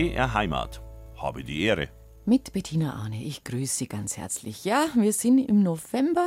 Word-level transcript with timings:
BR 0.00 0.32
Heimat. 0.32 0.80
Habe 1.18 1.44
die 1.44 1.60
Ehre. 1.60 1.90
Mit 2.24 2.54
Bettina 2.54 2.94
Arne. 2.94 3.22
Ich 3.22 3.44
grüße 3.44 3.76
Sie 3.76 3.86
ganz 3.86 4.16
herzlich. 4.16 4.64
Ja, 4.64 4.86
wir 4.94 5.12
sind 5.12 5.36
im 5.40 5.62
November 5.62 6.26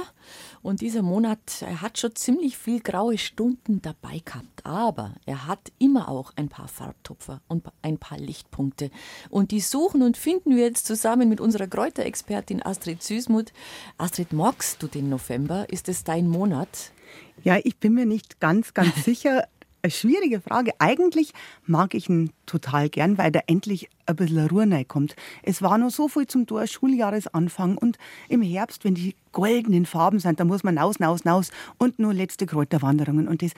und 0.61 0.81
dieser 0.81 1.01
Monat, 1.01 1.39
er 1.61 1.81
hat 1.81 1.97
schon 1.97 2.15
ziemlich 2.15 2.55
viel 2.55 2.81
graue 2.81 3.17
Stunden 3.17 3.81
dabei 3.81 4.21
gehabt. 4.23 4.63
Aber 4.63 5.15
er 5.25 5.47
hat 5.47 5.71
immer 5.79 6.07
auch 6.07 6.33
ein 6.35 6.49
paar 6.49 6.67
Farbtupfer 6.67 7.41
und 7.47 7.65
ein 7.81 7.97
paar 7.97 8.19
Lichtpunkte. 8.19 8.91
Und 9.31 9.49
die 9.49 9.59
suchen 9.59 10.03
und 10.03 10.17
finden 10.17 10.55
wir 10.55 10.65
jetzt 10.65 10.85
zusammen 10.85 11.27
mit 11.27 11.41
unserer 11.41 11.65
Kräuterexpertin 11.65 12.63
Astrid 12.63 13.01
Süßmuth. 13.01 13.53
Astrid, 13.97 14.33
magst 14.33 14.83
du 14.83 14.87
den 14.87 15.09
November? 15.09 15.67
Ist 15.71 15.89
es 15.89 16.03
dein 16.03 16.27
Monat? 16.27 16.91
Ja, 17.43 17.57
ich 17.63 17.77
bin 17.77 17.95
mir 17.95 18.05
nicht 18.05 18.39
ganz, 18.39 18.75
ganz 18.75 18.93
sicher 19.03 19.47
schwierige 19.89 20.41
Frage. 20.41 20.71
Eigentlich 20.79 21.33
mag 21.65 21.93
ich 21.93 22.09
ihn 22.09 22.31
total 22.45 22.89
gern, 22.89 23.17
weil 23.17 23.31
da 23.31 23.41
endlich 23.47 23.89
ein 24.05 24.15
bisschen 24.15 24.47
Ruhe 24.47 24.69
reinkommt. 24.69 25.15
Es 25.41 25.61
war 25.61 25.77
noch 25.77 25.89
so 25.89 26.07
viel 26.07 26.27
zum 26.27 26.47
Tor 26.47 26.65
Schuljahresanfang 26.67 27.77
und 27.77 27.97
im 28.29 28.41
Herbst, 28.41 28.85
wenn 28.85 28.95
die 28.95 29.15
goldenen 29.31 29.85
Farben 29.85 30.19
sind, 30.19 30.39
da 30.39 30.45
muss 30.45 30.63
man 30.63 30.75
naus, 30.75 30.99
naus, 30.99 31.25
naus 31.25 31.51
und 31.77 31.99
nur 31.99 32.13
letzte 32.13 32.45
Kräuterwanderungen 32.45 33.27
und 33.27 33.41
das. 33.41 33.51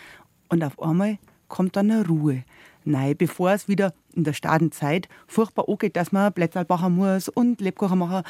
Und 0.49 0.63
auf 0.63 0.81
einmal 0.81 1.17
kommt 1.47 1.75
dann 1.75 1.91
eine 1.91 2.07
Ruhe. 2.07 2.43
Nein, 2.87 3.15
bevor 3.17 3.51
es 3.51 3.67
wieder 3.67 3.93
in 4.13 4.23
der 4.23 4.33
Stadenzeit 4.33 5.09
furchtbar 5.27 5.67
angeht, 5.67 5.95
dass 5.95 6.11
man 6.11 6.31
Blätter 6.31 6.65
machen 6.69 6.95
muss 6.95 7.29
und 7.29 7.59
Lebkuchen 7.59 7.97
machen 7.97 8.23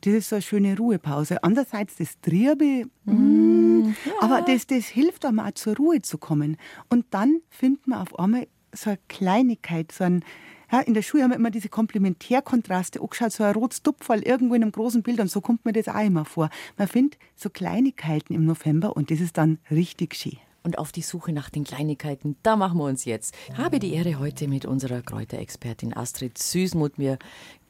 das 0.00 0.14
ist 0.14 0.28
so 0.28 0.36
eine 0.36 0.42
schöne 0.42 0.76
Ruhepause. 0.76 1.42
Andererseits 1.42 1.96
das 1.96 2.20
Triebe, 2.20 2.86
mm, 3.04 3.94
ja. 4.04 4.12
aber 4.20 4.42
das, 4.42 4.66
das 4.66 4.86
hilft 4.86 5.24
einem 5.24 5.40
auch 5.40 5.52
zur 5.52 5.76
Ruhe 5.76 6.02
zu 6.02 6.18
kommen. 6.18 6.56
Und 6.88 7.06
dann 7.10 7.40
findet 7.48 7.86
man 7.86 8.00
auf 8.00 8.18
einmal 8.18 8.46
so 8.74 8.90
eine 8.90 8.98
Kleinigkeit, 9.08 9.92
so 9.92 10.04
ein, 10.04 10.24
ja, 10.70 10.80
in 10.80 10.94
der 10.94 11.02
Schule 11.02 11.24
haben 11.24 11.30
wir 11.30 11.36
immer 11.36 11.50
diese 11.50 11.68
Komplementärkontraste 11.68 13.00
angeschaut, 13.00 13.32
so 13.32 13.42
ein 13.42 13.54
rotes 13.54 13.82
Tupferl 13.82 14.22
irgendwo 14.22 14.54
in 14.54 14.62
einem 14.62 14.72
großen 14.72 15.02
Bild 15.02 15.20
und 15.20 15.30
so 15.30 15.40
kommt 15.40 15.64
mir 15.64 15.72
das 15.72 15.88
auch 15.88 16.04
immer 16.04 16.24
vor. 16.24 16.48
Man 16.78 16.86
findet 16.86 17.18
so 17.34 17.50
Kleinigkeiten 17.50 18.34
im 18.34 18.44
November 18.44 18.96
und 18.96 19.10
das 19.10 19.20
ist 19.20 19.36
dann 19.36 19.58
richtig 19.70 20.14
schön 20.14 20.38
und 20.62 20.78
auf 20.78 20.92
die 20.92 21.02
Suche 21.02 21.32
nach 21.32 21.50
den 21.50 21.64
Kleinigkeiten, 21.64 22.36
da 22.42 22.56
machen 22.56 22.78
wir 22.78 22.84
uns 22.84 23.04
jetzt. 23.04 23.34
Habe 23.56 23.78
die 23.78 23.94
Ehre 23.94 24.18
heute 24.18 24.48
mit 24.48 24.66
unserer 24.66 25.02
Kräuterexpertin 25.02 25.96
Astrid 25.96 26.38
Süßmuth. 26.38 26.98
Wir 26.98 27.18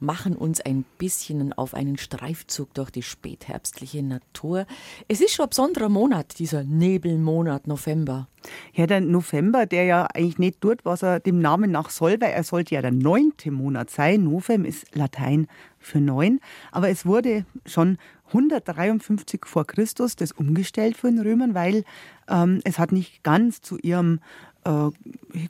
machen 0.01 0.35
uns 0.35 0.61
ein 0.61 0.85
bisschen 0.99 1.53
auf 1.53 1.75
einen 1.75 1.99
Streifzug 1.99 2.75
durch 2.75 2.91
die 2.91 3.03
spätherbstliche 3.03 4.03
Natur. 4.03 4.67
Es 5.09 5.21
ist 5.21 5.35
schon 5.35 5.47
ein 5.47 5.51
besonderer 5.51 5.89
Monat, 5.89 6.39
dieser 6.39 6.65
Nebelmonat 6.65 7.67
November. 7.67 8.29
Ja, 8.73 8.87
der 8.87 9.03
November, 9.03 9.67
der 9.67 9.85
ja 9.85 10.07
eigentlich 10.07 10.39
nicht 10.39 10.61
tut, 10.63 10.85
was 10.85 11.03
er 11.03 11.21
dem 11.21 11.41
Namen 11.41 11.71
nach 11.71 11.91
soll, 11.91 12.21
weil 12.21 12.33
er 12.33 12.43
sollte 12.43 12.75
ja 12.75 12.83
der 12.83 12.93
neunte 12.93 13.51
Monat 13.51 13.91
sein. 13.91 14.25
Novem 14.25 14.65
ist 14.65 14.95
Latein 14.95 15.47
für 15.79 16.01
neun. 16.01 16.41
Aber 16.73 16.89
es 16.89 17.05
wurde 17.05 17.45
schon 17.67 17.99
153 18.31 19.41
vor 19.45 19.67
Christus 19.67 20.17
das 20.17 20.33
umgestellt 20.33 20.97
von 20.97 21.17
den 21.17 21.27
Römern, 21.27 21.55
weil 21.55 21.85
ähm, 22.29 22.61
es 22.65 22.79
hat 22.79 22.93
nicht 22.93 23.23
ganz 23.23 23.61
zu 23.61 23.79
ihrem 23.79 24.21
äh, 24.65 24.91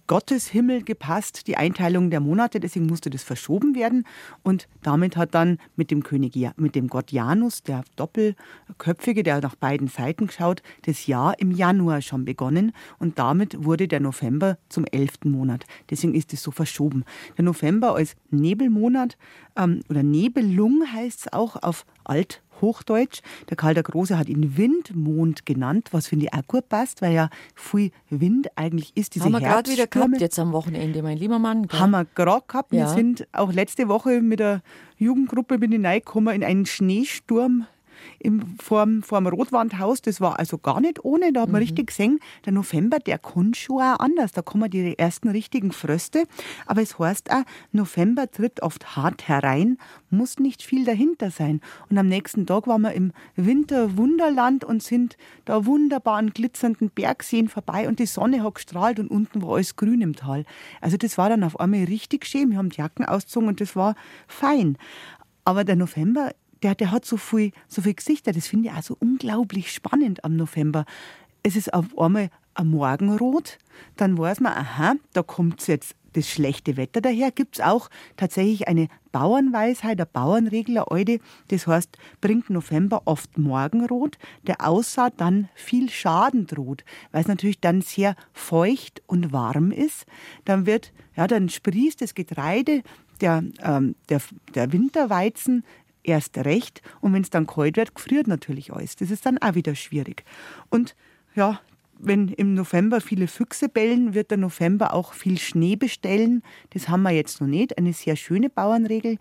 Gotteshimmel 0.07 0.83
gepasst, 0.83 1.47
die 1.47 1.57
Einteilung 1.57 2.11
der 2.11 2.21
Monate, 2.21 2.61
deswegen 2.61 2.87
musste 2.87 3.11
das 3.11 3.23
verschoben 3.23 3.75
werden. 3.75 4.05
Und 4.43 4.69
damit 4.83 5.17
hat 5.17 5.35
dann 5.35 5.59
mit 5.75 5.91
dem 5.91 6.03
König, 6.03 6.37
mit 6.57 6.75
dem 6.75 6.89
Gott 6.89 7.11
Janus, 7.11 7.63
der 7.63 7.83
Doppelköpfige, 7.97 9.23
der 9.23 9.41
nach 9.41 9.57
beiden 9.57 9.89
Seiten 9.89 10.27
geschaut, 10.27 10.63
das 10.83 11.07
Jahr 11.07 11.39
im 11.39 11.51
Januar 11.51 12.03
schon 12.03 12.25
begonnen. 12.25 12.73
Und 12.99 13.19
damit 13.19 13.65
wurde 13.65 13.89
der 13.89 14.01
November 14.01 14.59
zum 14.69 14.85
elften 14.85 15.31
Monat. 15.31 15.65
Deswegen 15.89 16.15
ist 16.15 16.33
es 16.33 16.43
so 16.43 16.51
verschoben. 16.51 17.05
Der 17.37 17.45
November 17.45 17.95
als 17.95 18.15
Nebelmonat 18.31 19.17
ähm, 19.57 19.81
oder 19.89 20.03
Nebelung 20.03 20.85
heißt 20.93 21.21
es 21.21 21.33
auch 21.33 21.57
auf 21.63 21.85
Alt 22.05 22.43
Hochdeutsch. 22.61 23.21
Der 23.49 23.57
Karl 23.57 23.75
der 23.75 23.83
Große 23.83 24.19
hat 24.19 24.29
ihn 24.29 24.57
Windmond 24.57 25.47
genannt, 25.47 25.89
was 25.93 26.07
finde 26.07 26.27
ich 26.27 26.35
auch 26.35 26.47
gut 26.47 26.69
passt, 26.69 27.03
weil 27.03 27.13
ja 27.13 27.31
viel 27.55 27.91
Wind 28.09 28.49
eigentlich 28.57 28.97
ist. 28.97 29.15
Diese 29.15 29.25
Haben 29.25 29.33
wir 29.33 29.41
gerade 29.41 29.71
wieder 29.71 29.87
gehabt 29.87 30.21
jetzt 30.21 30.39
am 30.39 30.53
Wochenende, 30.53 31.03
mein 31.03 31.19
lieber 31.19 31.39
Mann. 31.39 31.67
Gell? 31.67 31.81
Haben 31.81 31.91
wir 31.93 32.07
gerade 32.15 32.45
gehabt. 32.47 32.73
Ja. 32.73 32.81
Wir 32.81 32.89
sind 32.89 33.27
auch 33.33 33.53
letzte 33.53 33.89
Woche 33.89 34.21
mit 34.21 34.41
der 34.41 34.63
Jugendgruppe 34.99 35.59
bin 35.59 35.73
ich 35.73 35.85
reingekommen 35.85 36.35
in 36.35 36.45
einen 36.45 36.67
Schneesturm 36.67 37.67
im, 38.19 38.57
vorm, 38.63 39.03
vorm 39.03 39.27
Rotwandhaus. 39.27 40.03
Das 40.03 40.21
war 40.21 40.39
also 40.39 40.59
gar 40.59 40.81
nicht 40.81 41.05
ohne. 41.05 41.33
Da 41.33 41.43
hat 41.43 41.49
man 41.49 41.61
mhm. 41.61 41.67
richtig 41.67 41.89
gesehen, 41.89 42.21
der 42.45 42.53
November, 42.53 42.99
der 42.99 43.19
kommt 43.19 43.57
schon 43.57 43.83
auch 43.83 43.99
anders. 43.99 44.33
Da 44.33 44.43
kommen 44.43 44.71
die 44.71 44.99
ersten 44.99 45.29
richtigen 45.29 45.73
Fröste. 45.73 46.25
Aber 46.67 46.83
es 46.83 46.99
heißt 46.99 47.31
auch, 47.31 47.43
November 47.73 48.31
tritt 48.31 48.63
oft 48.63 48.97
hart 48.97 49.29
herein, 49.29 49.79
muss 50.11 50.39
nicht 50.39 50.63
viel 50.63 50.85
dahinter 50.85 51.31
sein. 51.31 51.61
Und 51.89 51.99
am 51.99 52.09
nächsten 52.09 52.47
Tag 52.47 52.67
waren 52.67 52.83
wir 52.83 52.93
im 52.93 53.13
Winterwunderland 53.37 54.65
und 54.65 54.83
sind 54.83 55.17
da 55.45 55.67
wunderbar 55.67 56.17
an 56.17 56.31
glitzernden 56.31 56.91
Bergseen 56.91 57.49
vorbei 57.49 57.89
und 57.89 57.99
die 57.99 58.07
Sonne 58.07 58.43
hat 58.43 58.57
gestrahlt 58.57 58.99
und 58.99 59.11
unten 59.11 59.43
war 59.43 59.55
alles 59.55 59.77
grün 59.77 60.01
im 60.01 60.17
Tal. 60.17 60.45
Also 60.81 60.97
das 60.97 61.19
war 61.19 61.29
dann 61.29 61.45
auf 61.45 61.59
einmal 61.59 61.85
richtig 61.85 62.27
schön. 62.27 62.51
Wir 62.51 62.59
haben 62.59 62.71
die 62.71 62.81
Jacken 62.81 63.05
ausgezogen 63.05 63.49
und 63.49 63.61
das 63.61 63.77
war 63.77 63.95
fein. 64.27 64.77
Aber 65.45 65.65
der 65.65 65.77
November 65.77 66.33
der, 66.63 66.75
der 66.75 66.91
hat 66.91 67.05
so 67.05 67.17
viel, 67.17 67.53
so 67.69 67.83
viel 67.83 67.95
Gesichter. 67.95 68.33
Das 68.33 68.49
finde 68.49 68.69
ich 68.69 68.75
auch 68.75 68.83
so 68.83 68.97
unglaublich 68.99 69.73
spannend 69.73 70.25
am 70.25 70.37
November. 70.37 70.85
Es 71.43 71.57
ist 71.57 71.73
auf 71.73 71.99
einmal 71.99 72.31
ein 72.55 72.69
Morgenrot, 72.69 73.59
dann 73.97 74.19
weiß 74.19 74.41
man, 74.41 74.53
aha, 74.53 74.95
da 75.13 75.23
kommt 75.23 75.67
jetzt 75.69 75.95
das 76.13 76.29
schlechte 76.29 76.77
Wetter 76.77 77.01
daher. 77.01 77.31
Gibt 77.31 77.59
es 77.59 77.65
auch 77.65 77.89
tatsächlich 78.17 78.69
eine 78.69 78.89
Bauernweisheit, 79.13 79.99
eine 79.99 80.07
Bauernregel, 80.07 80.79
eine 80.79 81.21
das 81.49 81.67
heißt, 81.67 81.97
bringt 82.21 82.51
November 82.51 83.03
oft 83.05 83.39
Morgenrot, 83.39 84.19
der 84.43 84.67
Aussaat 84.67 85.15
dann 85.19 85.49
viel 85.55 85.89
Schaden 85.89 86.47
droht, 86.47 86.85
weil 87.13 87.23
es 87.23 87.29
natürlich 87.29 87.61
dann 87.61 87.81
sehr 87.81 88.17
feucht 88.33 89.03
und 89.07 89.33
warm 89.33 89.71
ist. 89.71 90.07
Dann 90.45 90.67
wird, 90.67 90.93
ja, 91.17 91.27
dann 91.27 91.49
sprießt 91.49 92.01
das 92.03 92.15
Getreide, 92.15 92.83
der, 93.21 93.45
ähm, 93.63 93.95
der, 94.09 94.21
der 94.55 94.73
Winterweizen 94.73 95.65
erst 96.03 96.39
recht. 96.39 96.83
Und 97.01 97.13
wenn 97.13 97.23
es 97.23 97.31
dann 97.31 97.47
kalt 97.47 97.77
wird, 97.77 97.95
gefriert 97.95 98.27
natürlich 98.27 98.73
alles. 98.73 98.97
Das 98.97 99.11
ist 99.11 99.27
dann 99.27 99.39
auch 99.39 99.55
wieder 99.55 99.75
schwierig. 99.75 100.25
Und 100.69 100.95
ja, 101.35 101.61
wenn 101.99 102.29
im 102.29 102.55
November 102.55 103.01
viele 103.01 103.29
Füchse 103.29 103.69
bellen, 103.69 104.15
wird 104.15 104.31
der 104.31 104.39
November 104.39 104.95
auch 104.95 105.13
viel 105.13 105.39
Schnee 105.39 105.77
bestellen. 105.77 106.43
Das 106.71 106.89
haben 106.89 107.03
wir 107.03 107.11
jetzt 107.11 107.41
noch 107.41 107.49
nicht. 107.49 107.77
Eine 107.77 107.93
sehr 107.93 108.17
schöne 108.17 108.49
Bauernregel 108.49 109.19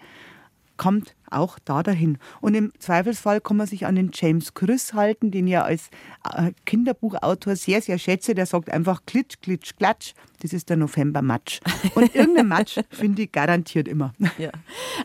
kommt 0.80 1.14
auch 1.30 1.60
da 1.60 1.84
dahin. 1.84 2.18
Und 2.42 2.56
im 2.56 2.72
Zweifelsfall 2.80 3.42
kann 3.42 3.58
man 3.58 3.68
sich 3.68 3.86
an 3.86 3.96
den 3.96 4.10
James 4.14 4.56
Chris 4.56 4.94
halten, 4.94 5.30
den 5.30 5.46
ja 5.46 5.64
als 5.64 5.90
äh, 6.34 6.54
Kinderbuchautor 6.66 7.56
sehr, 7.56 7.84
sehr 7.84 8.00
schätze. 8.00 8.34
Der 8.34 8.48
sagt 8.48 8.72
einfach 8.72 9.04
Klitsch, 9.06 9.36
Klitsch, 9.42 9.74
Klatsch. 9.78 10.14
Das 10.42 10.54
ist 10.54 10.70
der 10.70 10.78
November-Matsch. 10.78 11.60
Und 11.94 12.16
irgendein 12.16 12.48
Matsch 12.48 12.80
finde 12.90 13.24
ich 13.24 13.32
garantiert 13.32 13.88
immer. 13.88 14.14
Ja. 14.40 14.52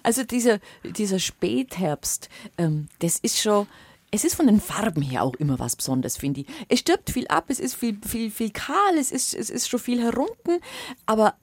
Also 0.02 0.22
dieser, 0.22 0.60
dieser 0.84 1.18
Spätherbst, 1.18 2.30
ähm, 2.56 2.86
das 3.00 3.18
ist 3.18 3.42
schon 3.42 3.66
es 4.14 4.22
ist 4.22 4.36
von 4.36 4.46
den 4.46 4.60
Farben 4.60 5.02
her 5.02 5.24
auch 5.24 5.34
immer 5.34 5.58
was 5.58 5.74
Besonderes, 5.74 6.16
finde 6.16 6.42
ich. 6.42 6.46
Es 6.68 6.78
stirbt 6.78 7.10
viel 7.10 7.26
ab, 7.26 7.46
es 7.48 7.58
ist 7.58 7.74
viel, 7.74 7.98
viel, 8.06 8.30
viel 8.30 8.50
kahl, 8.50 8.96
es 8.96 9.10
ist, 9.10 9.34
es 9.34 9.50
ist 9.50 9.68
schon 9.68 9.80
viel 9.80 10.00
herunten, 10.00 10.60
aber 11.04 11.34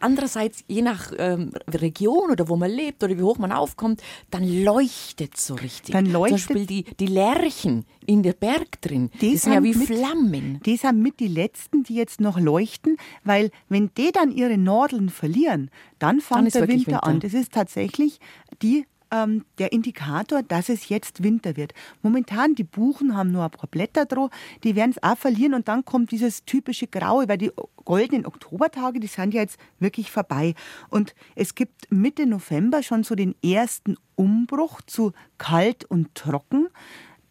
Andererseits, 0.00 0.64
je 0.68 0.82
nach 0.82 1.12
ähm, 1.18 1.52
Region 1.68 2.30
oder 2.30 2.48
wo 2.48 2.56
man 2.56 2.70
lebt 2.70 3.02
oder 3.02 3.16
wie 3.16 3.22
hoch 3.22 3.38
man 3.38 3.52
aufkommt, 3.52 4.02
dann 4.30 4.44
leuchtet 4.64 5.36
so 5.36 5.54
richtig. 5.54 5.92
Dann 5.92 6.06
leuchtet 6.06 6.40
Zum 6.40 6.54
Beispiel 6.54 6.66
die, 6.66 6.84
die 6.96 7.06
Lerchen 7.06 7.84
in 8.06 8.22
der 8.22 8.32
Berg 8.32 8.80
drin. 8.80 9.10
Die, 9.20 9.30
die 9.30 9.36
sind 9.36 9.52
ja 9.52 9.62
wie 9.62 9.74
mit, 9.74 9.86
Flammen. 9.86 10.60
Die 10.64 10.76
sind 10.76 11.02
mit 11.02 11.20
die 11.20 11.28
letzten, 11.28 11.82
die 11.82 11.94
jetzt 11.94 12.20
noch 12.20 12.38
leuchten, 12.38 12.96
weil 13.24 13.50
wenn 13.68 13.90
die 13.96 14.12
dann 14.12 14.30
ihre 14.30 14.56
Nadeln 14.56 15.08
verlieren, 15.08 15.70
dann 15.98 16.20
fängt 16.20 16.54
der 16.54 16.62
Winter, 16.62 16.74
Winter 16.74 17.04
an. 17.04 17.20
Das 17.20 17.34
ist 17.34 17.52
tatsächlich 17.52 18.20
die 18.62 18.86
ähm, 19.10 19.44
der 19.58 19.72
Indikator, 19.72 20.42
dass 20.42 20.68
es 20.68 20.88
jetzt 20.88 21.22
Winter 21.22 21.56
wird. 21.56 21.72
Momentan, 22.02 22.54
die 22.54 22.64
Buchen 22.64 23.16
haben 23.16 23.30
nur 23.30 23.44
ein 23.44 23.50
paar 23.50 23.68
Blätter 23.68 24.06
drauf, 24.06 24.30
die 24.64 24.76
werden 24.76 24.92
es 24.92 25.02
auch 25.02 25.16
verlieren 25.16 25.54
und 25.54 25.68
dann 25.68 25.84
kommt 25.84 26.10
dieses 26.10 26.44
typische 26.44 26.86
Graue, 26.86 27.28
weil 27.28 27.38
die 27.38 27.50
goldenen 27.84 28.26
Oktobertage, 28.26 29.00
die 29.00 29.06
sind 29.06 29.34
ja 29.34 29.40
jetzt 29.40 29.58
wirklich 29.78 30.10
vorbei. 30.10 30.54
Und 30.90 31.14
es 31.34 31.54
gibt 31.54 31.90
Mitte 31.90 32.26
November 32.26 32.82
schon 32.82 33.04
so 33.04 33.14
den 33.14 33.34
ersten 33.42 33.96
Umbruch 34.14 34.82
zu 34.82 35.12
kalt 35.38 35.84
und 35.84 36.14
trocken. 36.14 36.68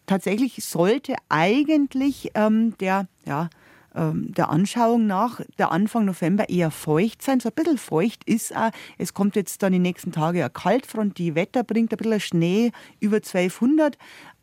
Tatsächlich 0.05 0.63
sollte 0.63 1.15
eigentlich 1.29 2.31
ähm, 2.33 2.77
der, 2.79 3.07
ja, 3.25 3.49
der 3.97 4.49
Anschauung 4.49 5.07
nach 5.07 5.41
der 5.57 5.71
Anfang 5.71 6.05
November 6.05 6.49
eher 6.49 6.71
feucht 6.71 7.21
sein. 7.21 7.39
So 7.39 7.49
ein 7.49 7.55
bisschen 7.55 7.77
feucht 7.77 8.23
ist 8.25 8.55
auch. 8.55 8.71
Es 8.97 9.13
kommt 9.13 9.35
jetzt 9.35 9.63
dann 9.63 9.73
die 9.73 9.79
nächsten 9.79 10.11
Tage 10.11 10.41
eine 10.41 10.49
Kaltfront, 10.49 11.17
die 11.17 11.35
Wetter 11.35 11.63
bringt 11.63 11.91
ein 11.91 11.97
bisschen 11.97 12.19
Schnee 12.19 12.71
über 12.99 13.17
1200. 13.17 13.97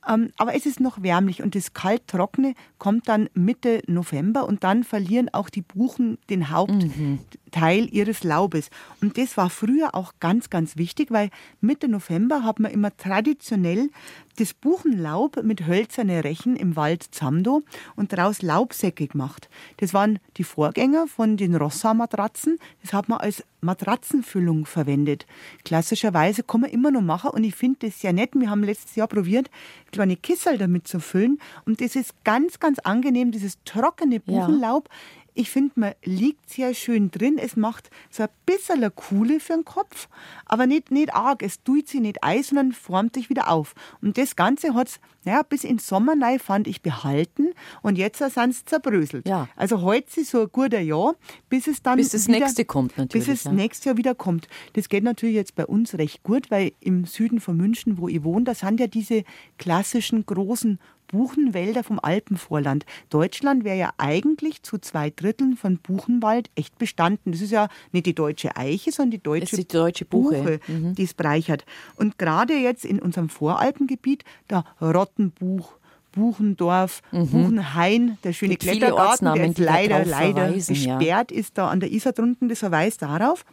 Ähm, 0.08 0.30
aber 0.36 0.54
es 0.54 0.66
ist 0.66 0.80
noch 0.80 1.02
wärmlich 1.02 1.42
und 1.42 1.54
das 1.54 1.72
Kalttrockene 1.72 2.54
kommt 2.78 3.08
dann 3.08 3.28
Mitte 3.34 3.82
November 3.86 4.46
und 4.46 4.64
dann 4.64 4.84
verlieren 4.84 5.28
auch 5.32 5.48
die 5.48 5.62
Buchen 5.62 6.18
den 6.28 6.50
Haupt, 6.50 6.72
mhm. 6.72 7.20
Teil 7.54 7.88
ihres 7.94 8.24
Laubes. 8.24 8.68
Und 9.00 9.16
das 9.16 9.36
war 9.36 9.48
früher 9.48 9.94
auch 9.94 10.14
ganz, 10.18 10.50
ganz 10.50 10.76
wichtig, 10.76 11.12
weil 11.12 11.30
Mitte 11.60 11.86
November 11.86 12.42
hat 12.42 12.58
man 12.58 12.72
immer 12.72 12.96
traditionell 12.96 13.90
das 14.36 14.54
Buchenlaub 14.54 15.44
mit 15.44 15.64
hölzernen 15.68 16.18
Rechen 16.18 16.56
im 16.56 16.74
Wald 16.74 17.04
Zamdo 17.12 17.62
und 17.94 18.12
daraus 18.12 18.42
Laubsäcke 18.42 19.06
gemacht. 19.06 19.48
Das 19.76 19.94
waren 19.94 20.18
die 20.36 20.42
Vorgänger 20.42 21.06
von 21.06 21.36
den 21.36 21.54
Rossa-Matratzen. 21.54 22.58
Das 22.82 22.92
hat 22.92 23.08
man 23.08 23.20
als 23.20 23.44
Matratzenfüllung 23.60 24.66
verwendet. 24.66 25.24
Klassischerweise 25.64 26.42
kann 26.42 26.62
man 26.62 26.70
immer 26.70 26.90
noch 26.90 27.02
machen 27.02 27.30
und 27.30 27.44
ich 27.44 27.54
finde 27.54 27.86
das 27.86 28.02
ja 28.02 28.12
nett. 28.12 28.30
Wir 28.34 28.50
haben 28.50 28.64
letztes 28.64 28.96
Jahr 28.96 29.06
probiert, 29.06 29.48
kleine 29.92 30.16
Kissel 30.16 30.58
damit 30.58 30.88
zu 30.88 30.98
füllen 30.98 31.38
und 31.66 31.80
das 31.80 31.94
ist 31.94 32.24
ganz, 32.24 32.58
ganz 32.58 32.80
angenehm, 32.80 33.30
dieses 33.30 33.62
trockene 33.64 34.18
Buchenlaub. 34.18 34.88
Ja 34.88 34.94
ich 35.34 35.50
finde, 35.50 35.72
man 35.76 35.92
liegt 36.04 36.48
sehr 36.48 36.74
schön 36.74 37.10
drin. 37.10 37.38
Es 37.38 37.56
macht 37.56 37.90
so 38.10 38.22
ein 38.22 38.28
bisschen 38.46 38.94
Kuhle 38.94 39.40
für 39.40 39.54
den 39.54 39.64
Kopf, 39.64 40.08
aber 40.46 40.66
nicht, 40.66 40.90
nicht 40.90 41.14
arg. 41.14 41.42
Es 41.42 41.62
tut 41.62 41.88
sich 41.88 42.00
nicht 42.00 42.22
ein, 42.22 42.42
sondern 42.42 42.72
formt 42.72 43.14
sich 43.14 43.30
wieder 43.30 43.50
auf. 43.50 43.74
Und 44.00 44.16
das 44.16 44.36
Ganze 44.36 44.74
hat 44.74 44.88
es 44.88 45.00
naja, 45.24 45.42
bis 45.42 45.64
in 45.64 45.78
Sommer 45.78 46.14
rein, 46.20 46.38
fand 46.38 46.66
ich, 46.66 46.82
behalten. 46.82 47.54
Und 47.82 47.96
jetzt 47.96 48.18
sind 48.18 48.50
es 48.50 48.64
zerbröselt. 48.64 49.26
Ja. 49.26 49.48
Also 49.56 49.80
heute 49.80 50.20
ist 50.20 50.30
so 50.30 50.42
ein 50.42 50.48
guter 50.52 50.80
Jahr, 50.80 51.14
bis 51.48 51.66
es 51.66 51.82
dann 51.82 51.96
Bis 51.96 52.10
das 52.10 52.28
wieder, 52.28 52.40
nächste 52.40 52.64
kommt 52.64 52.98
natürlich. 52.98 53.26
Bis 53.26 53.40
es 53.40 53.44
ja. 53.44 53.52
nächstes 53.52 53.84
Jahr 53.86 53.96
wieder 53.96 54.14
kommt. 54.14 54.48
Das 54.74 54.88
geht 54.88 55.04
natürlich 55.04 55.34
jetzt 55.34 55.54
bei 55.54 55.66
uns 55.66 55.94
recht 55.94 56.22
gut, 56.22 56.50
weil 56.50 56.72
im 56.80 57.06
Süden 57.06 57.40
von 57.40 57.56
München, 57.56 57.98
wo 57.98 58.08
ich 58.08 58.22
wohne, 58.22 58.44
da 58.44 58.54
sind 58.54 58.80
ja 58.80 58.86
diese 58.86 59.24
klassischen 59.58 60.26
großen 60.26 60.78
Buchenwälder 61.08 61.84
vom 61.84 62.00
Alpenvorland. 62.02 62.84
Deutschland 63.10 63.64
wäre 63.64 63.78
ja 63.78 63.90
eigentlich 63.98 64.62
zu 64.62 64.78
zwei 64.78 65.10
Dritteln 65.10 65.56
von 65.56 65.78
Buchenwald 65.78 66.50
echt 66.54 66.78
bestanden. 66.78 67.32
Das 67.32 67.40
ist 67.40 67.50
ja 67.50 67.68
nicht 67.92 68.06
die 68.06 68.14
deutsche 68.14 68.56
Eiche, 68.56 68.92
sondern 68.92 69.12
die 69.12 69.22
deutsche, 69.22 69.56
die 69.56 69.68
deutsche 69.68 70.04
Buche, 70.04 70.36
Buche, 70.36 70.60
mhm. 70.68 70.94
die 70.94 71.04
es 71.04 71.14
bereichert. 71.14 71.64
Und 71.96 72.18
gerade 72.18 72.54
jetzt 72.54 72.84
in 72.84 72.98
unserem 72.98 73.28
Voralpengebiet, 73.28 74.24
da 74.48 74.64
Rottenbuch, 74.80 75.76
Buchendorf, 76.12 77.02
mhm. 77.12 77.28
Buchenhain, 77.28 78.18
der 78.24 78.32
schöne 78.32 78.56
Klettergarten, 78.56 79.32
der 79.34 79.46
jetzt 79.46 79.58
leider, 79.58 80.04
leider 80.04 80.52
gesperrt 80.52 81.30
ja. 81.32 81.36
ist 81.36 81.58
da 81.58 81.68
an 81.68 81.80
der 81.80 81.90
Isar 81.90 82.12
drunten. 82.12 82.48
Das 82.48 82.60
verweist 82.60 83.02
darauf, 83.02 83.44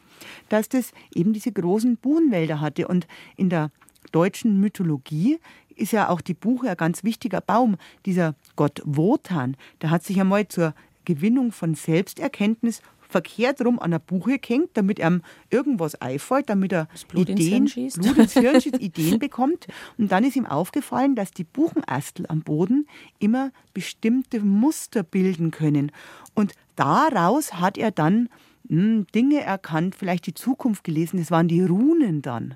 dass 0.49 0.69
das 0.69 0.91
eben 1.13 1.33
diese 1.33 1.51
großen 1.51 1.97
Buchenwälder 1.97 2.61
hatte. 2.61 2.87
Und 2.87 3.07
in 3.35 3.49
der 3.49 3.71
deutschen 4.11 4.59
Mythologie 4.59 5.39
ist 5.75 5.91
ja 5.91 6.09
auch 6.09 6.21
die 6.21 6.33
Buche 6.33 6.69
ein 6.69 6.77
ganz 6.77 7.03
wichtiger 7.03 7.41
Baum. 7.41 7.77
Dieser 8.05 8.35
Gott 8.55 8.81
Wotan, 8.85 9.57
der 9.81 9.89
hat 9.89 10.03
sich 10.03 10.19
einmal 10.19 10.47
zur 10.47 10.73
Gewinnung 11.05 11.51
von 11.51 11.75
Selbsterkenntnis 11.75 12.81
verkehrt 13.11 13.63
rum 13.63 13.77
an 13.79 13.91
der 13.91 13.99
Buche 13.99 14.39
gehängt, 14.39 14.69
damit 14.73 14.99
er 14.99 15.19
irgendwas 15.49 15.95
einfällt, 15.95 16.49
damit 16.49 16.71
er 16.71 16.87
Blut 17.09 17.29
Ideen, 17.29 17.67
ins 17.67 17.97
Blut 17.99 18.17
ins 18.17 18.33
Hirn 18.33 18.61
schießt, 18.61 18.81
Ideen 18.81 19.19
bekommt. 19.19 19.67
Und 19.97 20.11
dann 20.11 20.23
ist 20.23 20.35
ihm 20.35 20.45
aufgefallen, 20.45 21.15
dass 21.15 21.31
die 21.31 21.43
Buchenastel 21.43 22.25
am 22.27 22.41
Boden 22.41 22.87
immer 23.19 23.51
bestimmte 23.73 24.39
Muster 24.39 25.03
bilden 25.03 25.51
können. 25.51 25.91
Und 26.33 26.53
daraus 26.75 27.55
hat 27.55 27.77
er 27.77 27.91
dann 27.91 28.29
mh, 28.69 28.81
hm, 28.81 29.07
Dinge 29.13 29.41
erkannt, 29.41 29.95
vielleicht 29.95 30.25
die 30.25 30.33
Zukunft 30.33 30.83
gelesen. 30.83 31.19
Das 31.19 31.29
waren 31.29 31.47
die 31.47 31.61
Runen 31.61 32.21
dann. 32.21 32.55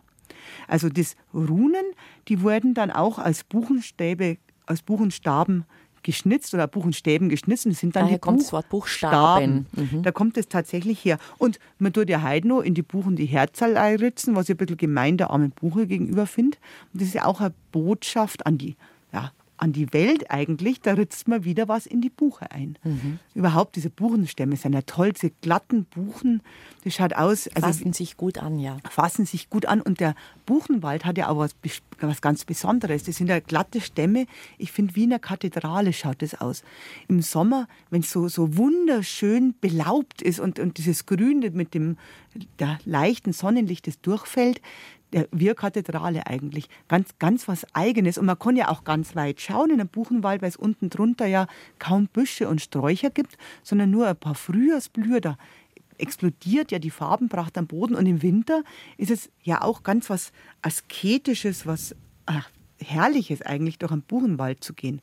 Also 0.68 0.89
das 0.89 1.15
Runen, 1.33 1.86
die 2.27 2.42
wurden 2.42 2.74
dann 2.74 2.92
auch 2.92 3.19
als 3.19 3.44
Buchenstäbe, 3.44 4.38
als 4.65 4.81
Buchenstaben 4.81 5.65
geschnitzt 6.06 6.53
oder 6.53 6.68
Buchenstäben 6.68 7.30
geschnitzt. 7.30 7.65
Das 7.65 7.80
sind 7.80 7.95
dann 7.95 8.03
Daher 8.03 8.18
die 8.18 8.21
kommt 8.21 8.42
das 8.42 8.53
Wort 8.53 8.69
Buchstaben. 8.69 9.65
Mhm. 9.74 10.03
Da 10.03 10.12
kommt 10.12 10.38
es 10.38 10.47
tatsächlich 10.47 11.03
her. 11.03 11.18
Und 11.39 11.59
man 11.80 11.94
tut 11.94 12.09
ja 12.09 12.21
heute 12.21 12.47
noch 12.47 12.62
in 12.62 12.75
die 12.75 12.83
Buchen 12.83 13.15
die 13.15 13.25
Herzal 13.25 13.75
einritzen, 13.75 14.36
was 14.36 14.47
ich 14.47 14.51
ein 14.51 14.57
bisschen 14.57 14.77
gemein 14.77 15.18
der 15.18 15.31
armen 15.31 15.51
Buche 15.51 15.88
gegenüber 15.88 16.27
finde. 16.27 16.57
Und 16.94 17.01
das 17.01 17.09
ist 17.09 17.15
ja 17.15 17.25
auch 17.25 17.41
eine 17.41 17.53
Botschaft 17.71 18.45
an 18.45 18.59
die 18.59 18.75
ja, 19.12 19.31
an 19.57 19.71
die 19.71 19.93
Welt 19.93 20.31
eigentlich, 20.31 20.81
da 20.81 20.93
ritzt 20.93 21.27
man 21.27 21.45
wieder 21.45 21.67
was 21.67 21.85
in 21.85 22.01
die 22.01 22.09
Buche 22.09 22.51
ein. 22.51 22.77
Mhm. 22.83 23.19
Überhaupt 23.33 23.75
diese 23.75 23.89
Buchenstämme 23.89 24.57
sind 24.57 24.73
ja 24.73 24.81
toll, 24.81 25.13
diese 25.13 25.31
glatten 25.41 25.85
Buchen, 25.85 26.41
das 26.83 26.95
schaut 26.95 27.13
aus. 27.13 27.47
Also 27.47 27.67
fassen 27.67 27.93
sich 27.93 28.17
gut 28.17 28.37
an, 28.37 28.59
ja. 28.59 28.77
Fassen 28.89 29.25
sich 29.25 29.49
gut 29.49 29.65
an 29.65 29.81
und 29.81 29.99
der 29.99 30.15
Buchenwald 30.45 31.05
hat 31.05 31.17
ja 31.17 31.29
auch 31.29 31.37
was, 31.37 31.55
was 31.99 32.21
ganz 32.21 32.45
Besonderes. 32.45 33.03
Das 33.03 33.15
sind 33.15 33.27
ja 33.27 33.39
glatte 33.39 33.81
Stämme. 33.81 34.27
Ich 34.57 34.71
finde, 34.71 34.95
wie 34.95 35.05
in 35.05 35.11
einer 35.11 35.19
Kathedrale 35.19 35.93
schaut 35.93 36.21
das 36.21 36.35
aus. 36.35 36.63
Im 37.07 37.21
Sommer, 37.21 37.67
wenn 37.89 38.01
es 38.01 38.11
so, 38.11 38.27
so 38.27 38.57
wunderschön 38.57 39.55
belaubt 39.61 40.21
ist 40.21 40.39
und, 40.39 40.59
und 40.59 40.77
dieses 40.77 41.05
Grün 41.05 41.39
mit 41.53 41.73
dem 41.73 41.97
der 42.59 42.79
leichten 42.85 43.33
Sonnenlicht, 43.33 43.87
das 43.87 44.01
durchfällt, 44.01 44.61
der 45.13 45.27
Wirkathedrale 45.31 46.27
eigentlich. 46.27 46.67
Ganz, 46.87 47.17
ganz 47.19 47.47
was 47.47 47.65
Eigenes. 47.73 48.17
Und 48.17 48.25
man 48.25 48.39
kann 48.39 48.55
ja 48.55 48.69
auch 48.69 48.83
ganz 48.83 49.15
weit 49.15 49.41
schauen 49.41 49.69
in 49.69 49.79
einem 49.79 49.89
Buchenwald, 49.89 50.41
weil 50.41 50.49
es 50.49 50.57
unten 50.57 50.89
drunter 50.89 51.25
ja 51.25 51.47
kaum 51.79 52.07
Büsche 52.07 52.49
und 52.49 52.61
Sträucher 52.61 53.09
gibt, 53.09 53.37
sondern 53.63 53.91
nur 53.91 54.07
ein 54.07 54.17
paar 54.17 54.35
Frühjahrsblüher. 54.35 55.21
Da 55.21 55.37
explodiert 55.97 56.71
ja 56.71 56.79
die 56.79 56.89
Farbenpracht 56.89 57.57
am 57.57 57.67
Boden. 57.67 57.95
Und 57.95 58.05
im 58.05 58.21
Winter 58.21 58.63
ist 58.97 59.11
es 59.11 59.29
ja 59.43 59.61
auch 59.61 59.83
ganz 59.83 60.09
was 60.09 60.31
Asketisches, 60.61 61.65
was 61.65 61.95
ach, 62.25 62.49
Herrliches 62.79 63.41
eigentlich, 63.41 63.77
durch 63.77 63.91
einen 63.91 64.01
Buchenwald 64.01 64.63
zu 64.63 64.73
gehen. 64.73 65.01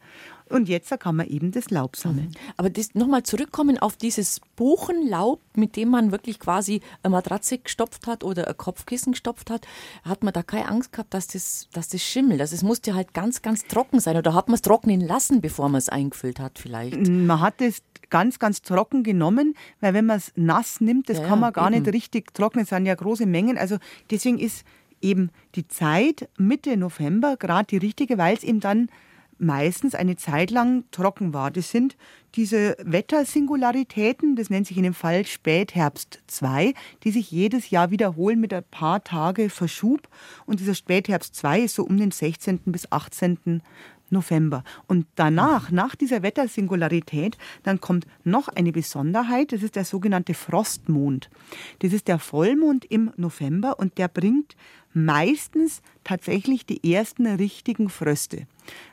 Und 0.52 0.69
jetzt 0.69 0.99
kann 1.00 1.16
man 1.16 1.26
eben 1.26 1.50
das 1.50 1.70
Laub 1.70 1.96
sammeln. 1.96 2.28
Mhm. 2.28 2.52
Aber 2.56 2.70
das 2.70 2.94
nochmal 2.94 3.22
zurückkommen 3.22 3.78
auf 3.78 3.96
dieses 3.96 4.40
Buchenlaub, 4.56 5.40
mit 5.56 5.76
dem 5.76 5.88
man 5.88 6.12
wirklich 6.12 6.38
quasi 6.38 6.81
eine 7.02 7.12
Matratze 7.12 7.58
gestopft 7.58 8.06
hat 8.06 8.22
oder 8.25 8.49
ein 8.49 8.56
Kopfkissen 8.56 9.12
gestopft 9.12 9.50
hat, 9.50 9.66
hat 10.04 10.22
man 10.22 10.32
da 10.32 10.43
keine 10.43 10.69
Angst 10.69 10.93
gehabt, 10.93 11.14
dass 11.14 11.26
das, 11.26 11.69
dass 11.72 11.88
das 11.88 12.02
schimmelt. 12.02 12.40
Also 12.40 12.54
es 12.54 12.62
musste 12.62 12.94
halt 12.94 13.14
ganz, 13.14 13.43
ganz 13.43 13.64
trocken 13.64 14.00
sein. 14.00 14.16
Oder 14.16 14.34
hat 14.34 14.49
man 14.49 14.54
es 14.54 14.62
trocknen 14.62 15.00
lassen, 15.00 15.40
bevor 15.40 15.69
man 15.69 15.78
es 15.78 15.88
eingefüllt 15.88 16.38
hat 16.38 16.58
vielleicht? 16.58 17.08
Man 17.08 17.40
hat 17.40 17.60
es 17.60 17.82
ganz, 18.10 18.38
ganz 18.38 18.60
trocken 18.62 19.02
genommen, 19.02 19.54
weil 19.81 19.94
wenn 19.94 20.06
man 20.06 20.19
es 20.19 20.32
nass 20.37 20.81
nimmt, 20.81 21.08
das 21.08 21.19
ja, 21.19 21.26
kann 21.26 21.40
man 21.40 21.52
gar 21.52 21.72
eben. 21.72 21.82
nicht 21.82 21.94
richtig 21.94 22.34
trocknen. 22.34 22.64
Es 22.64 22.69
sind 22.69 22.87
ja 22.87 22.94
große 22.94 23.26
Mengen. 23.26 23.56
Also 23.56 23.78
deswegen 24.10 24.38
ist 24.38 24.64
eben 25.00 25.31
die 25.54 25.66
Zeit 25.66 26.28
Mitte 26.38 26.76
November 26.76 27.37
gerade 27.37 27.66
die 27.66 27.78
richtige, 27.78 28.19
weil 28.19 28.37
es 28.37 28.44
eben 28.44 28.60
dann 28.60 28.88
meistens 29.43 29.94
eine 29.94 30.17
Zeit 30.17 30.50
lang 30.50 30.85
trocken 30.91 31.35
war. 31.35 31.50
Das 31.50 31.71
sind 31.71 31.97
diese 32.35 32.77
Wettersingularitäten, 32.83 34.37
das 34.37 34.49
nennt 34.49 34.66
sich 34.66 34.76
in 34.76 34.85
dem 34.85 34.95
Fall 34.95 35.26
Spätherbst 35.26 36.23
2, 36.28 36.73
die 37.05 37.11
sich 37.11 37.31
jedes 37.31 37.71
Jahr 37.71 37.90
wiederholen 37.90 38.40
mit 38.40 38.55
ein 38.55 38.64
paar 38.71 39.05
Tage 39.05 39.50
Verschub. 39.50 40.09
Und 40.47 40.61
dieser 40.61 40.75
Spätherbst 40.75 41.35
2 41.35 41.61
ist 41.61 41.75
so 41.75 41.85
um 41.85 41.99
den 41.99 42.11
16. 42.11 42.61
bis 42.66 42.90
18. 42.90 43.62
November. 44.12 44.62
Und 44.87 45.07
danach, 45.16 45.71
nach 45.71 45.95
dieser 45.97 46.23
Wettersingularität, 46.23 47.37
dann 47.62 47.81
kommt 47.81 48.07
noch 48.25 48.49
eine 48.49 48.73
Besonderheit, 48.73 49.52
das 49.52 49.62
ist 49.62 49.76
der 49.76 49.85
sogenannte 49.85 50.35
Frostmond. 50.35 51.31
Das 51.81 51.92
ist 51.92 52.09
der 52.09 52.19
Vollmond 52.19 52.85
im 52.85 53.11
November 53.16 53.78
und 53.78 53.99
der 53.99 54.09
bringt 54.09 54.57
meistens 54.95 55.83
tatsächlich 56.04 56.66
die 56.66 56.92
ersten 56.92 57.26
richtigen 57.26 57.88
Fröste, 57.88 58.47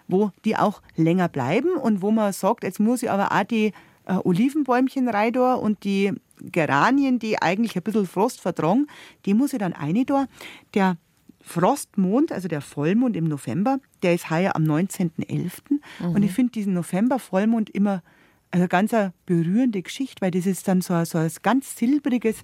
wo 0.08 0.32
die 0.46 0.56
auch 0.56 0.82
länger 0.96 1.28
bleiben 1.28 1.74
und 1.74 2.02
wo 2.02 2.12
man 2.12 2.34
sagt, 2.34 2.64
jetzt 2.64 2.80
muss 2.80 3.04
ich 3.04 3.12
aber 3.12 3.32
auch 3.32 3.44
die 3.44 3.74
äh, 4.06 4.14
Olivenbäumchen 4.24 5.08
rein 5.10 5.36
und 5.36 5.84
die 5.84 6.14
Geranien, 6.42 7.20
die 7.20 7.42
eigentlich 7.42 7.76
ein 7.76 7.84
bisschen 7.84 8.08
Frost 8.08 8.40
vertragen, 8.40 8.88
die 9.26 9.34
muss 9.34 9.54
ich 9.54 9.60
dann 9.60 9.74
eine 9.74 10.06
da. 10.06 10.28
Der 10.74 10.98
Frostmond, 11.42 12.32
also 12.32 12.48
der 12.48 12.62
Vollmond 12.62 13.16
im 13.16 13.26
November, 13.26 13.80
der 14.04 14.14
ist 14.14 14.30
heuer 14.30 14.56
am 14.56 14.64
19.11. 14.64 15.52
Mhm. 16.00 16.16
Und 16.16 16.24
ich 16.24 16.32
finde 16.32 16.52
diesen 16.52 16.74
November-Vollmond 16.74 17.70
immer 17.70 18.04
eine 18.52 18.68
ganz 18.68 18.94
berührende 19.26 19.82
Geschichte, 19.82 20.22
weil 20.22 20.32
das 20.32 20.46
ist 20.46 20.68
dann 20.68 20.82
so, 20.82 21.04
so 21.06 21.18
ein 21.18 21.32
ganz 21.42 21.78
silbriges, 21.78 22.44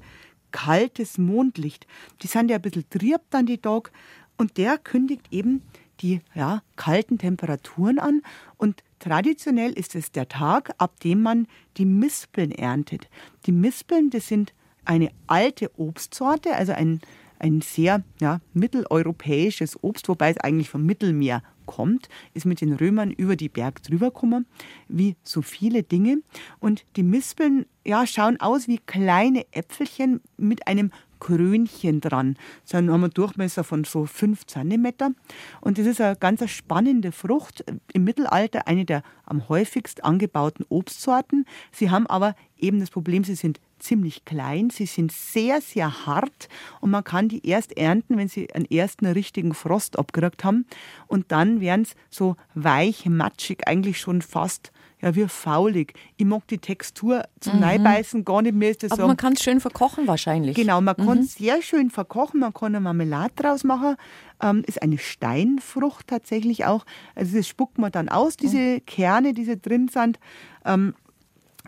kaltes 0.51 1.17
Mondlicht. 1.17 1.87
Die 2.21 2.27
sind 2.27 2.49
ja 2.49 2.57
ein 2.57 2.61
bisschen 2.61 2.89
trieb 2.89 3.21
dann 3.29 3.45
die 3.45 3.57
Tag 3.57 3.91
und 4.37 4.57
der 4.57 4.77
kündigt 4.77 5.27
eben 5.31 5.61
die 6.01 6.21
ja, 6.33 6.61
kalten 6.75 7.17
Temperaturen 7.17 7.99
an 7.99 8.21
und 8.57 8.83
traditionell 8.99 9.71
ist 9.73 9.95
es 9.95 10.11
der 10.11 10.27
Tag, 10.27 10.73
ab 10.77 10.99
dem 10.99 11.21
man 11.21 11.47
die 11.77 11.85
Mispeln 11.85 12.51
erntet. 12.51 13.09
Die 13.45 13.51
Mispeln, 13.51 14.09
das 14.09 14.27
sind 14.27 14.53
eine 14.83 15.09
alte 15.27 15.71
Obstsorte, 15.79 16.53
also 16.53 16.73
ein, 16.73 17.01
ein 17.39 17.61
sehr 17.61 18.03
ja, 18.19 18.39
mitteleuropäisches 18.53 19.81
Obst, 19.83 20.07
wobei 20.07 20.31
es 20.31 20.37
eigentlich 20.37 20.69
vom 20.69 20.85
Mittelmeer 20.85 21.41
kommt, 21.65 22.09
ist 22.33 22.45
mit 22.45 22.61
den 22.61 22.73
Römern 22.73 23.11
über 23.11 23.35
die 23.35 23.49
Berg 23.49 23.81
drüber 23.83 24.07
gekommen, 24.07 24.45
wie 24.87 25.15
so 25.23 25.41
viele 25.41 25.83
Dinge. 25.83 26.17
Und 26.59 26.85
die 26.95 27.03
Mispeln 27.03 27.65
ja, 27.85 28.05
schauen 28.07 28.39
aus 28.39 28.67
wie 28.67 28.77
kleine 28.77 29.45
Äpfelchen 29.51 30.21
mit 30.37 30.67
einem 30.67 30.91
Krönchen 31.25 32.01
dran. 32.01 32.37
So 32.65 32.77
haben 32.77 32.87
einen 32.89 33.09
Durchmesser 33.09 33.63
von 33.63 33.83
so 33.83 34.05
5 34.05 34.45
cm. 34.45 35.15
Und 35.59 35.79
das 35.79 35.87
ist 35.87 35.99
eine 35.99 36.15
ganz 36.15 36.47
spannende 36.51 37.11
Frucht. 37.11 37.65
Im 37.93 38.03
Mittelalter 38.03 38.67
eine 38.67 38.85
der 38.85 39.01
am 39.25 39.49
häufigst 39.49 40.03
angebauten 40.03 40.65
Obstsorten. 40.69 41.45
Sie 41.71 41.89
haben 41.89 42.05
aber 42.05 42.35
eben 42.57 42.79
das 42.79 42.91
Problem, 42.91 43.23
sie 43.23 43.33
sind 43.33 43.59
ziemlich 43.79 44.23
klein, 44.25 44.69
sie 44.69 44.85
sind 44.85 45.11
sehr, 45.11 45.61
sehr 45.61 46.05
hart 46.05 46.47
und 46.79 46.91
man 46.91 47.03
kann 47.03 47.27
die 47.27 47.45
erst 47.45 47.75
ernten, 47.75 48.17
wenn 48.17 48.27
sie 48.27 48.53
einen 48.53 48.65
ersten 48.65 49.05
richtigen 49.07 49.53
Frost 49.53 49.97
abgekriegt 49.97 50.43
haben 50.43 50.65
und 51.07 51.31
dann 51.31 51.59
werden 51.59 51.81
es 51.81 51.95
so 52.09 52.35
weich, 52.53 53.05
matschig, 53.07 53.67
eigentlich 53.67 53.99
schon 53.99 54.21
fast 54.21 54.71
ja, 55.05 55.15
wie 55.15 55.27
faulig. 55.27 55.93
Ich 56.17 56.25
mag 56.25 56.47
die 56.47 56.57
Textur 56.57 57.23
zum 57.39 57.53
mhm. 57.53 57.59
Neibeißen 57.59 58.25
gar 58.25 58.41
nicht 58.41 58.55
mehr. 58.55 58.71
Ist 58.71 58.81
das 58.81 58.91
Aber 58.91 59.03
so, 59.03 59.07
man 59.07 59.17
kann 59.17 59.33
es 59.33 59.43
schön 59.43 59.59
verkochen 59.59 60.07
wahrscheinlich. 60.07 60.55
Genau, 60.55 60.81
man 60.81 60.95
mhm. 60.97 61.05
kann 61.05 61.17
es 61.19 61.35
sehr 61.35 61.61
schön 61.61 61.91
verkochen, 61.91 62.39
man 62.39 62.53
kann 62.53 62.73
eine 62.73 62.79
Marmelade 62.79 63.33
draus 63.35 63.63
machen. 63.63 63.97
Ähm, 64.41 64.63
ist 64.65 64.81
eine 64.81 64.97
Steinfrucht 64.97 66.07
tatsächlich 66.07 66.65
auch. 66.65 66.85
Also 67.13 67.37
das 67.37 67.47
spuckt 67.47 67.77
man 67.77 67.91
dann 67.91 68.09
aus, 68.09 68.35
diese 68.35 68.57
mhm. 68.57 68.85
Kerne, 68.87 69.33
die 69.33 69.61
drin 69.61 69.89
sind. 69.89 70.19
Ähm, 70.65 70.95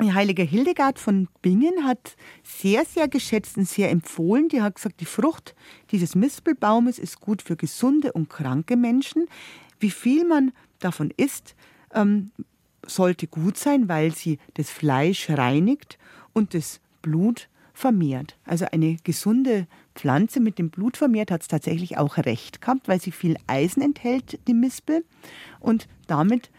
die 0.01 0.13
heilige 0.13 0.43
Hildegard 0.43 0.97
von 0.97 1.27
Bingen 1.43 1.83
hat 1.83 2.15
sehr, 2.43 2.85
sehr 2.85 3.07
geschätzt 3.07 3.57
und 3.57 3.67
sehr 3.67 3.91
empfohlen. 3.91 4.49
Die 4.49 4.63
hat 4.63 4.75
gesagt, 4.75 4.99
die 4.99 5.05
Frucht 5.05 5.55
dieses 5.91 6.15
Mispelbaumes 6.15 6.97
ist 6.97 7.19
gut 7.19 7.43
für 7.43 7.55
gesunde 7.55 8.13
und 8.13 8.29
kranke 8.29 8.77
Menschen. 8.77 9.27
Wie 9.79 9.91
viel 9.91 10.25
man 10.27 10.53
davon 10.79 11.11
isst, 11.17 11.55
ähm, 11.93 12.31
sollte 12.87 13.27
gut 13.27 13.57
sein, 13.57 13.87
weil 13.87 14.13
sie 14.13 14.39
das 14.55 14.69
Fleisch 14.69 15.29
reinigt 15.29 15.97
und 16.33 16.53
das 16.53 16.79
Blut 17.01 17.49
vermehrt. 17.73 18.37
Also 18.45 18.65
eine 18.71 18.97
gesunde 19.03 19.67
Pflanze 19.93 20.39
mit 20.39 20.57
dem 20.57 20.69
Blut 20.69 20.97
vermehrt 20.97 21.31
hat 21.31 21.41
es 21.41 21.47
tatsächlich 21.47 21.97
auch 21.97 22.17
recht 22.17 22.61
gehabt, 22.61 22.87
weil 22.87 22.99
sie 22.99 23.11
viel 23.11 23.37
Eisen 23.45 23.81
enthält, 23.81 24.39
die 24.47 24.53
Mispel, 24.53 25.05
und 25.59 25.87
damit 26.07 26.49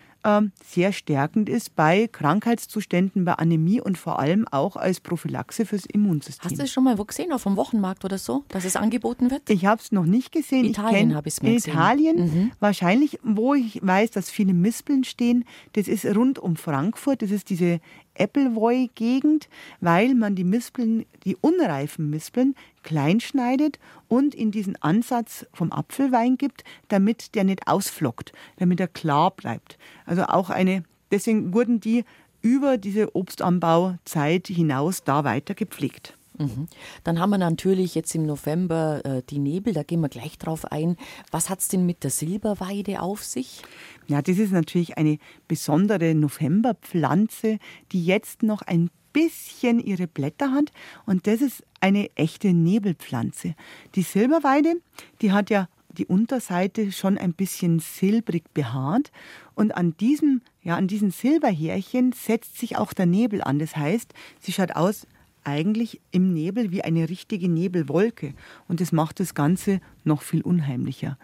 sehr 0.65 0.93
stärkend 0.93 1.49
ist 1.49 1.75
bei 1.75 2.07
Krankheitszuständen, 2.07 3.25
bei 3.25 3.35
Anämie 3.35 3.81
und 3.81 3.97
vor 3.97 4.19
allem 4.19 4.47
auch 4.49 4.77
als 4.77 5.01
Prophylaxe 5.01 5.65
fürs 5.65 5.87
Immunsystem. 5.87 6.51
Hast 6.51 6.59
du 6.59 6.65
es 6.65 6.71
schon 6.71 6.85
mal 6.85 6.99
wo 6.99 7.05
gesehen, 7.05 7.33
auf 7.33 7.45
dem 7.45 7.57
Wochenmarkt 7.57 8.05
oder 8.05 8.19
so, 8.19 8.45
dass 8.49 8.65
es 8.65 8.77
angeboten 8.77 9.31
wird? 9.31 9.49
Ich 9.49 9.65
habe 9.65 9.81
es 9.81 9.93
noch 9.93 10.05
nicht 10.05 10.33
gesehen. 10.33 10.65
Italien 10.67 11.15
habe 11.15 11.29
ich 11.29 11.35
es 11.35 11.43
mal 11.43 11.55
gesehen. 11.55 11.73
In 11.73 11.79
Italien, 11.79 12.17
mhm. 12.17 12.53
wahrscheinlich, 12.61 13.19
wo 13.23 13.55
ich 13.55 13.81
weiß, 13.83 14.11
dass 14.11 14.29
viele 14.29 14.53
Mispeln 14.53 15.05
stehen, 15.05 15.45
das 15.75 15.89
ist 15.89 16.05
rund 16.05 16.39
um 16.39 16.57
Frankfurt, 16.57 17.23
das 17.23 17.31
ist 17.31 17.49
diese 17.49 17.81
Appleboy-Gegend, 18.19 19.49
weil 19.81 20.15
man 20.15 20.35
die 20.35 20.45
Mispeln, 20.45 21.07
die 21.25 21.37
unreifen 21.41 22.11
Mispeln, 22.11 22.55
klein 22.83 23.21
schneidet 23.21 23.79
und 24.09 24.35
in 24.35 24.51
diesen 24.51 24.77
Ansatz 24.83 25.47
vom 25.53 25.73
Apfelwein 25.73 26.37
gibt, 26.37 26.65
damit 26.89 27.35
der 27.35 27.45
nicht 27.45 27.69
ausflockt, 27.69 28.33
damit 28.57 28.81
er 28.81 28.89
klar 28.89 29.31
bleibt. 29.31 29.79
Also 30.05 30.25
auch 30.25 30.51
eine, 30.51 30.85
deswegen 31.11 31.53
wurden 31.53 31.81
die 31.81 32.05
über 32.43 32.79
diese 32.79 33.15
Obstanbauzeit 33.15 34.49
hinaus 34.49 35.05
da 35.05 35.25
weiter 35.25 35.55
gepflegt. 35.55 36.18
Mhm. 36.39 36.69
Dann 37.05 37.19
haben 37.19 37.31
wir 37.31 37.39
natürlich 37.39 37.95
jetzt 37.95 38.15
im 38.15 38.25
November 38.25 39.05
äh, 39.05 39.23
die 39.29 39.39
Nebel, 39.39 39.75
da 39.75 39.83
gehen 39.83 40.01
wir 40.01 40.09
gleich 40.09 40.39
drauf 40.39 40.65
ein. 40.71 40.97
Was 41.31 41.51
hat 41.51 41.61
es 41.61 41.69
denn 41.69 41.85
mit 41.85 42.05
der 42.05 42.11
Silberweide 42.11 43.03
auf 43.03 43.25
sich? 43.25 43.63
Ja, 44.07 44.23
das 44.23 44.39
ist 44.39 44.53
natürlich 44.53 44.97
eine 44.97 45.19
besondere 45.49 46.15
Novemberpflanze, 46.15 47.59
die 47.93 48.05
jetzt 48.05 48.43
noch 48.43 48.63
ein 48.63 48.91
bisschen 49.13 49.81
ihre 49.81 50.07
Blätter 50.07 50.53
hat 50.53 50.71
und 51.07 51.27
das 51.27 51.41
ist 51.41 51.65
eine 51.81 52.15
echte 52.17 52.53
Nebelpflanze. 52.53 53.55
Die 53.95 54.03
Silberweide, 54.03 54.75
die 55.23 55.33
hat 55.33 55.51
ja 55.51 55.69
die 55.91 56.07
Unterseite 56.07 56.93
schon 56.93 57.19
ein 57.19 57.33
bisschen 57.33 57.81
silbrig 57.81 58.45
behaart 58.55 59.11
und 59.55 59.73
an 59.77 59.97
diesem 59.97 60.43
ja 60.63 60.77
an 60.77 60.87
diesen 60.87 61.11
Silberhärchen 61.11 62.13
setzt 62.13 62.59
sich 62.59 62.77
auch 62.77 62.93
der 62.93 63.07
Nebel 63.07 63.43
an. 63.43 63.59
Das 63.59 63.77
heißt, 63.77 64.13
sie 64.39 64.53
schaut 64.53 64.77
aus 64.77 65.07
eigentlich 65.49 66.01
im 66.11 66.33
Nebel 66.33 66.71
wie 66.71 66.83
eine 66.83 67.09
richtige 67.09 67.49
Nebelwolke. 67.49 68.35
Und 68.69 68.81
das 68.81 68.93
macht 68.93 69.21
das 69.21 69.35
Ganze 69.35 69.81
noch 70.05 70.23
viel 70.23 70.43
unheimlicher. 70.43 71.19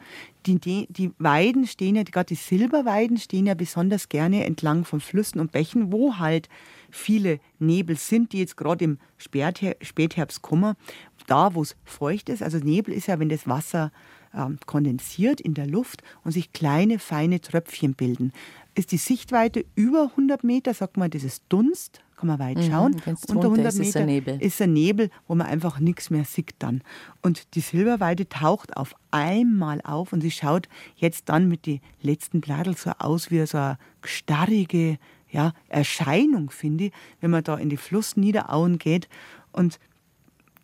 Die, 0.46 0.86
die 0.88 1.10
Weiden 1.18 1.66
stehen 1.66 1.96
ja, 1.96 2.02
gerade 2.02 2.26
die 2.26 2.34
Silberweiden 2.34 3.16
stehen 3.16 3.46
ja 3.46 3.54
besonders 3.54 4.08
gerne 4.08 4.44
entlang 4.44 4.84
von 4.84 5.00
Flüssen 5.00 5.40
und 5.40 5.52
Bächen, 5.52 5.92
wo 5.92 6.18
halt 6.18 6.48
viele 6.90 7.40
Nebel 7.58 7.96
sind, 7.96 8.32
die 8.32 8.38
jetzt 8.38 8.56
gerade 8.56 8.84
im 8.84 8.98
Spätherbst 9.16 10.42
kommen, 10.42 10.74
da 11.26 11.54
wo 11.54 11.62
es 11.62 11.76
feucht 11.84 12.28
ist. 12.28 12.42
Also 12.42 12.58
Nebel 12.58 12.94
ist 12.94 13.06
ja, 13.06 13.18
wenn 13.18 13.28
das 13.28 13.48
Wasser 13.48 13.90
ähm, 14.34 14.58
kondensiert 14.66 15.40
in 15.40 15.54
der 15.54 15.66
Luft 15.66 16.02
und 16.24 16.32
sich 16.32 16.52
kleine, 16.52 16.98
feine 16.98 17.40
Tröpfchen 17.40 17.94
bilden. 17.94 18.32
Ist 18.74 18.92
die 18.92 18.98
Sichtweite 18.98 19.64
über 19.74 20.10
100 20.10 20.44
Meter, 20.44 20.74
sagt 20.74 20.96
man, 20.96 21.10
das 21.10 21.24
ist 21.24 21.44
Dunst, 21.48 22.03
kann 22.16 22.28
man 22.28 22.38
weit 22.38 22.58
mhm, 22.58 22.70
schauen. 22.70 22.92
Mhm, 22.92 23.16
Unter 23.28 23.48
100 23.48 23.66
ist 23.66 23.78
Meter 23.78 24.00
ein 24.00 24.06
Nebel. 24.06 24.42
ist 24.42 24.62
ein 24.62 24.72
Nebel, 24.72 25.10
wo 25.26 25.34
man 25.34 25.46
einfach 25.46 25.80
nichts 25.80 26.10
mehr 26.10 26.24
sieht 26.24 26.54
dann. 26.58 26.82
Und 27.22 27.54
die 27.54 27.60
Silberweide 27.60 28.28
taucht 28.28 28.76
auf 28.76 28.94
einmal 29.10 29.80
auf 29.82 30.12
und 30.12 30.20
sie 30.20 30.30
schaut 30.30 30.68
jetzt 30.96 31.28
dann 31.28 31.48
mit 31.48 31.66
den 31.66 31.80
letzten 32.02 32.40
Blättern 32.40 32.74
so 32.74 32.90
aus 32.98 33.30
wie 33.30 33.44
so 33.46 33.58
eine 33.58 33.78
starrige 34.02 34.98
ja, 35.30 35.52
Erscheinung, 35.68 36.50
finde 36.50 36.84
ich, 36.84 36.92
wenn 37.20 37.30
man 37.30 37.42
da 37.42 37.56
in 37.56 37.68
die 37.68 37.76
Flussniederauen 37.76 38.78
geht. 38.78 39.08
Und 39.50 39.80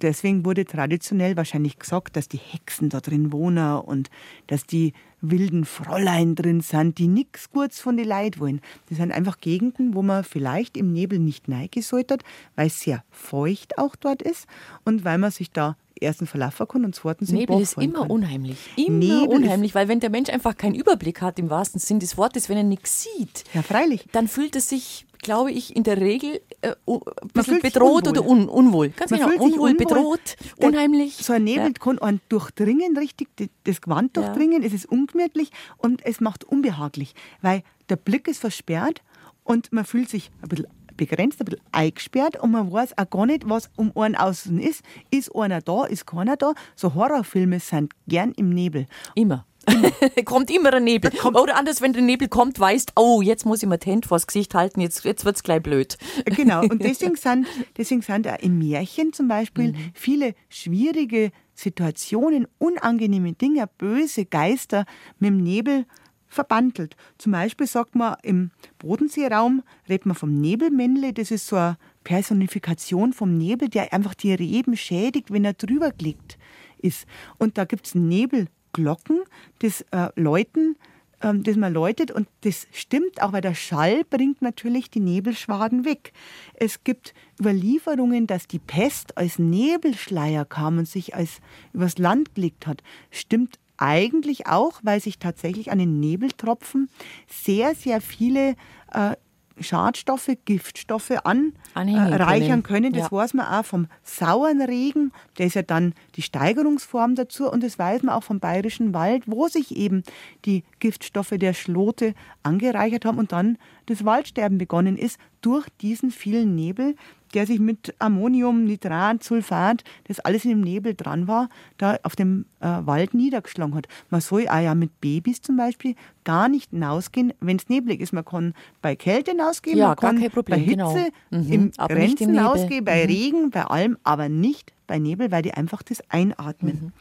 deswegen 0.01 0.45
wurde 0.45 0.65
traditionell 0.65 1.37
wahrscheinlich 1.37 1.79
gesagt, 1.79 2.17
dass 2.17 2.29
die 2.29 2.39
Hexen 2.39 2.89
da 2.89 3.01
drin 3.01 3.33
wohnen 3.33 3.81
und 3.81 4.11
dass 4.47 4.65
die 4.65 4.93
wilden 5.21 5.65
Fräulein 5.65 6.35
drin 6.35 6.61
sind, 6.61 6.99
die 6.99 7.09
nichts 7.09 7.51
Gutes 7.51 7.81
von 7.81 7.97
den 7.97 8.07
Leid 8.07 8.41
wollen. 8.41 8.61
Das 8.89 8.99
sind 8.99 9.13
einfach 9.13 9.41
Gegenden, 9.41 9.95
wo 9.95 10.03
man 10.03 10.25
vielleicht 10.25 10.77
im 10.77 10.93
Nebel 10.93 11.19
nicht 11.19 11.49
neigesollt 11.49 12.11
weil 12.57 12.67
es 12.67 12.81
sehr 12.81 13.05
feucht 13.11 13.79
auch 13.79 13.95
dort 13.95 14.23
ist 14.23 14.47
und 14.85 15.05
weil 15.05 15.19
man 15.19 15.31
sich 15.31 15.51
da 15.53 15.77
erstens 16.01 16.31
verlaufen 16.31 16.67
kann 16.67 16.85
und 16.85 16.95
zweitens 16.95 17.31
Nebel 17.31 17.61
ist 17.61 17.77
immer 17.77 18.01
kann. 18.01 18.11
unheimlich. 18.11 18.59
Immer 18.77 18.97
Nebel 18.97 19.29
unheimlich, 19.29 19.75
weil 19.75 19.89
wenn 19.89 20.01
der 20.01 20.11
Mensch 20.11 20.31
einfach 20.31 20.57
keinen 20.57 20.75
Überblick 20.75 21.21
hat, 21.21 21.39
im 21.39 21.51
wahrsten 21.51 21.79
Sinn 21.79 22.01
des 22.01 22.17
Wortes, 22.17 22.49
wenn 22.49 22.57
er 22.57 22.65
nichts 22.65 23.03
sieht, 23.03 23.45
ja, 23.55 23.63
freilich. 23.63 24.07
dann 24.13 24.29
fühlt 24.29 24.55
er 24.55 24.63
sich 24.63 25.07
glaube 25.21 25.53
ich, 25.53 25.77
in 25.77 25.83
der 25.83 25.99
Regel 25.99 26.41
äh, 26.63 26.75
ein 26.87 27.29
bisschen 27.33 27.61
bedroht 27.61 28.09
oder 28.09 28.27
un, 28.27 28.49
unwohl. 28.49 28.91
Ganz 28.91 29.11
man 29.11 29.21
genau, 29.21 29.33
unwohl, 29.45 29.71
unwohl, 29.71 29.75
bedroht, 29.75 30.37
unheimlich. 30.59 31.17
So 31.17 31.33
ein 31.33 31.45
Nebel 31.45 31.69
ja. 31.69 31.73
kann 31.73 31.99
einen 31.99 32.21
durchdringen, 32.29 32.97
richtig, 32.97 33.29
das 33.65 33.81
Gewand 33.81 34.17
durchdringen, 34.17 34.63
ja. 34.63 34.69
es 34.69 34.75
ist 34.75 34.87
ungemütlich 34.87 35.51
und 35.79 36.05
es 36.05 36.21
macht 36.21 36.45
unbehaglich, 36.45 37.15
weil 37.41 37.63
der 37.89 37.97
Blick 37.97 38.29
ist 38.29 38.41
versperrt 38.41 39.03
und 39.45 39.73
man 39.73 39.85
fühlt 39.85 40.09
sich 40.09 40.31
ein 40.43 40.49
bisschen 40.49 40.67
begrenzt, 40.97 41.41
ein 41.41 41.47
bisschen 41.47 41.63
eingesperrt 41.73 42.39
und 42.41 42.51
man 42.51 42.71
weiß 42.71 42.99
auch 42.99 43.09
gar 43.09 43.27
nicht, 43.27 43.49
was 43.49 43.71
um 43.77 43.97
einen 43.97 44.17
außen 44.17 44.61
ist. 44.61 44.83
Ist 45.11 45.35
einer 45.35 45.63
da, 45.63 45.85
ist 45.85 46.07
keiner 46.07 46.37
da? 46.37 46.53
So 46.77 46.95
Horrorfilme 46.95 47.59
sind 47.59 47.93
gern 48.07 48.33
im 48.33 48.51
Nebel. 48.51 48.87
Immer. 49.15 49.47
kommt 50.25 50.51
immer 50.51 50.73
ein 50.75 50.85
Nebel. 50.85 51.11
Oder 51.25 51.57
anders, 51.57 51.81
wenn 51.81 51.93
der 51.93 52.03
Nebel 52.03 52.29
kommt, 52.29 52.59
weißt, 52.59 52.93
oh, 52.97 53.23
jetzt 53.23 53.47
muss 53.47 53.63
ich 53.63 53.69
mir 53.69 53.79
Tent 53.79 54.07
vors 54.07 54.27
Gesicht 54.27 54.55
halten, 54.55 54.81
jetzt, 54.81 55.05
jetzt 55.05 55.25
wird 55.25 55.37
es 55.37 55.43
gleich 55.43 55.63
blöd. 55.63 55.99
Genau, 56.25 56.63
und 56.63 56.83
deswegen 56.83 57.17
sind, 57.17 57.47
deswegen 57.77 58.03
sind 58.03 58.29
auch 58.29 58.39
im 58.39 58.59
Märchen 58.59 59.13
zum 59.13 59.29
Beispiel 59.29 59.73
mhm. 59.73 59.77
viele 59.95 60.35
schwierige 60.49 61.31
Situationen, 61.55 62.47
unangenehme 62.59 63.33
Dinge, 63.33 63.69
böse 63.79 64.25
Geister 64.25 64.85
mit 65.19 65.29
dem 65.29 65.43
Nebel 65.43 65.85
verbandelt. 66.27 66.97
Zum 67.19 67.33
Beispiel 67.33 67.67
sagt 67.67 67.95
man 67.95 68.17
im 68.23 68.51
Bodenseeraum, 68.79 69.63
redet 69.89 70.07
man 70.07 70.15
vom 70.15 70.41
Nebelmännle, 70.41 71.13
das 71.13 71.31
ist 71.31 71.49
so 71.49 71.57
eine 71.57 71.77
Personifikation 72.05 73.13
vom 73.13 73.37
Nebel, 73.37 73.69
der 73.69 73.93
einfach 73.93 74.15
die 74.15 74.33
Reben 74.33 74.77
schädigt, 74.77 75.33
wenn 75.33 75.45
er 75.45 75.55
drüber 75.55 75.91
gelegt 75.91 76.39
ist. 76.79 77.07
Und 77.39 77.59
da 77.59 77.65
gibt 77.65 77.87
es 77.87 77.95
Nebel 77.95 78.47
Glocken, 78.73 79.21
das 79.61 79.83
äh, 79.91 80.09
Läuten, 80.17 80.77
ähm, 81.23 81.43
das 81.43 81.57
man 81.57 81.73
läutet 81.73 82.11
und 82.11 82.29
das 82.43 82.67
stimmt 82.73 83.23
auch, 83.23 83.33
weil 83.33 83.41
der 83.41 83.55
Schall 83.55 84.05
bringt 84.05 84.43
natürlich 84.43 84.91
die 84.91 85.01
Nebelschwaden 85.01 85.85
weg. 85.85 86.13
Es 86.55 86.85
gibt 86.85 87.15
Überlieferungen, 87.39 88.27
dass 88.27 88.47
die 88.47 88.59
Pest 88.59 89.17
als 89.17 89.39
Nebelschleier 89.39 90.45
kam 90.45 90.79
und 90.79 90.89
sich 90.89 91.15
als 91.15 91.41
übers 91.73 91.99
Land 91.99 92.35
gelegt 92.35 92.67
hat. 92.67 92.83
Stimmt 93.11 93.59
eigentlich 93.77 94.47
auch, 94.47 94.81
weil 94.83 95.01
sich 95.01 95.19
tatsächlich 95.19 95.73
an 95.73 95.79
den 95.79 96.01
Nebeltropfen 96.01 96.91
sehr, 97.27 97.75
sehr 97.75 98.01
viele 98.01 98.55
äh, 98.93 99.17
Schadstoffe, 99.61 100.31
Giftstoffe 100.45 101.13
anreichern 101.25 102.61
äh, 102.61 102.63
können. 102.63 102.93
Das 102.93 103.05
ja. 103.05 103.13
weiß 103.13 103.35
man 103.35 103.47
auch 103.47 103.65
vom 103.65 103.87
sauren 104.03 104.63
Regen, 104.63 105.13
der 105.39 105.47
ist 105.47 105.55
ja 105.55 105.63
dann 105.63 105.95
die 106.17 106.23
Steigerungsform 106.23 107.15
dazu 107.15 107.51
und 107.51 107.63
das 107.63 107.79
weiß 107.79 108.03
man 108.03 108.15
auch 108.15 108.23
vom 108.23 108.41
bayerischen 108.41 108.95
Wald, 108.95 109.25
wo 109.27 109.49
sich 109.49 109.77
eben 109.77 110.03
die 110.45 110.65
Giftstoffe 110.79 111.35
der 111.37 111.55
Schlote 111.55 112.15
angereichert 112.43 113.05
haben 113.05 113.19
und 113.19 113.33
dann 113.33 113.59
das 113.87 114.05
Waldsterben 114.05 114.59
begonnen 114.59 114.97
ist 114.97 115.19
durch 115.41 115.67
diesen 115.81 116.11
vielen 116.11 116.55
Nebel, 116.55 116.95
der 117.35 117.47
sich 117.47 117.61
mit 117.61 117.95
Ammonium, 117.99 118.65
Nitrat, 118.65 119.23
Sulfat, 119.23 119.85
das 120.05 120.21
alles 120.21 120.45
in 120.45 120.51
dem 120.51 120.61
Nebel 120.61 120.95
dran 120.95 121.29
war, 121.29 121.49
da 121.79 121.99
auf 122.03 122.17
dem 122.17 122.47
äh, 122.61 122.67
Wald 122.67 123.15
niedergeschlagen 123.15 123.75
hat. 123.75 123.87
Man 124.11 124.21
soll 124.21 124.49
auch 124.49 124.61
ja 124.61 124.75
mit 124.75 125.01
Babys 125.01 125.41
zum 125.41 125.57
Beispiel 125.57 125.95
gar 126.25 126.49
nicht 126.49 126.71
hinausgehen, 126.71 127.33
wenn 127.41 127.57
es 127.57 127.69
neblig 127.69 128.01
ist. 128.01 128.13
Man 128.13 128.25
kann 128.25 128.55
bei 128.83 128.97
Kälte 128.97 129.33
hinausgehen, 129.33 129.79
ja, 129.79 129.89
man 129.89 129.97
kann 129.97 130.31
Problem, 130.31 130.59
bei 130.59 130.65
Hitze 130.65 131.11
genau. 131.31 131.45
mhm, 131.45 131.53
im 131.53 131.71
Grenzen 131.73 132.29
im 132.29 132.35
hinausgehen, 132.35 132.85
bei 132.85 133.05
mhm. 133.05 133.11
Regen, 133.11 133.51
bei 133.51 133.65
allem, 133.65 133.99
aber 134.03 134.29
nicht 134.29 134.73
bei 134.87 134.99
Nebel, 134.99 135.31
weil 135.31 135.43
die 135.43 135.55
einfach 135.55 135.83
das 135.83 136.03
einatmen. 136.11 136.81
Mhm. 136.83 136.93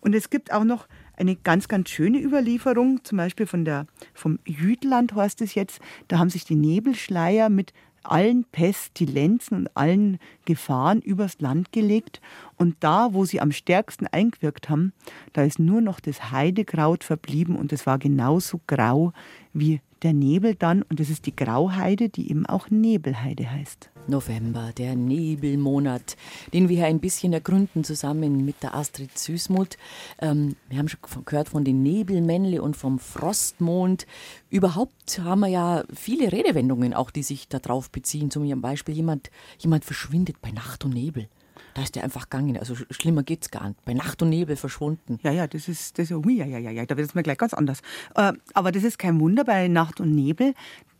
Und 0.00 0.14
es 0.14 0.30
gibt 0.30 0.52
auch 0.52 0.64
noch 0.64 0.86
eine 1.16 1.34
ganz, 1.34 1.68
ganz 1.68 1.88
schöne 1.90 2.20
Überlieferung, 2.20 3.02
zum 3.04 3.18
Beispiel 3.18 3.46
von 3.46 3.64
der, 3.64 3.86
vom 4.14 4.38
Jütland 4.46 5.14
heißt 5.14 5.40
es 5.40 5.54
jetzt, 5.54 5.80
da 6.08 6.18
haben 6.18 6.30
sich 6.30 6.44
die 6.44 6.54
Nebelschleier 6.54 7.48
mit 7.48 7.72
allen 8.10 8.44
Pestilenzen 8.44 9.58
und 9.58 9.76
allen 9.76 10.18
Gefahren 10.44 11.00
übers 11.00 11.40
Land 11.40 11.72
gelegt. 11.72 12.20
Und 12.56 12.76
da, 12.80 13.12
wo 13.12 13.24
sie 13.24 13.40
am 13.40 13.52
stärksten 13.52 14.06
eingewirkt 14.06 14.68
haben, 14.68 14.92
da 15.32 15.42
ist 15.42 15.58
nur 15.58 15.80
noch 15.80 16.00
das 16.00 16.30
Heidekraut 16.30 17.04
verblieben 17.04 17.56
und 17.56 17.72
es 17.72 17.86
war 17.86 17.98
genauso 17.98 18.60
grau 18.66 19.12
wie 19.52 19.80
der 20.02 20.12
Nebel 20.12 20.54
dann. 20.54 20.82
Und 20.82 21.00
das 21.00 21.10
ist 21.10 21.26
die 21.26 21.36
Grauheide, 21.36 22.08
die 22.08 22.30
eben 22.30 22.46
auch 22.46 22.70
Nebelheide 22.70 23.50
heißt. 23.50 23.90
November, 24.08 24.72
der 24.76 24.96
Nebelmonat, 24.96 26.16
den 26.52 26.68
wir 26.68 26.76
hier 26.76 26.86
ein 26.86 27.00
bisschen 27.00 27.32
ergründen 27.32 27.84
zusammen 27.84 28.44
mit 28.44 28.62
der 28.62 28.74
Astrid 28.74 29.18
Süßmuth. 29.18 29.76
Ähm, 30.20 30.56
wir 30.68 30.78
haben 30.78 30.88
schon 30.88 31.00
gehört 31.24 31.48
von 31.48 31.64
den 31.64 31.82
Nebelmännle 31.82 32.62
und 32.62 32.76
vom 32.76 32.98
Frostmond. 32.98 34.06
Überhaupt 34.50 35.18
haben 35.22 35.40
wir 35.40 35.48
ja 35.48 35.84
viele 35.94 36.32
Redewendungen 36.32 36.94
auch, 36.94 37.10
die 37.10 37.22
sich 37.22 37.48
darauf 37.48 37.90
beziehen. 37.90 38.30
Zum 38.30 38.60
Beispiel 38.60 38.94
jemand, 38.94 39.30
jemand 39.58 39.84
verschwindet 39.84 40.40
bei 40.40 40.50
Nacht 40.50 40.84
und 40.84 40.94
Nebel. 40.94 41.28
Da 41.74 41.82
ist 41.82 41.94
der 41.94 42.04
einfach 42.04 42.30
gegangen. 42.30 42.56
Also 42.56 42.74
schlimmer 42.90 43.22
geht's 43.22 43.50
gar 43.50 43.68
nicht. 43.68 43.84
Bei 43.84 43.92
Nacht 43.92 44.22
und 44.22 44.30
Nebel 44.30 44.56
verschwunden. 44.56 45.18
Ja, 45.22 45.30
ja, 45.30 45.46
das 45.46 45.68
ist, 45.68 45.98
das, 45.98 46.10
ui, 46.10 46.38
ja, 46.38 46.46
ja, 46.46 46.58
ja, 46.58 46.70
ja, 46.70 46.86
da 46.86 46.96
wird 46.96 47.08
es 47.08 47.14
mir 47.14 47.22
gleich 47.22 47.36
ganz 47.36 47.52
anders. 47.52 47.80
Äh, 48.14 48.32
aber 48.54 48.72
das 48.72 48.82
ist 48.82 48.98
kein 48.98 49.20
Wunder 49.20 49.44
bei 49.44 49.68
Nacht 49.68 50.00
und 50.00 50.14
Nebel 50.14 50.54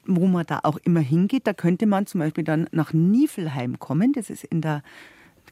wo 0.07 0.27
man 0.27 0.47
da 0.47 0.61
auch 0.63 0.79
immer 0.79 1.01
hingeht. 1.01 1.47
Da 1.47 1.53
könnte 1.53 1.87
man 1.87 2.07
zum 2.07 2.21
Beispiel 2.21 2.45
dann 2.45 2.69
nach 2.73 2.93
Niflheim 2.93 3.79
kommen. 3.79 4.13
Das 4.13 4.31
ist 4.31 4.45
in 4.45 4.61
der 4.61 4.83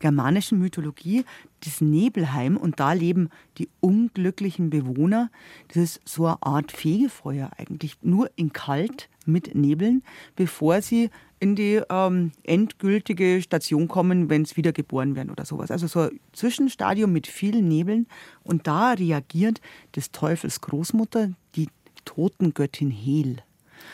germanischen 0.00 0.58
Mythologie 0.58 1.24
das 1.64 1.80
Nebelheim 1.80 2.56
und 2.56 2.80
da 2.80 2.92
leben 2.92 3.30
die 3.58 3.68
unglücklichen 3.80 4.70
Bewohner. 4.70 5.30
Das 5.68 5.76
ist 5.76 6.00
so 6.04 6.26
eine 6.26 6.42
Art 6.42 6.72
Fegefeuer 6.72 7.50
eigentlich, 7.56 7.96
nur 8.02 8.30
in 8.36 8.52
kalt 8.52 9.08
mit 9.26 9.54
Nebeln, 9.54 10.02
bevor 10.36 10.82
sie 10.82 11.10
in 11.40 11.56
die 11.56 11.80
ähm, 11.90 12.32
endgültige 12.42 13.40
Station 13.42 13.88
kommen, 13.88 14.30
wenn 14.30 14.44
sie 14.44 14.56
wieder 14.56 14.72
geboren 14.72 15.16
werden 15.16 15.30
oder 15.30 15.44
sowas. 15.44 15.70
Also 15.70 15.86
so 15.86 16.00
ein 16.00 16.20
Zwischenstadium 16.32 17.12
mit 17.12 17.26
vielen 17.26 17.68
Nebeln 17.68 18.06
und 18.42 18.66
da 18.66 18.92
reagiert 18.92 19.60
des 19.94 20.10
Teufels 20.10 20.60
Großmutter, 20.60 21.30
die 21.54 21.68
Totengöttin 22.04 22.90
Hel. 22.90 23.38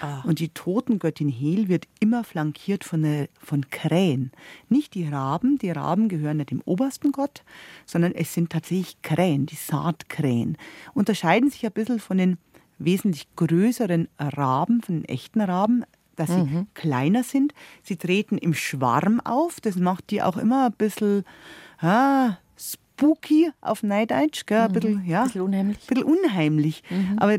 Ah. 0.01 0.23
Und 0.25 0.39
die 0.39 0.49
Totengöttin 0.49 1.29
Hel 1.29 1.69
wird 1.69 1.87
immer 2.01 2.25
flankiert 2.25 2.85
von, 2.85 3.05
eine, 3.05 3.29
von 3.39 3.69
Krähen. 3.71 4.33
Nicht 4.69 4.95
die 4.95 5.07
Raben, 5.07 5.59
die 5.59 5.71
Raben 5.71 6.09
gehören 6.09 6.39
nicht 6.39 6.51
dem 6.51 6.63
obersten 6.65 7.13
Gott, 7.13 7.43
sondern 7.87 8.13
es 8.13 8.35
sind 8.35 8.51
tatsächlich 8.51 9.03
Krähen, 9.03 9.47
die 9.47 9.57
Saatkrähen. 9.57 10.57
Unterscheiden 10.95 11.51
sich 11.51 11.65
ein 11.67 11.73
bisschen 11.73 12.01
von 12.01 12.19
den 12.19 12.39
wesentlich 12.79 13.27
größeren 13.37 14.09
Raben, 14.19 14.81
von 14.83 14.97
den 14.97 15.05
echten 15.05 15.41
Raben, 15.41 15.85
dass 16.17 16.31
sie 16.31 16.43
mhm. 16.43 16.67
kleiner 16.75 17.23
sind. 17.23 17.55
Sie 17.83 17.97
treten 17.97 18.37
im 18.37 18.55
Schwarm 18.55 19.21
auf. 19.21 19.61
Das 19.61 19.77
macht 19.77 20.11
die 20.11 20.23
auch 20.23 20.37
immer 20.37 20.67
ein 20.67 20.73
bisschen 20.73 21.25
ah, 21.81 22.37
spooky 23.01 23.51
auf 23.61 23.83
Neideutsch. 23.83 24.45
Gell? 24.47 24.59
Ein 24.61 24.73
bisschen, 24.73 25.05
ja, 25.07 25.23
ein 25.23 25.27
bisschen 25.27 25.43
unheimlich. 25.43 25.87
Bisschen 25.87 26.05
unheimlich. 26.05 26.83
Mhm. 26.91 27.19
Aber 27.19 27.39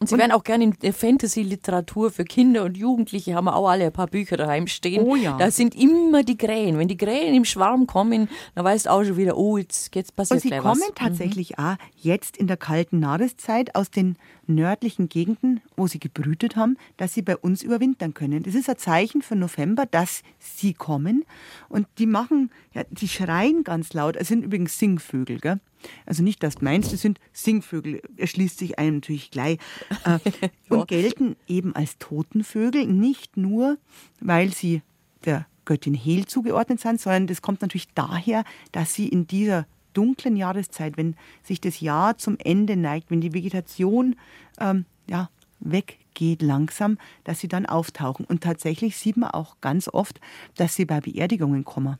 und 0.00 0.08
Sie 0.08 0.14
und, 0.14 0.20
werden 0.20 0.32
auch 0.32 0.44
gerne 0.44 0.64
in 0.64 0.74
der 0.80 0.92
Fantasy-Literatur 0.92 2.10
für 2.10 2.24
Kinder 2.24 2.64
und 2.64 2.76
Jugendliche, 2.76 3.34
haben 3.34 3.46
wir 3.46 3.56
auch 3.56 3.68
alle 3.68 3.86
ein 3.86 3.92
paar 3.92 4.06
Bücher 4.06 4.36
daheim 4.36 4.68
stehen. 4.68 5.02
Oh 5.02 5.16
ja. 5.16 5.36
Da 5.36 5.50
sind 5.50 5.74
immer 5.74 6.22
die 6.22 6.36
Krähen. 6.36 6.78
Wenn 6.78 6.88
die 6.88 6.96
Krähen 6.96 7.34
im 7.34 7.44
Schwarm 7.44 7.86
kommen, 7.86 8.28
dann 8.54 8.64
weißt 8.64 8.86
du 8.86 8.90
auch 8.90 9.02
schon 9.02 9.16
wieder, 9.16 9.36
oh, 9.36 9.58
jetzt, 9.58 9.94
jetzt 9.96 10.14
passiert 10.14 10.36
Und 10.36 10.42
sie 10.42 10.48
gleich 10.48 10.60
kommen 10.60 10.82
was. 10.82 10.94
tatsächlich 10.94 11.58
mhm. 11.58 11.64
auch 11.64 11.76
jetzt 11.96 12.36
in 12.36 12.46
der 12.46 12.56
kalten 12.56 13.02
Jahreszeit 13.02 13.74
aus 13.74 13.90
den 13.90 14.16
nördlichen 14.46 15.08
Gegenden, 15.08 15.60
wo 15.76 15.88
sie 15.88 15.98
gebrütet 15.98 16.56
haben, 16.56 16.76
dass 16.96 17.14
sie 17.14 17.22
bei 17.22 17.36
uns 17.36 17.62
überwintern 17.62 18.14
können. 18.14 18.44
Das 18.44 18.54
ist 18.54 18.70
ein 18.70 18.78
Zeichen 18.78 19.20
für 19.20 19.36
November, 19.36 19.84
dass 19.84 20.22
sie 20.38 20.74
kommen. 20.74 21.24
Und 21.68 21.86
die 21.98 22.06
machen, 22.06 22.50
ja, 22.72 22.82
die 22.90 23.08
schreien 23.08 23.64
ganz 23.64 23.92
laut. 23.92 24.16
Es 24.16 24.28
sind 24.28 24.44
übrigens 24.44 24.78
Singvögel, 24.78 25.40
gell? 25.40 25.60
Also 26.06 26.22
nicht, 26.22 26.42
dass 26.42 26.56
du 26.56 26.64
meinst, 26.64 26.92
das 26.92 27.02
sind 27.02 27.18
Singvögel, 27.32 28.02
erschließt 28.16 28.58
sich 28.58 28.78
einem 28.78 28.96
natürlich 28.96 29.30
gleich. 29.30 29.58
Äh, 30.04 30.18
und 30.68 30.88
gelten 30.88 31.36
eben 31.46 31.74
als 31.74 31.98
Totenvögel, 31.98 32.86
nicht 32.86 33.36
nur, 33.36 33.78
weil 34.20 34.52
sie 34.52 34.82
der 35.24 35.46
Göttin 35.64 35.94
Hel 35.94 36.26
zugeordnet 36.26 36.80
sind, 36.80 37.00
sondern 37.00 37.26
das 37.26 37.42
kommt 37.42 37.60
natürlich 37.60 37.88
daher, 37.94 38.44
dass 38.72 38.94
sie 38.94 39.08
in 39.08 39.26
dieser 39.26 39.66
dunklen 39.92 40.36
Jahreszeit, 40.36 40.96
wenn 40.96 41.16
sich 41.42 41.60
das 41.60 41.80
Jahr 41.80 42.18
zum 42.18 42.38
Ende 42.38 42.76
neigt, 42.76 43.10
wenn 43.10 43.20
die 43.20 43.34
Vegetation 43.34 44.16
ähm, 44.60 44.84
ja, 45.08 45.28
weggeht 45.60 46.42
langsam, 46.42 46.98
dass 47.24 47.40
sie 47.40 47.48
dann 47.48 47.66
auftauchen. 47.66 48.24
Und 48.24 48.42
tatsächlich 48.42 48.96
sieht 48.96 49.16
man 49.16 49.30
auch 49.30 49.56
ganz 49.60 49.88
oft, 49.88 50.20
dass 50.56 50.74
sie 50.74 50.84
bei 50.84 51.00
Beerdigungen 51.00 51.64
kommen. 51.64 51.98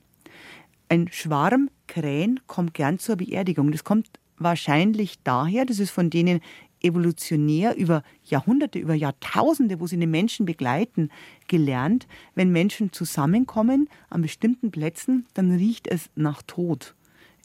Ein 0.90 1.09
Schwarm 1.12 1.68
Krähen 1.87 2.40
kommt 2.46 2.72
gern 2.72 2.98
zur 2.98 3.16
Beerdigung. 3.16 3.72
Das 3.72 3.85
kommt 3.85 4.09
wahrscheinlich 4.38 5.18
daher, 5.22 5.66
das 5.66 5.81
ist 5.81 5.90
von 5.90 6.09
denen 6.09 6.40
evolutionär 6.81 7.77
über 7.77 8.03
Jahrhunderte, 8.24 8.79
über 8.79 8.94
Jahrtausende, 8.94 9.81
wo 9.81 9.87
sie 9.87 9.98
den 9.98 10.11
Menschen 10.11 10.46
begleiten, 10.46 11.11
gelernt. 11.46 12.07
Wenn 12.35 12.53
Menschen 12.53 12.92
zusammenkommen 12.92 13.90
an 14.09 14.22
bestimmten 14.22 14.70
Plätzen, 14.70 15.27
dann 15.35 15.51
riecht 15.51 15.88
es 15.88 16.09
nach 16.14 16.42
Tod 16.42 16.94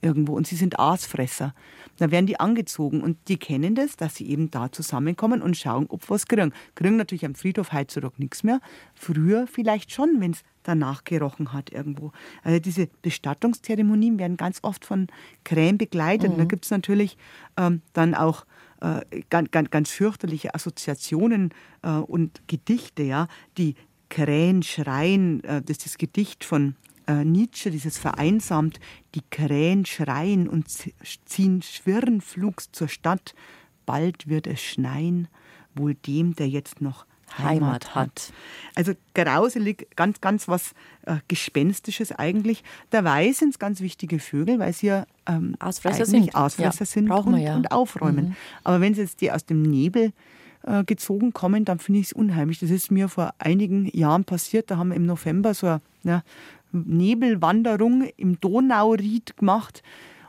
irgendwo 0.02 0.36
und 0.36 0.46
sie 0.46 0.56
sind 0.56 0.80
Aasfresser. 0.80 1.54
Da 1.98 2.12
werden 2.12 2.28
die 2.28 2.40
angezogen 2.40 3.02
und 3.02 3.18
die 3.28 3.38
kennen 3.38 3.76
das, 3.76 3.98
dass 3.98 4.16
sie 4.16 4.30
eben 4.30 4.52
da 4.52 4.72
zusammenkommen 4.72 5.42
und 5.42 5.58
schauen, 5.58 5.88
ob 5.90 6.10
was 6.10 6.28
kriegen. 6.28 6.54
Kriegen 6.76 6.98
natürlich 6.98 7.26
am 7.26 7.36
Friedhof 7.36 7.74
heutzutage 7.74 8.16
nichts 8.18 8.44
mehr. 8.44 8.60
Früher 8.94 9.48
vielleicht 9.48 9.92
schon, 9.92 10.20
wenn 10.20 10.32
es 10.32 10.44
danach 10.64 11.04
gerochen 11.04 11.54
hat 11.54 11.72
irgendwo. 11.72 12.12
Also 12.44 12.60
diese 12.60 12.88
Bestattungszeremonien 13.02 14.20
werden 14.20 14.38
ganz 14.38 14.60
oft 14.62 14.86
von 14.86 15.08
Krähen 15.44 15.78
begleitet. 15.78 16.30
Mhm. 16.30 16.34
Und 16.34 16.40
da 16.40 16.46
gibt 16.46 16.66
es 16.66 16.72
natürlich 16.72 17.18
ähm, 17.58 17.82
dann 17.94 18.16
auch 18.16 18.46
äh, 18.82 19.22
ganz, 19.30 19.52
ganz, 19.52 19.70
ganz 19.70 19.92
fürchterliche 19.92 20.56
Assoziationen 20.56 21.54
äh, 21.84 21.90
und 21.90 22.42
Gedichte, 22.48 23.04
ja, 23.04 23.28
die 23.58 23.76
Krähen 24.10 24.62
schreien, 24.62 25.44
äh, 25.44 25.62
das 25.62 25.78
ist 25.78 25.86
das 25.86 25.98
Gedicht 25.98 26.44
von 26.44 26.76
äh, 27.08 27.24
Nietzsche, 27.26 27.72
dieses 27.72 27.98
vereinsamt, 27.98 28.80
die 29.16 29.24
Krähen 29.30 29.86
schreien 29.86 30.48
und 30.48 30.68
ziehen 31.26 31.62
schwirren 31.62 32.22
flugs 32.22 32.72
zur 32.72 32.88
Stadt. 32.88 33.34
Bald 33.86 34.28
wird 34.28 34.48
es 34.48 34.62
schneien, 34.62 35.28
wohl 35.76 35.96
dem, 35.96 36.36
der 36.36 36.48
jetzt 36.48 36.82
noch 36.82 37.06
Heimat 37.40 37.96
hat. 37.96 38.34
Also 38.76 38.94
grauselig, 39.14 39.88
ganz, 39.96 40.22
ganz 40.22 40.48
was 40.48 40.74
äh, 41.06 41.18
Gespenstisches 41.28 42.12
eigentlich. 42.12 42.64
Dabei 42.90 43.32
sind 43.32 43.50
es 43.50 43.60
ganz 43.60 43.82
wichtige 43.82 44.20
Vögel, 44.20 44.60
weil 44.60 44.74
sie 44.74 44.88
ja 44.88 45.06
ähm, 45.28 45.56
Ausfresser 45.60 46.06
sind, 46.06 46.36
Ausfresser 46.36 46.82
ja, 46.82 46.86
sind 46.86 47.12
und, 47.12 47.38
ja. 47.38 47.56
und, 47.56 47.72
aufräumen. 47.72 48.30
Mhm. 48.30 48.36
Aber 48.64 48.82
wenn 48.82 48.94
sie 48.94 49.02
jetzt 49.02 49.22
die 49.22 49.32
aus 49.32 49.46
dem 49.46 49.62
Nebel 49.62 50.12
äh, 50.64 50.84
gezogen 50.84 51.34
kommen, 51.34 51.66
dann 51.66 51.80
finde 51.80 52.00
ich 52.00 52.08
es 52.08 52.14
unheimlich. 52.14 52.60
Das 52.60 52.70
ist 52.70 52.92
mir 52.92 53.10
vor 53.10 53.34
einigen 53.38 53.86
Jahren 53.96 54.24
passiert. 54.26 54.72
Da 54.72 54.78
haben 54.78 54.90
wir 54.90 54.96
im 54.96 55.06
November 55.06 55.54
so 55.54 55.68
eine 55.68 55.82
ja, 56.04 56.24
Nebelwanderung 56.72 58.10
im 58.18 58.40
Donauried 58.40 59.38
gemacht. 59.38 59.84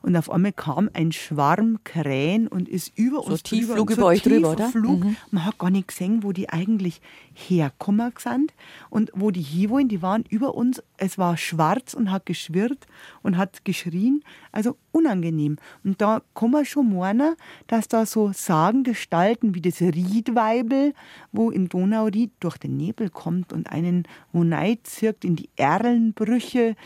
Und 0.04 0.16
auf 0.16 0.30
einmal 0.30 0.52
kam 0.52 0.90
ein 0.92 1.12
Schwarm 1.12 1.78
Krähen 1.82 2.46
und 2.46 2.68
ist 2.68 2.92
über 2.94 3.22
so 3.22 3.30
uns 3.30 3.42
tief 3.42 3.60
drüber. 3.60 3.74
Flug 3.76 3.90
über 3.90 4.04
euch 4.04 4.22
drüber, 4.22 4.50
oder? 4.52 4.68
Flug. 4.68 5.02
Mhm. 5.02 5.16
Man 5.30 5.46
hat 5.46 5.56
gar 5.56 5.70
nicht 5.70 5.88
gesehen, 5.88 6.22
wo 6.22 6.32
die 6.32 6.50
eigentlich 6.50 7.00
herkommen 7.32 8.12
sind 8.18 8.52
und 8.90 9.10
wo 9.14 9.30
die 9.30 9.40
hier 9.40 9.70
wollen. 9.70 9.88
Die 9.88 10.02
waren 10.02 10.22
über 10.28 10.56
uns. 10.56 10.82
Es 10.98 11.16
war 11.16 11.38
schwarz 11.38 11.94
und 11.94 12.10
hat 12.10 12.26
geschwirrt 12.26 12.86
und 13.22 13.38
hat 13.38 13.64
geschrien. 13.64 14.22
Also 14.52 14.76
unangenehm. 14.92 15.56
Und 15.84 16.02
da 16.02 16.20
kann 16.34 16.50
man 16.50 16.66
schon 16.66 16.94
meinen, 16.94 17.34
dass 17.66 17.88
da 17.88 18.04
so 18.04 18.30
Sagengestalten 18.30 19.54
wie 19.54 19.62
das 19.62 19.80
Riedweibel, 19.80 20.92
wo 21.32 21.50
im 21.50 21.70
Donauried 21.70 22.30
durch 22.40 22.58
den 22.58 22.76
Nebel 22.76 23.08
kommt 23.08 23.54
und 23.54 23.70
einen 23.70 24.06
wo 24.34 24.44
zirkt 24.82 25.24
in 25.24 25.36
die 25.36 25.48
Erlenbrüche, 25.56 26.76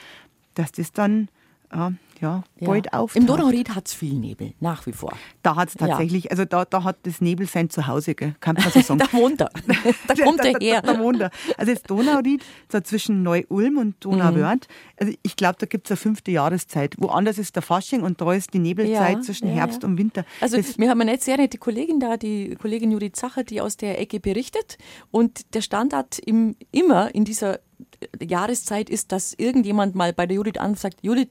dass 0.54 0.70
das 0.70 0.92
dann 0.92 1.28
ja, 1.72 1.92
bald 2.20 2.86
ja. 2.86 2.92
auftaucht. 2.92 3.16
Im 3.16 3.26
Donauried 3.26 3.74
hat 3.74 3.88
es 3.88 3.94
viel 3.94 4.14
Nebel, 4.14 4.54
nach 4.60 4.86
wie 4.86 4.92
vor. 4.92 5.12
Da 5.42 5.56
hat 5.56 5.68
es 5.68 5.74
tatsächlich, 5.74 6.24
ja. 6.24 6.30
also 6.30 6.44
da, 6.44 6.64
da 6.64 6.84
hat 6.84 6.98
das 7.04 7.20
Nebel 7.20 7.46
sein 7.46 7.70
Zuhause, 7.70 8.14
gell? 8.14 8.34
kann 8.40 8.56
man 8.56 8.70
so 8.70 8.80
sagen. 8.80 8.98
da 9.12 9.12
wohnt 9.12 9.40
er. 9.40 9.50
Da 10.06 10.14
kommt 10.14 10.44
er 10.44 10.58
her. 10.60 10.82
Da, 10.82 10.94
da, 10.94 11.00
wohnt 11.00 11.20
er. 11.20 11.30
Also 11.56 11.72
das 11.72 11.82
Donauried, 11.82 12.44
so 12.70 12.80
zwischen 12.80 13.22
Neu-Ulm 13.22 13.78
und 13.78 13.96
Donauwörth, 14.04 14.68
mhm. 14.68 14.96
also 14.96 15.12
ich 15.22 15.36
glaube, 15.36 15.56
da 15.58 15.66
gibt 15.66 15.86
es 15.86 15.92
eine 15.92 15.96
fünfte 15.96 16.30
Jahreszeit. 16.30 16.94
Woanders 16.98 17.38
ist 17.38 17.54
der 17.56 17.62
Fasching 17.62 18.02
und 18.02 18.20
da 18.20 18.32
ist 18.32 18.54
die 18.54 18.58
Nebelzeit 18.58 19.16
ja, 19.16 19.20
zwischen 19.20 19.48
Herbst 19.48 19.84
und 19.84 19.98
Winter. 19.98 20.24
Also 20.40 20.56
das, 20.56 20.78
wir 20.78 20.90
haben 20.90 21.00
eine 21.00 21.18
sehr 21.18 21.36
nette 21.36 21.58
Kollegin 21.58 22.00
da, 22.00 22.16
die 22.16 22.56
Kollegin 22.56 22.90
Judith 22.90 23.12
Zacher, 23.14 23.44
die 23.44 23.60
aus 23.60 23.76
der 23.76 24.00
Ecke 24.00 24.20
berichtet 24.20 24.78
und 25.10 25.54
der 25.54 25.62
Standard 25.62 26.18
im, 26.18 26.56
immer 26.70 27.14
in 27.14 27.24
dieser 27.24 27.60
Jahreszeit 28.20 28.90
ist, 28.90 29.12
dass 29.12 29.34
irgendjemand 29.34 29.94
mal 29.94 30.12
bei 30.12 30.26
der 30.26 30.36
Judith 30.36 30.58
ansagt, 30.58 30.98
Judith, 31.02 31.28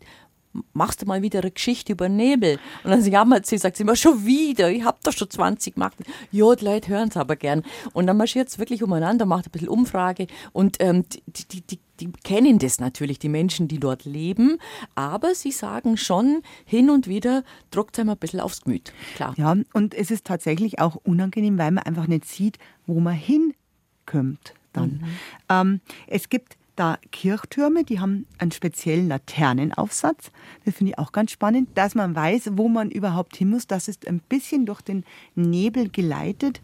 machst 0.74 1.02
du 1.02 1.06
mal 1.06 1.22
wieder 1.22 1.40
eine 1.40 1.52
Geschichte 1.52 1.94
über 1.94 2.10
Nebel? 2.10 2.60
Und 2.84 2.92
dann 2.92 3.04
jammert 3.04 3.46
sie, 3.46 3.58
sagt 3.58 3.78
sie 3.78 3.84
immer, 3.84 3.96
schon 3.96 4.26
wieder, 4.26 4.70
ich 4.70 4.84
hab 4.84 5.04
doch 5.04 5.14
schon 5.14 5.30
20 5.30 5.76
gemacht. 5.76 5.98
Ja, 6.32 6.56
die 6.56 6.66
Leute 6.66 6.90
hören 6.90 7.10
es 7.10 7.18
aber 7.18 7.36
gern. 7.36 7.64
Und 7.94 8.08
dann 8.08 8.18
marschiert 8.18 8.50
es 8.50 8.60
wirklich 8.60 8.84
umeinander, 8.84 9.26
macht 9.26 9.48
ein 9.48 9.52
bisschen 9.52 9.70
Umfrage 9.70 10.28
und 10.54 10.78
ähm, 10.80 11.06
die, 11.10 11.48
die, 11.48 11.62
die, 11.62 11.80
die 12.00 12.12
kennen 12.24 12.60
das 12.60 12.80
natürlich, 12.80 13.20
die 13.20 13.30
Menschen, 13.30 13.68
die 13.68 13.80
dort 13.80 14.06
leben, 14.06 14.58
aber 14.96 15.34
sie 15.36 15.52
sagen 15.52 15.98
schon 15.98 16.42
hin 16.66 16.90
und 16.90 17.08
wieder, 17.08 17.44
druckt 17.72 18.00
einem 18.00 18.10
ein 18.10 18.18
bisschen 18.18 18.40
aufs 18.40 18.62
Gemüt. 18.62 18.94
Klar. 19.16 19.34
Ja, 19.38 19.56
und 19.74 19.94
es 19.94 20.12
ist 20.12 20.26
tatsächlich 20.26 20.80
auch 20.80 20.96
unangenehm, 20.96 21.58
weil 21.58 21.72
man 21.72 21.84
einfach 21.84 22.08
nicht 22.08 22.26
sieht, 22.26 22.58
wo 22.86 23.00
man 23.00 23.16
hinkommt 23.16 24.54
dann. 24.74 24.90
Mhm. 24.90 25.04
Ähm, 25.50 25.82
es 26.08 26.30
gibt 26.30 26.57
da 26.78 26.98
Kirchtürme, 27.12 27.84
die 27.84 28.00
haben 28.00 28.26
einen 28.38 28.52
speziellen 28.52 29.08
Laternenaufsatz. 29.08 30.32
Das 30.66 30.76
finde 30.76 30.94
ich 30.94 31.00
auch 31.00 31.12
ganz 31.12 31.32
spannend, 31.32 31.70
dass 31.76 31.96
man 31.96 32.16
weiß, 32.16 32.52
wo 32.54 32.70
man 32.70 32.90
überhaupt 32.90 33.36
hin 33.36 33.50
muss. 33.50 33.68
Das 33.68 33.88
ist 33.88 34.08
ein 34.08 34.20
bisschen 34.20 34.66
durch 34.66 34.82
den 34.82 35.04
Nebel 35.36 35.90
geleitet. 35.90 36.62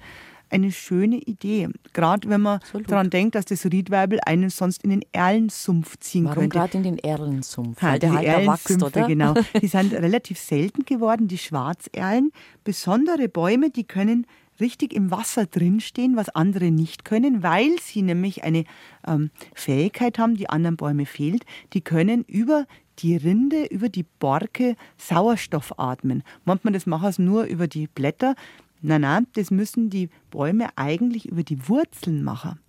Eine 0.49 0.71
schöne 0.71 1.17
Idee. 1.17 1.69
Gerade 1.93 2.29
wenn 2.29 2.41
man 2.41 2.59
daran 2.85 3.09
denkt, 3.09 3.33
dass 3.33 3.45
das 3.45 3.65
Riedweibel 3.65 4.19
einen 4.23 4.51
sonst 4.51 4.83
in 4.83 4.91
den 4.91 5.03
Erlensumpf 5.11 5.97
ziehen 5.99 6.25
Warum 6.25 6.41
könnte. 6.41 6.57
gerade 6.57 6.77
in 6.77 6.83
den 6.83 6.99
Erlensumpf? 6.99 7.81
Weil 7.81 7.97
der 7.97 8.13
halt 8.13 8.27
wächst, 8.27 8.83
oder? 8.83 9.07
genau. 9.07 9.33
Die 9.61 9.67
sind 9.67 9.93
relativ 9.93 10.39
selten 10.39 10.85
geworden, 10.85 11.27
die 11.27 11.39
Schwarzerlen. 11.39 12.31
Besondere 12.63 13.29
Bäume, 13.29 13.71
die 13.71 13.83
können 13.83 14.27
richtig 14.63 14.93
im 14.93 15.11
Wasser 15.11 15.45
drinstehen, 15.45 16.15
was 16.15 16.29
andere 16.29 16.71
nicht 16.71 17.05
können, 17.05 17.43
weil 17.43 17.77
sie 17.79 18.01
nämlich 18.01 18.43
eine 18.43 18.63
ähm, 19.05 19.29
Fähigkeit 19.53 20.17
haben, 20.17 20.35
die 20.35 20.49
anderen 20.49 20.77
Bäume 20.77 21.05
fehlt. 21.05 21.45
Die 21.73 21.81
können 21.81 22.23
über 22.23 22.65
die 22.99 23.15
Rinde, 23.15 23.65
über 23.65 23.89
die 23.89 24.05
Borke 24.19 24.75
Sauerstoff 24.97 25.77
atmen. 25.77 26.23
Manchmal 26.45 26.73
das 26.73 26.85
machen 26.85 27.11
sie 27.11 27.21
nur 27.21 27.43
über 27.43 27.67
die 27.67 27.87
Blätter. 27.87 28.35
Nein, 28.81 29.01
nein, 29.01 29.27
das 29.33 29.51
müssen 29.51 29.89
die 29.89 30.09
Bäume 30.31 30.69
eigentlich 30.75 31.27
über 31.27 31.43
die 31.43 31.67
Wurzeln 31.67 32.23
machen. 32.23 32.59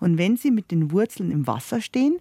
Und 0.00 0.18
wenn 0.18 0.36
sie 0.36 0.50
mit 0.50 0.70
den 0.70 0.90
Wurzeln 0.90 1.30
im 1.30 1.46
Wasser 1.46 1.80
stehen, 1.80 2.18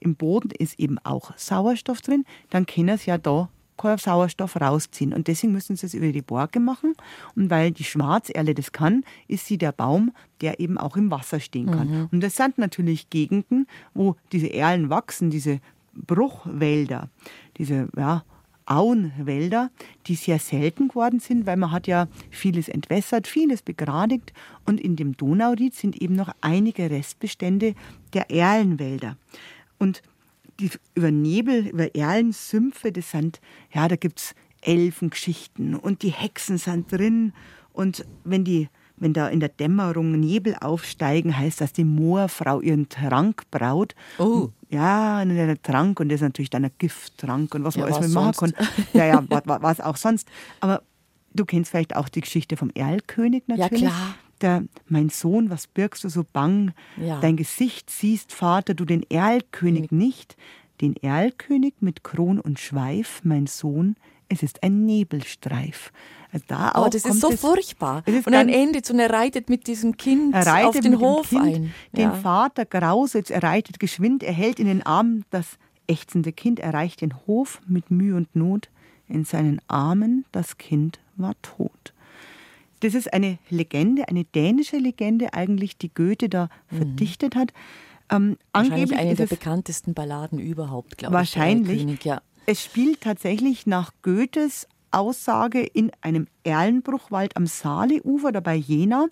im 0.00 0.16
Boden 0.16 0.50
ist 0.50 0.78
eben 0.78 0.98
auch 0.98 1.36
Sauerstoff 1.36 2.02
drin, 2.02 2.24
dann 2.50 2.66
können 2.66 2.98
sie 2.98 3.10
ja 3.10 3.18
da 3.18 3.48
Sauerstoff 3.82 4.60
rausziehen. 4.60 5.12
Und 5.12 5.28
deswegen 5.28 5.52
müssen 5.52 5.76
sie 5.76 5.86
es 5.86 5.94
über 5.94 6.10
die 6.12 6.22
Borke 6.22 6.60
machen. 6.60 6.94
Und 7.36 7.50
weil 7.50 7.70
die 7.70 7.84
Schwarzerle 7.84 8.54
das 8.54 8.72
kann, 8.72 9.04
ist 9.28 9.46
sie 9.46 9.58
der 9.58 9.72
Baum, 9.72 10.12
der 10.40 10.60
eben 10.60 10.78
auch 10.78 10.96
im 10.96 11.10
Wasser 11.10 11.40
stehen 11.40 11.70
kann. 11.70 11.88
Mhm. 11.88 12.08
Und 12.12 12.20
das 12.22 12.36
sind 12.36 12.58
natürlich 12.58 13.10
Gegenden, 13.10 13.66
wo 13.92 14.16
diese 14.32 14.52
Erlen 14.52 14.90
wachsen, 14.90 15.30
diese 15.30 15.60
Bruchwälder, 15.94 17.08
diese 17.56 17.88
ja, 17.96 18.24
Auenwälder, 18.66 19.70
die 20.06 20.14
sehr 20.14 20.38
selten 20.38 20.88
geworden 20.88 21.20
sind, 21.20 21.46
weil 21.46 21.56
man 21.56 21.70
hat 21.70 21.86
ja 21.86 22.08
vieles 22.30 22.68
entwässert, 22.68 23.26
vieles 23.26 23.62
begradigt 23.62 24.32
und 24.64 24.80
in 24.80 24.96
dem 24.96 25.16
Donauried 25.16 25.74
sind 25.74 26.00
eben 26.00 26.14
noch 26.14 26.30
einige 26.40 26.90
Restbestände 26.90 27.74
der 28.14 28.30
Erlenwälder. 28.30 29.16
Und 29.78 30.02
die, 30.60 30.70
über 30.94 31.10
Nebel, 31.10 31.68
über 31.68 31.94
Erlensümpfe, 31.94 32.92
das 32.92 33.10
sind, 33.10 33.40
ja, 33.72 33.88
da 33.88 33.96
gibt 33.96 34.20
es 34.20 34.34
Elfengeschichten 34.60 35.74
und 35.74 36.02
die 36.02 36.10
Hexen 36.10 36.58
sind 36.58 36.90
drin. 36.90 37.32
Und 37.72 38.04
wenn 38.24 38.44
die 38.44 38.68
wenn 38.96 39.12
da 39.12 39.28
in 39.28 39.40
der 39.40 39.48
Dämmerung 39.48 40.18
Nebel 40.18 40.56
aufsteigen, 40.60 41.36
heißt 41.36 41.60
das, 41.60 41.72
die 41.72 41.84
Moorfrau 41.84 42.60
ihren 42.60 42.88
Trank 42.88 43.42
braut. 43.50 43.94
Oh. 44.18 44.50
Ja, 44.70 45.18
einen 45.18 45.60
Trank 45.62 46.00
und 46.00 46.08
das 46.08 46.16
ist 46.16 46.22
natürlich 46.22 46.50
dann 46.50 46.64
ein 46.64 46.70
Gifttrank 46.78 47.54
und 47.54 47.64
was 47.64 47.74
ja, 47.74 47.82
man 47.82 47.92
alles 47.92 48.06
mit 48.06 48.14
machen 48.14 48.52
kann. 48.52 48.66
Ja, 48.92 49.04
ja, 49.04 49.24
was, 49.28 49.42
was 49.46 49.80
auch 49.80 49.96
sonst. 49.96 50.28
Aber 50.60 50.82
du 51.32 51.44
kennst 51.44 51.70
vielleicht 51.70 51.96
auch 51.96 52.08
die 52.08 52.20
Geschichte 52.20 52.56
vom 52.56 52.70
Erlkönig 52.70 53.44
natürlich. 53.48 53.82
Ja, 53.82 53.88
klar 53.88 54.14
der, 54.42 54.64
mein 54.88 55.08
Sohn, 55.08 55.50
was 55.50 55.66
birgst 55.66 56.04
du 56.04 56.08
so 56.08 56.24
bang? 56.32 56.72
Ja. 56.96 57.20
Dein 57.20 57.36
Gesicht 57.36 57.90
siehst, 57.90 58.32
Vater, 58.32 58.74
du 58.74 58.84
den 58.84 59.02
Erlkönig 59.10 59.90
nicht. 59.90 60.36
Den 60.80 60.96
Erlkönig 60.96 61.74
mit 61.80 62.02
Kron 62.04 62.40
und 62.40 62.58
Schweif, 62.58 63.20
mein 63.24 63.46
Sohn, 63.46 63.96
es 64.28 64.42
ist 64.42 64.62
ein 64.62 64.84
Nebelstreif. 64.84 65.92
Also 66.32 66.44
da 66.48 66.72
oh, 66.74 66.88
das 66.88 67.04
ist 67.04 67.20
so 67.20 67.30
es, 67.30 67.40
furchtbar. 67.40 68.02
und 68.06 68.32
dann 68.32 68.48
endet 68.48 68.90
und 68.90 68.98
er 68.98 69.10
reitet 69.10 69.48
mit 69.48 69.68
diesem 69.68 69.96
Kind 69.96 70.34
auf 70.34 70.80
den 70.80 70.98
Hof 70.98 71.28
kind, 71.28 71.42
ein. 71.42 71.74
Ja. 71.92 72.10
Den 72.10 72.22
Vater 72.22 72.64
grauset, 72.64 73.30
er 73.30 73.42
reitet 73.44 73.78
geschwind, 73.78 74.24
er 74.24 74.32
hält 74.32 74.58
in 74.58 74.66
den 74.66 74.84
Arm 74.84 75.22
das 75.30 75.58
ächzende 75.86 76.32
Kind, 76.32 76.58
erreicht 76.58 77.02
den 77.02 77.14
Hof 77.26 77.60
mit 77.66 77.90
Mühe 77.90 78.16
und 78.16 78.34
Not. 78.34 78.68
In 79.06 79.24
seinen 79.24 79.60
Armen 79.68 80.24
das 80.32 80.58
Kind 80.58 80.98
war 81.16 81.34
tot. 81.42 81.93
Das 82.80 82.94
ist 82.94 83.12
eine 83.12 83.38
Legende, 83.50 84.08
eine 84.08 84.24
dänische 84.24 84.76
Legende 84.76 85.32
eigentlich, 85.34 85.78
die 85.78 85.92
Goethe 85.92 86.28
da 86.28 86.48
mhm. 86.70 86.76
verdichtet 86.76 87.36
hat. 87.36 87.52
Ähm, 88.10 88.36
wahrscheinlich 88.52 88.96
eine 88.96 89.14
der 89.14 89.26
bekanntesten 89.26 89.94
Balladen 89.94 90.38
überhaupt, 90.38 90.98
glaube 90.98 91.14
ich. 91.14 91.18
Wahrscheinlich. 91.18 92.04
Ja. 92.04 92.20
Es 92.46 92.62
spielt 92.62 93.00
tatsächlich 93.00 93.66
nach 93.66 93.92
Goethes 94.02 94.68
Aussage 94.90 95.60
in 95.60 95.90
einem 96.02 96.26
Erlenbruchwald 96.44 97.36
am 97.36 97.46
Saaleufer, 97.46 98.32
da 98.32 98.40
bei 98.40 98.54
Jena. 98.54 99.08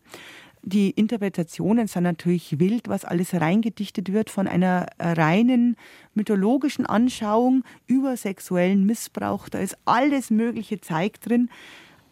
Die 0.65 0.91
Interpretationen 0.91 1.89
sind 1.89 2.05
natürlich 2.05 2.61
wild, 2.61 2.89
was 2.89 3.05
alles 3.05 3.35
reingedichtet 3.35 4.13
wird 4.13 4.31
von 4.31 4.47
einer 4.47 4.87
reinen 5.01 5.77
mythologischen 6.15 6.87
Anschauung 6.87 7.65
über 7.89 8.17
sexuellen 8.17 8.87
Missbrauch. 8.87 9.49
Da 9.49 9.59
ist 9.59 9.77
alles 9.87 10.31
mögliche 10.31 10.81
Zeug 10.81 11.21
drin. 11.21 11.51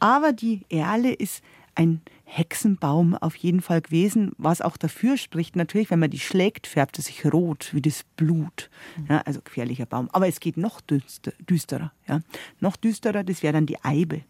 Aber 0.01 0.33
die 0.33 0.67
Erle 0.69 1.13
ist 1.13 1.43
ein 1.75 2.03
Hexenbaum 2.25 3.15
auf 3.15 3.37
jeden 3.37 3.61
Fall 3.61 3.81
gewesen, 3.81 4.33
was 4.39 4.61
auch 4.61 4.77
dafür 4.77 5.17
spricht. 5.17 5.57
Natürlich, 5.57 5.91
wenn 5.91 5.99
man 5.99 6.11
die 6.11 6.19
schlägt, 6.19 6.67
färbt 6.67 6.99
es 6.99 7.07
sich 7.07 7.25
rot 7.25 7.71
wie 7.73 7.81
das 7.81 8.05
Blut. 8.17 8.71
Ja, 9.09 9.19
also 9.19 9.41
gefährlicher 9.41 9.87
Baum. 9.87 10.09
Aber 10.13 10.27
es 10.29 10.41
geht 10.41 10.57
noch 10.57 10.81
düsterer. 10.81 11.93
Ja. 12.07 12.21
Noch 12.61 12.77
düsterer, 12.77 13.25
das 13.25 13.43
wäre 13.43 13.53
dann 13.53 13.67
die 13.67 13.83
Eibe. 13.85 14.23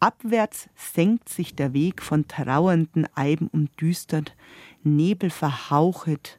Abwärts 0.00 0.68
senkt 0.74 1.28
sich 1.28 1.54
der 1.54 1.72
Weg 1.72 2.02
von 2.02 2.28
trauernden 2.28 3.06
Eiben 3.14 3.48
umdüstert, 3.48 4.36
Nebel 4.82 5.30
verhauchet 5.30 6.38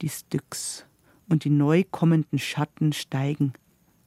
die 0.00 0.08
Styx 0.08 0.86
und 1.28 1.44
die 1.44 1.50
neu 1.50 1.84
kommenden 1.90 2.38
Schatten 2.38 2.92
steigen 2.92 3.52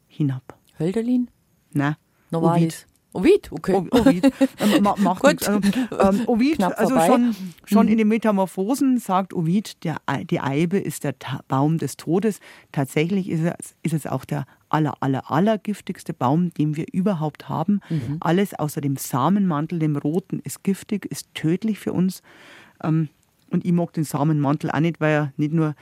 hinab. 0.07 0.57
Hölderlin? 0.79 1.29
Na, 1.73 1.97
Novalis. 2.31 2.87
Ovid, 3.13 3.51
okay. 3.51 3.75
Ovid. 3.91 4.31
Ähm, 4.59 4.83
macht 5.03 5.21
Gut. 5.21 5.47
Ähm, 5.47 5.61
ähm, 5.99 6.21
Ovid, 6.25 6.57
Knapp 6.57 6.79
also 6.79 6.95
vorbei. 6.95 7.07
schon, 7.07 7.35
schon 7.65 7.85
mhm. 7.85 7.91
in 7.91 7.97
den 7.99 8.07
Metamorphosen 8.07 8.97
sagt 8.97 9.33
Ovid, 9.33 9.83
der, 9.83 9.97
die 10.29 10.39
Eibe 10.39 10.79
ist 10.79 11.03
der 11.03 11.15
Baum 11.47 11.77
des 11.77 11.95
Todes. 11.97 12.39
Tatsächlich 12.71 13.29
ist 13.29 13.41
es, 13.41 13.75
ist 13.83 13.93
es 13.93 14.07
auch 14.07 14.25
der 14.25 14.45
aller, 14.69 14.95
aller, 14.99 15.29
aller 15.31 15.57
giftigste 15.59 16.13
Baum, 16.13 16.53
den 16.55 16.75
wir 16.75 16.85
überhaupt 16.91 17.47
haben. 17.47 17.79
Mhm. 17.89 18.17
Alles 18.19 18.55
außer 18.55 18.81
dem 18.81 18.97
Samenmantel, 18.97 19.79
dem 19.79 19.95
roten, 19.95 20.39
ist 20.43 20.63
giftig, 20.63 21.05
ist 21.05 21.33
tödlich 21.35 21.79
für 21.79 21.93
uns. 21.93 22.23
Ähm, 22.83 23.09
und 23.51 23.63
ich 23.65 23.71
mag 23.71 23.93
den 23.93 24.03
Samenmantel 24.03 24.71
auch 24.71 24.79
nicht, 24.79 24.99
weil 24.99 25.13
er 25.13 25.33
nicht 25.37 25.53
nur 25.53 25.75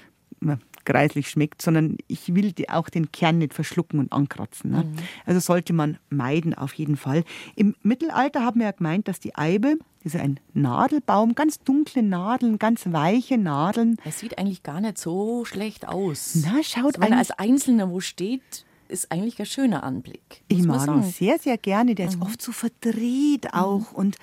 greislich 0.86 1.30
schmeckt, 1.30 1.62
sondern 1.62 1.98
ich 2.08 2.34
will 2.34 2.54
auch 2.70 2.90
den 2.90 3.12
Kern 3.12 3.40
nicht 3.40 3.54
verschlucken 3.54 4.00
und 4.00 4.12
ankratzen. 4.12 4.72
Ne? 4.72 4.84
Mhm. 4.84 4.96
Also 5.26 5.40
sollte 5.40 5.74
man 5.74 5.98
meiden 6.10 6.54
auf 6.54 6.74
jeden 6.74 6.98
Fall. 6.98 7.24
Im 7.56 7.76
Mittelalter 7.84 8.44
haben 8.44 8.60
wir 8.60 8.68
ja 8.68 8.72
gemeint, 8.72 9.08
dass 9.08 9.20
die 9.20 9.36
Eibe, 9.36 9.78
das 10.04 10.16
ist 10.16 10.22
ein 10.22 10.40
Nadelbaum, 10.54 11.36
ganz 11.36 11.60
dunkle 11.60 12.04
Nadeln, 12.04 12.60
ganz 12.60 12.84
weiche 12.92 13.38
Nadeln. 13.38 13.98
Es 14.06 14.20
sieht 14.20 14.38
eigentlich 14.38 14.64
gar 14.64 14.82
nicht 14.82 14.98
so 14.98 15.46
schlecht 15.46 15.88
aus. 15.88 16.36
Na, 16.44 16.64
schaut 16.64 16.96
also, 16.96 17.02
Wenn 17.02 17.14
er 17.14 17.20
als 17.20 17.32
Einzelner 17.32 17.90
wo 17.90 18.00
steht, 18.00 18.66
ist 18.88 19.12
eigentlich 19.12 19.40
ein 19.40 19.46
schöner 19.46 19.84
Anblick. 19.84 20.44
Ich 20.48 20.64
mag 20.64 20.88
ihn 20.88 21.04
sehr, 21.04 21.40
sehr 21.40 21.58
gerne. 21.58 21.96
Der 21.96 22.08
ist 22.08 22.18
mhm. 22.18 22.24
oft 22.24 22.42
so 22.42 22.52
verdreht 22.52 23.54
auch 23.54 23.92
mhm. 23.92 23.98
und 23.98 24.18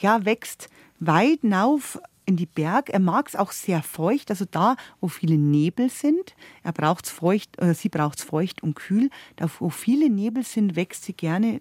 ja, 0.00 0.24
wächst 0.24 0.68
weit 0.98 1.40
hinauf 1.42 2.00
in 2.26 2.36
die 2.36 2.46
Berg. 2.46 2.90
Er 2.90 3.00
mag 3.00 3.28
es 3.28 3.36
auch 3.36 3.52
sehr 3.52 3.82
feucht, 3.82 4.30
also 4.30 4.44
da, 4.50 4.76
wo 5.00 5.08
viele 5.08 5.36
Nebel 5.36 5.90
sind. 5.90 6.34
Er 6.62 6.72
braucht 6.72 7.06
feucht, 7.06 7.58
oder 7.58 7.74
sie 7.74 7.88
braucht 7.88 8.18
es 8.18 8.24
feucht 8.24 8.62
und 8.62 8.74
kühl. 8.74 9.10
Da, 9.36 9.48
wo 9.58 9.70
viele 9.70 10.10
Nebel 10.10 10.44
sind, 10.44 10.76
wächst 10.76 11.04
sie 11.04 11.12
gerne 11.12 11.60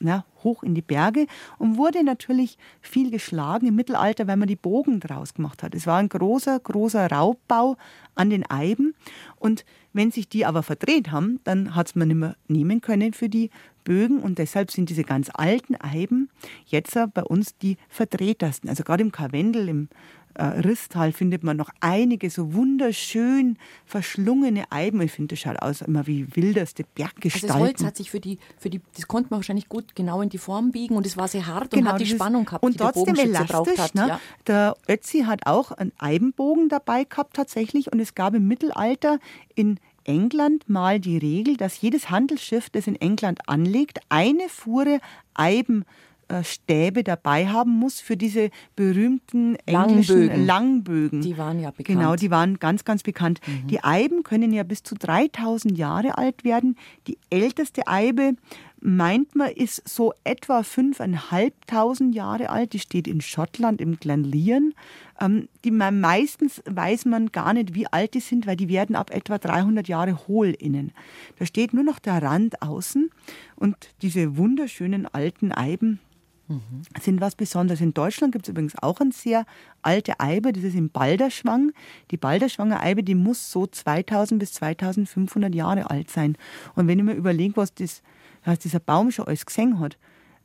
na, 0.00 0.24
hoch 0.42 0.62
in 0.62 0.74
die 0.74 0.82
Berge 0.82 1.26
und 1.58 1.76
wurde 1.76 2.02
natürlich 2.02 2.56
viel 2.80 3.10
geschlagen 3.10 3.66
im 3.66 3.76
Mittelalter, 3.76 4.26
weil 4.26 4.38
man 4.38 4.48
die 4.48 4.56
Bogen 4.56 4.98
draus 4.98 5.34
gemacht 5.34 5.62
hat. 5.62 5.74
Es 5.74 5.86
war 5.86 5.98
ein 5.98 6.08
großer, 6.08 6.58
großer 6.58 7.10
Raubbau 7.10 7.76
an 8.14 8.30
den 8.30 8.50
Eiben 8.50 8.94
und 9.36 9.64
wenn 9.92 10.10
sich 10.10 10.28
die 10.28 10.46
aber 10.46 10.62
verdreht 10.62 11.10
haben, 11.10 11.40
dann 11.44 11.74
hat 11.74 11.88
es 11.88 11.94
man 11.94 12.08
nicht 12.08 12.16
mehr 12.16 12.36
nehmen 12.48 12.80
können 12.80 13.12
für 13.12 13.28
die 13.28 13.50
Bögen 13.90 14.20
und 14.20 14.38
deshalb 14.38 14.70
sind 14.70 14.88
diese 14.88 15.02
ganz 15.02 15.30
alten 15.34 15.74
Eiben 15.74 16.30
jetzt 16.64 16.96
bei 17.12 17.24
uns 17.24 17.56
die 17.58 17.76
verdrehtesten. 17.88 18.70
Also 18.70 18.84
gerade 18.84 19.02
im 19.02 19.10
Karwendel, 19.10 19.68
im 19.68 19.88
äh, 20.34 20.44
Risstal 20.44 21.10
findet 21.10 21.42
man 21.42 21.56
noch 21.56 21.70
einige 21.80 22.30
so 22.30 22.54
wunderschön 22.54 23.58
verschlungene 23.84 24.70
Eiben. 24.70 25.00
Ich 25.00 25.10
finde, 25.10 25.34
das 25.34 25.40
schaut 25.40 25.60
aus 25.60 25.82
immer 25.82 26.06
wie 26.06 26.24
wilderste 26.36 26.84
Berggestalten. 26.94 27.50
Also 27.50 27.64
das 27.64 27.68
Holz 27.68 27.84
hat 27.84 27.96
sich 27.96 28.12
für 28.12 28.20
die, 28.20 28.38
für 28.56 28.70
die, 28.70 28.80
das 28.94 29.08
konnte 29.08 29.30
man 29.30 29.38
wahrscheinlich 29.38 29.68
gut 29.68 29.96
genau 29.96 30.22
in 30.22 30.28
die 30.28 30.38
Form 30.38 30.70
biegen 30.70 30.96
und 30.96 31.04
es 31.04 31.16
war 31.16 31.26
sehr 31.26 31.46
hart 31.46 31.72
genau, 31.72 31.88
und 31.88 31.92
hat 31.94 32.00
die 32.00 32.06
Spannung 32.06 32.44
gehabt, 32.44 32.62
und 32.62 32.74
die 32.74 32.78
trotzdem 32.78 33.14
der 33.14 33.24
elastisch, 33.24 33.78
hat. 33.78 33.94
Ne? 33.96 34.06
Ja. 34.06 34.20
Der 34.46 34.76
Ötzi 34.88 35.22
hat 35.22 35.46
auch 35.46 35.72
einen 35.72 35.90
Eibenbogen 35.98 36.68
dabei 36.68 37.02
gehabt 37.02 37.34
tatsächlich 37.34 37.92
und 37.92 37.98
es 37.98 38.14
gab 38.14 38.34
im 38.34 38.46
Mittelalter 38.46 39.18
in 39.56 39.80
England 40.04 40.68
mal 40.68 41.00
die 41.00 41.18
Regel, 41.18 41.56
dass 41.56 41.80
jedes 41.80 42.10
Handelsschiff, 42.10 42.70
das 42.70 42.86
in 42.86 42.96
England 42.96 43.40
anlegt, 43.46 44.00
eine 44.08 44.48
Fuhre 44.48 45.00
Eiben 45.34 45.84
äh, 46.30 46.44
Stäbe 46.44 47.02
dabei 47.02 47.48
haben 47.48 47.72
muss 47.72 48.00
für 48.00 48.16
diese 48.16 48.50
berühmten 48.76 49.56
englischen 49.66 50.26
Langbögen. 50.26 50.46
Langbögen. 50.46 51.20
Die 51.22 51.36
waren 51.36 51.58
ja 51.58 51.70
bekannt. 51.70 51.98
Genau, 51.98 52.14
die 52.14 52.30
waren 52.30 52.58
ganz, 52.60 52.84
ganz 52.84 53.02
bekannt. 53.02 53.40
Mhm. 53.46 53.66
Die 53.66 53.82
Eiben 53.82 54.22
können 54.22 54.52
ja 54.52 54.62
bis 54.62 54.84
zu 54.84 54.94
3000 54.94 55.76
Jahre 55.76 56.18
alt 56.18 56.44
werden. 56.44 56.76
Die 57.08 57.18
älteste 57.30 57.88
Eibe 57.88 58.34
meint 58.80 59.36
man, 59.36 59.50
ist 59.50 59.86
so 59.88 60.12
etwa 60.24 60.60
5.500 60.60 62.14
Jahre 62.14 62.50
alt. 62.50 62.72
Die 62.72 62.78
steht 62.78 63.06
in 63.06 63.20
Schottland 63.20 63.80
im 63.80 63.98
Glenlyon. 63.98 64.74
Ähm, 65.20 65.48
die 65.64 65.70
meistens 65.70 66.62
weiß 66.64 67.04
man 67.04 67.30
gar 67.30 67.52
nicht, 67.52 67.74
wie 67.74 67.86
alt 67.86 68.14
die 68.14 68.20
sind, 68.20 68.46
weil 68.46 68.56
die 68.56 68.68
werden 68.68 68.96
ab 68.96 69.10
etwa 69.10 69.38
300 69.38 69.86
Jahre 69.88 70.26
hohl 70.26 70.48
innen. 70.48 70.92
Da 71.38 71.46
steht 71.46 71.74
nur 71.74 71.84
noch 71.84 71.98
der 71.98 72.22
Rand 72.22 72.62
außen 72.62 73.10
und 73.56 73.76
diese 74.02 74.36
wunderschönen 74.36 75.06
alten 75.06 75.52
Eiben 75.52 76.00
mhm. 76.48 76.82
sind 77.00 77.20
was 77.20 77.34
Besonderes. 77.34 77.82
In 77.82 77.92
Deutschland 77.92 78.32
gibt 78.32 78.46
es 78.46 78.50
übrigens 78.50 78.82
auch 78.82 79.00
eine 79.00 79.12
sehr 79.12 79.44
alte 79.82 80.20
Eibe, 80.20 80.52
das 80.52 80.64
ist 80.64 80.74
im 80.74 80.88
Balderschwang. 80.88 81.72
Die 82.10 82.16
Balderschwanger 82.16 82.82
Eibe, 82.82 83.02
die 83.02 83.14
muss 83.14 83.50
so 83.50 83.66
2000 83.66 84.38
bis 84.38 84.52
2500 84.54 85.54
Jahre 85.54 85.90
alt 85.90 86.10
sein. 86.10 86.36
Und 86.74 86.88
wenn 86.88 86.98
ich 86.98 87.04
mir 87.04 87.14
überlege, 87.14 87.56
was, 87.56 87.74
das, 87.74 88.02
was 88.44 88.58
dieser 88.58 88.80
Baum 88.80 89.10
schon 89.10 89.26
alles 89.26 89.46
gesehen 89.46 89.78
hat, 89.80 89.98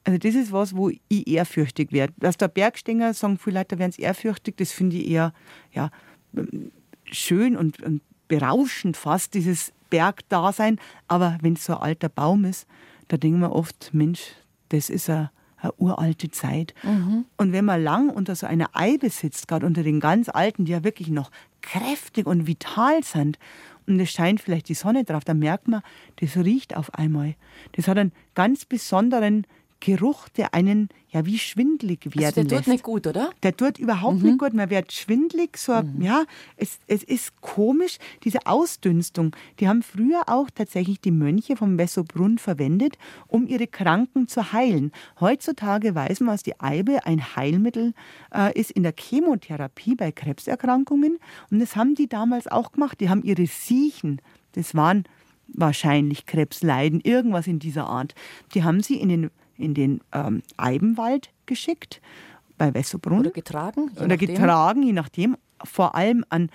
also 0.05 0.19
das 0.19 0.36
ist 0.36 0.51
was, 0.51 0.75
wo 0.75 0.89
ich 0.89 1.27
ehrfürchtig 1.27 1.91
werde. 1.91 2.13
Dass 2.17 2.38
der 2.38 2.47
Bergstänger 2.47 3.13
sagen, 3.15 3.39
viele 3.39 3.60
Leute 3.60 3.79
werden 3.79 3.89
es 3.89 3.97
ehrfürchtig, 3.97 4.55
das 4.58 4.71
finde 4.71 4.97
ich 4.97 5.10
eher 5.10 5.34
ja, 5.71 5.89
schön 7.12 7.58
und, 7.58 7.81
und 7.81 8.01
berauschend 8.27 8.97
fast, 8.97 9.34
dieses 9.34 9.73
Bergdasein. 9.89 10.79
Aber 11.08 11.39
wenn 11.41 11.53
es 11.53 11.65
so 11.65 11.73
ein 11.73 11.81
alter 11.81 12.10
Baum 12.10 12.45
ist, 12.45 12.67
da 13.08 13.17
denken 13.17 13.39
wir 13.39 13.51
oft, 13.51 13.93
Mensch, 13.93 14.21
das 14.69 14.89
ist 14.89 15.10
ein 15.10 15.29
eine 15.58 15.73
uralte 15.77 16.29
Zeit. 16.31 16.73
Mhm. 16.84 17.25
Und 17.38 17.51
wenn 17.51 17.65
man 17.65 17.84
lang 17.84 18.10
unter 18.10 18.36
so 18.36 18.45
einer 18.45 18.69
Eibe 18.73 19.10
sitzt, 19.10 19.47
gerade 19.47 19.65
unter 19.65 19.84
den 19.84 19.99
ganz 19.99 20.29
alten, 20.29 20.65
die 20.65 20.71
ja 20.71 20.84
wirklich 20.84 21.10
noch 21.10 21.31
kräftig 21.62 22.27
und 22.27 22.47
vital 22.47 23.03
sind, 23.03 23.39
und 23.87 23.99
es 23.99 24.11
scheint 24.11 24.41
vielleicht 24.41 24.69
die 24.69 24.73
Sonne 24.73 25.03
drauf, 25.03 25.23
dann 25.23 25.39
merkt 25.39 25.67
man, 25.67 25.81
das 26.17 26.37
riecht 26.37 26.75
auf 26.75 26.93
einmal. 26.93 27.35
Das 27.73 27.87
hat 27.87 27.97
einen 27.97 28.11
ganz 28.33 28.65
besonderen 28.65 29.45
Geruch, 29.85 30.29
der 30.29 30.55
einen 30.55 30.89
ja 31.11 31.27
wie 31.27 31.37
schwindlig 31.37 32.05
werden 32.05 32.25
also 32.25 32.41
der 32.41 32.43
lässt. 32.45 32.63
tut 32.63 32.67
nicht 32.67 32.83
gut, 32.83 33.05
oder? 33.05 33.29
Der 33.43 33.55
tut 33.55 33.77
überhaupt 33.77 34.17
mhm. 34.17 34.23
nicht 34.23 34.39
gut. 34.39 34.53
Man 34.55 34.71
wird 34.71 34.91
schwindlig. 34.91 35.57
So, 35.57 35.73
mhm. 35.73 36.01
ja, 36.01 36.23
es, 36.57 36.79
es 36.87 37.03
ist 37.03 37.39
komisch, 37.39 37.99
diese 38.23 38.47
Ausdünstung. 38.47 39.35
Die 39.59 39.67
haben 39.67 39.83
früher 39.83 40.23
auch 40.25 40.49
tatsächlich 40.49 41.01
die 41.01 41.11
Mönche 41.11 41.55
vom 41.55 41.77
Wessobrunn 41.77 42.39
verwendet, 42.39 42.97
um 43.27 43.45
ihre 43.45 43.67
Kranken 43.67 44.27
zu 44.27 44.53
heilen. 44.53 44.91
Heutzutage 45.19 45.93
weiß 45.93 46.21
man, 46.21 46.33
dass 46.33 46.41
die 46.41 46.59
Eibe 46.59 47.05
ein 47.05 47.35
Heilmittel 47.35 47.93
äh, 48.33 48.59
ist 48.59 48.71
in 48.71 48.81
der 48.81 48.95
Chemotherapie 48.97 49.93
bei 49.93 50.11
Krebserkrankungen. 50.11 51.19
Und 51.51 51.59
das 51.59 51.75
haben 51.75 51.93
die 51.93 52.09
damals 52.09 52.47
auch 52.47 52.71
gemacht. 52.71 52.99
Die 53.01 53.09
haben 53.09 53.21
ihre 53.21 53.45
Siechen, 53.45 54.19
das 54.53 54.73
waren 54.73 55.03
wahrscheinlich 55.47 56.25
Krebsleiden, 56.25 57.01
irgendwas 57.01 57.45
in 57.45 57.59
dieser 57.59 57.85
Art. 57.85 58.15
Die 58.55 58.63
haben 58.63 58.81
sie 58.81 58.95
in 58.95 59.09
den 59.09 59.29
in 59.57 59.73
den 59.73 60.01
ähm, 60.11 60.43
Eibenwald 60.57 61.29
geschickt, 61.45 62.01
bei 62.57 62.73
Wessobrunn. 62.73 63.19
Oder 63.19 63.31
getragen. 63.31 63.91
Oder 63.95 64.07
nachdem. 64.07 64.27
getragen, 64.27 64.83
je 64.83 64.93
nachdem. 64.93 65.37
Vor 65.63 65.95
allem 65.95 66.25
an 66.29 66.49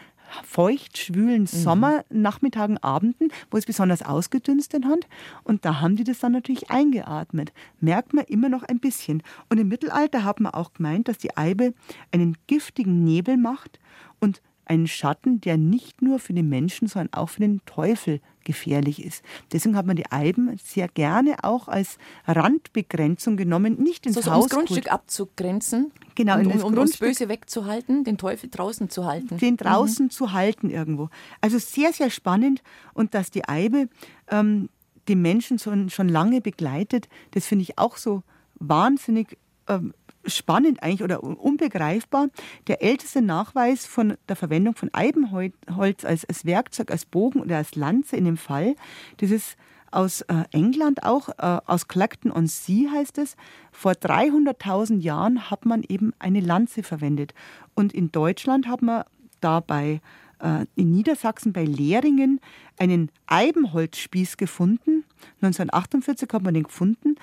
feucht, 0.45 0.99
schwülen 0.99 1.43
mhm. 1.43 1.47
Sommernachmittagen, 1.47 2.79
Abenden, 2.79 3.29
wo 3.51 3.57
es 3.57 3.67
besonders 3.67 4.03
ausgedünstet 4.03 4.85
hat. 4.85 5.07
Und 5.45 5.65
da 5.65 5.81
haben 5.81 5.97
die 5.97 6.05
das 6.05 6.21
dann 6.21 6.33
natürlich 6.33 6.71
eingeatmet. 6.71 7.53
Merkt 7.81 8.15
man 8.15 8.25
immer 8.27 8.49
noch 8.49 8.63
ein 8.63 8.79
bisschen. 8.79 9.23
Und 9.49 9.59
im 9.59 9.69
Mittelalter 9.69 10.25
hat 10.25 10.41
man 10.41 10.53
auch 10.53 10.73
gemeint, 10.73 11.09
dass 11.09 11.19
die 11.19 11.37
Eibe 11.37 11.75
einen 12.13 12.37
giftigen 12.47 13.05
Nebel 13.05 13.37
macht 13.37 13.79
und 14.21 14.41
einen 14.65 14.87
Schatten, 14.87 15.41
der 15.41 15.57
nicht 15.57 16.01
nur 16.01 16.21
für 16.21 16.33
den 16.33 16.49
Menschen, 16.49 16.87
sondern 16.87 17.13
auch 17.13 17.29
für 17.29 17.41
den 17.41 17.61
Teufel 17.67 18.21
gefährlich 18.51 19.05
ist. 19.05 19.23
Deswegen 19.53 19.77
hat 19.77 19.87
man 19.87 19.95
die 19.95 20.11
Eiben 20.11 20.57
sehr 20.65 20.89
gerne 20.89 21.37
auch 21.45 21.69
als 21.69 21.99
Randbegrenzung 22.27 23.37
genommen, 23.37 23.81
nicht 23.81 24.07
ins 24.07 24.17
so, 24.17 24.27
Haus. 24.27 24.45
Um 24.45 24.49
das 24.49 24.51
Grundstück 24.51 24.93
abzugrenzen. 24.93 25.93
Genau, 26.17 26.39
und, 26.39 26.47
um, 26.47 26.65
um 26.65 26.75
das 26.75 26.97
Böse 26.97 27.29
wegzuhalten, 27.29 28.03
den 28.03 28.19
Teufel 28.19 28.51
draußen 28.51 28.91
zu 28.91 29.07
halten. 29.07 29.39
Den 29.39 29.57
draußen 29.57 30.07
mhm. 30.07 30.11
zu 30.11 30.33
halten 30.33 30.69
irgendwo. 30.69 31.11
Also 31.41 31.59
sehr, 31.59 31.93
sehr 31.93 32.11
spannend 32.11 32.63
und 32.93 33.15
dass 33.15 33.31
die 33.31 33.49
Eibe 33.49 33.89
ähm, 34.29 34.69
die 35.07 35.15
Menschen 35.15 35.59
schon, 35.61 35.91
schon 35.91 36.09
lange 36.09 36.41
begleitet, 36.41 37.09
das 37.31 37.47
finde 37.47 37.63
ich 37.63 37.79
auch 37.79 37.97
so 37.97 38.23
wahnsinnig 38.57 39.39
ähm, 39.69 39.95
spannend 40.27 40.83
eigentlich 40.83 41.03
oder 41.03 41.23
unbegreifbar. 41.23 42.29
Der 42.67 42.83
älteste 42.83 43.23
Nachweis 43.23 43.87
von 43.87 44.17
der 44.29 44.37
Verwendung 44.37 44.75
von 44.75 44.91
Eibenholz 44.93 46.05
als, 46.05 46.25
als 46.25 46.45
Werkzeug, 46.45 46.91
als 46.91 47.07
Bogen 47.07 47.41
oder 47.41 47.57
als 47.57 47.75
Lanze 47.75 48.17
in 48.17 48.25
dem 48.25 48.37
Fall, 48.37 48.77
das 49.19 49.31
ist 49.31 49.57
aus 49.91 50.21
äh, 50.23 50.45
England 50.53 51.03
auch, 51.03 51.31
äh, 51.31 51.61
aus 51.67 51.89
Clacton-on-Sea 51.89 52.93
heißt 52.93 53.19
es. 53.19 53.37
Vor 53.73 53.93
300.000 53.93 55.01
Jahren 55.01 55.51
hat 55.51 55.67
man 55.67 55.83
eben 55.83 56.13
eine 56.19 56.41
Lanze 56.41 56.83
verwendet. 56.83 57.35
Und 57.75 57.93
in 57.93 58.13
Deutschland 58.13 58.69
hat 58.69 58.83
man 58.83 59.05
dabei 59.41 60.01
äh, 60.41 60.67
in 60.77 60.91
Niedersachsen 60.93 61.53
bei 61.53 61.65
Lehringen 61.65 62.41
einen 62.79 63.11
Eibenholzspieß 63.27 64.37
gefunden. 64.37 65.05
1948 65.43 66.29
hat 66.33 66.43
man 66.43 66.55
den 66.55 66.65
gefunden 66.65 67.17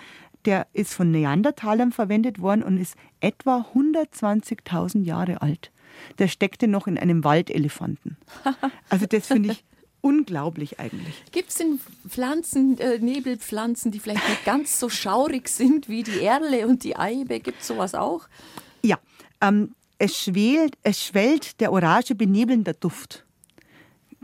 der 0.48 0.66
ist 0.74 0.94
von 0.94 1.12
Neandertalern 1.12 1.92
verwendet 1.92 2.42
worden 2.42 2.64
und 2.64 2.78
ist 2.78 2.96
etwa 3.20 3.68
120.000 3.76 5.04
Jahre 5.04 5.42
alt. 5.42 5.72
Der 6.20 6.30
steckte 6.30 6.68
noch 6.68 6.88
in 6.88 6.98
einem 6.98 7.24
Waldelefanten. 7.24 8.18
Also 8.90 9.06
das 9.06 9.28
finde 9.28 9.52
ich 9.52 9.66
unglaublich 10.00 10.80
eigentlich. 10.80 11.22
Gibt 11.34 11.50
es 11.50 11.56
denn 11.56 11.80
Pflanzen, 12.08 12.80
äh, 12.80 13.00
Nebelpflanzen, 13.00 13.92
die 13.92 14.00
vielleicht 14.00 14.28
nicht 14.30 14.46
ganz 14.46 14.80
so 14.80 14.88
schaurig 14.88 15.50
sind 15.50 15.90
wie 15.90 16.04
die 16.04 16.22
Erle 16.22 16.66
und 16.68 16.86
die 16.86 16.96
Eibe? 16.96 17.42
Gibt 17.42 17.60
es 17.62 17.68
sowas 17.68 17.94
auch? 17.94 18.30
Ja, 18.82 18.98
ähm, 19.42 19.76
es, 19.98 20.18
schwelt, 20.18 20.78
es 20.84 21.04
schwellt 21.04 21.60
der 21.60 21.74
Orange 21.74 22.16
benebelnder 22.16 22.74
Duft. 22.74 23.26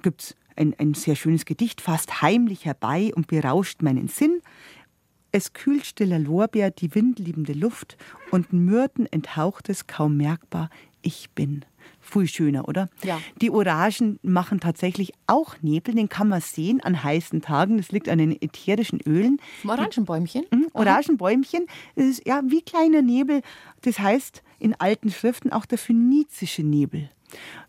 Gibt 0.01 0.21
es 0.21 0.36
ein, 0.55 0.73
ein 0.77 0.93
sehr 0.93 1.17
schönes 1.17 1.43
Gedicht, 1.43 1.81
fast 1.81 2.21
heimlich 2.21 2.63
herbei 2.63 3.12
und 3.13 3.27
berauscht 3.27 3.81
meinen 3.81 4.07
Sinn. 4.07 4.41
Es 5.35 5.51
kühlt 5.51 5.83
stiller 5.83 6.19
Lorbeer 6.19 6.69
die 6.69 6.93
windliebende 6.93 7.53
Luft 7.53 7.97
und 8.29 8.53
Myrten 8.53 9.07
enthaucht 9.07 9.67
es 9.67 9.87
kaum 9.87 10.15
merkbar, 10.15 10.69
ich 11.01 11.31
bin. 11.31 11.65
Viel 11.99 12.27
schöner, 12.27 12.67
oder? 12.67 12.87
Ja. 13.03 13.19
Die 13.41 13.49
Orangen 13.49 14.19
machen 14.21 14.59
tatsächlich 14.59 15.11
auch 15.25 15.55
Nebel, 15.63 15.95
den 15.95 16.07
kann 16.07 16.29
man 16.29 16.39
sehen 16.39 16.81
an 16.81 17.03
heißen 17.03 17.41
Tagen. 17.41 17.77
Das 17.77 17.91
liegt 17.91 18.09
an 18.09 18.19
den 18.19 18.39
ätherischen 18.43 18.99
Ölen. 19.07 19.39
Orangenbäumchen? 19.67 20.45
Mhm, 20.51 20.67
Orangenbäumchen, 20.73 21.65
das 21.95 22.05
ist 22.05 22.27
ja 22.27 22.43
wie 22.45 22.61
kleiner 22.61 23.01
Nebel. 23.01 23.41
Das 23.81 23.97
heißt 23.97 24.43
in 24.59 24.75
alten 24.75 25.09
Schriften 25.09 25.51
auch 25.51 25.65
der 25.65 25.79
phönizische 25.79 26.61
Nebel. 26.61 27.09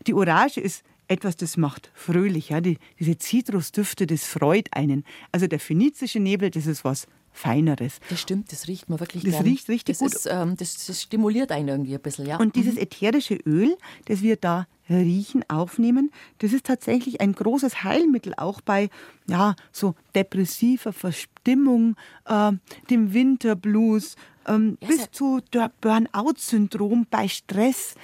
Die 0.07 0.13
Orange 0.13 0.59
ist 0.59 0.85
etwas, 1.09 1.37
das 1.37 1.57
macht 1.57 1.91
fröhlich. 1.95 2.51
Ja? 2.51 2.61
Die, 2.61 2.77
diese 3.01 3.17
Zitrusdüfte, 3.17 4.07
das 4.07 4.27
freut 4.27 4.69
einen. 4.73 5.05
Also 5.33 5.47
der 5.47 5.61
phönizische 5.61 6.21
Nebel, 6.21 6.51
das 6.51 6.67
ist 6.67 6.85
was 6.85 7.07
Feineres. 7.37 7.99
Das 8.09 8.21
stimmt, 8.21 8.53
das 8.53 8.69
riecht 8.69 8.89
man 8.89 9.01
wirklich 9.01 9.25
Das 9.25 9.33
gern. 9.33 9.43
riecht 9.45 9.69
richtig 9.69 9.99
das 9.99 9.99
gut. 9.99 10.15
Ist, 10.15 10.27
ähm, 10.31 10.57
das, 10.57 10.87
das 10.87 11.03
stimuliert 11.03 11.51
einen 11.51 11.69
irgendwie 11.69 11.95
ein 11.95 12.01
bisschen, 12.01 12.27
ja. 12.27 12.39
Und 12.39 12.55
dieses 12.55 12.77
ätherische 12.77 13.35
Öl, 13.35 13.77
das 14.07 14.23
wir 14.23 14.37
da 14.37 14.67
riechen, 14.89 15.45
aufnehmen, 15.51 16.13
das 16.39 16.53
ist 16.53 16.65
tatsächlich 16.65 17.21
ein 17.21 17.33
großes 17.33 17.83
Heilmittel, 17.83 18.35
auch 18.37 18.61
bei 18.61 18.89
ja, 19.27 19.57
so 19.73 19.95
depressiver 20.15 20.93
Verstimmung, 20.93 21.97
äh, 22.27 22.53
dem 22.91 23.13
Winterblues, 23.13 24.15
ähm, 24.47 24.79
Ja, 24.81 24.89
bis 24.89 25.11
zu 25.11 25.41
Burnout-Syndrom 25.81 27.07
bei 27.11 27.29
Stress. 27.29 27.95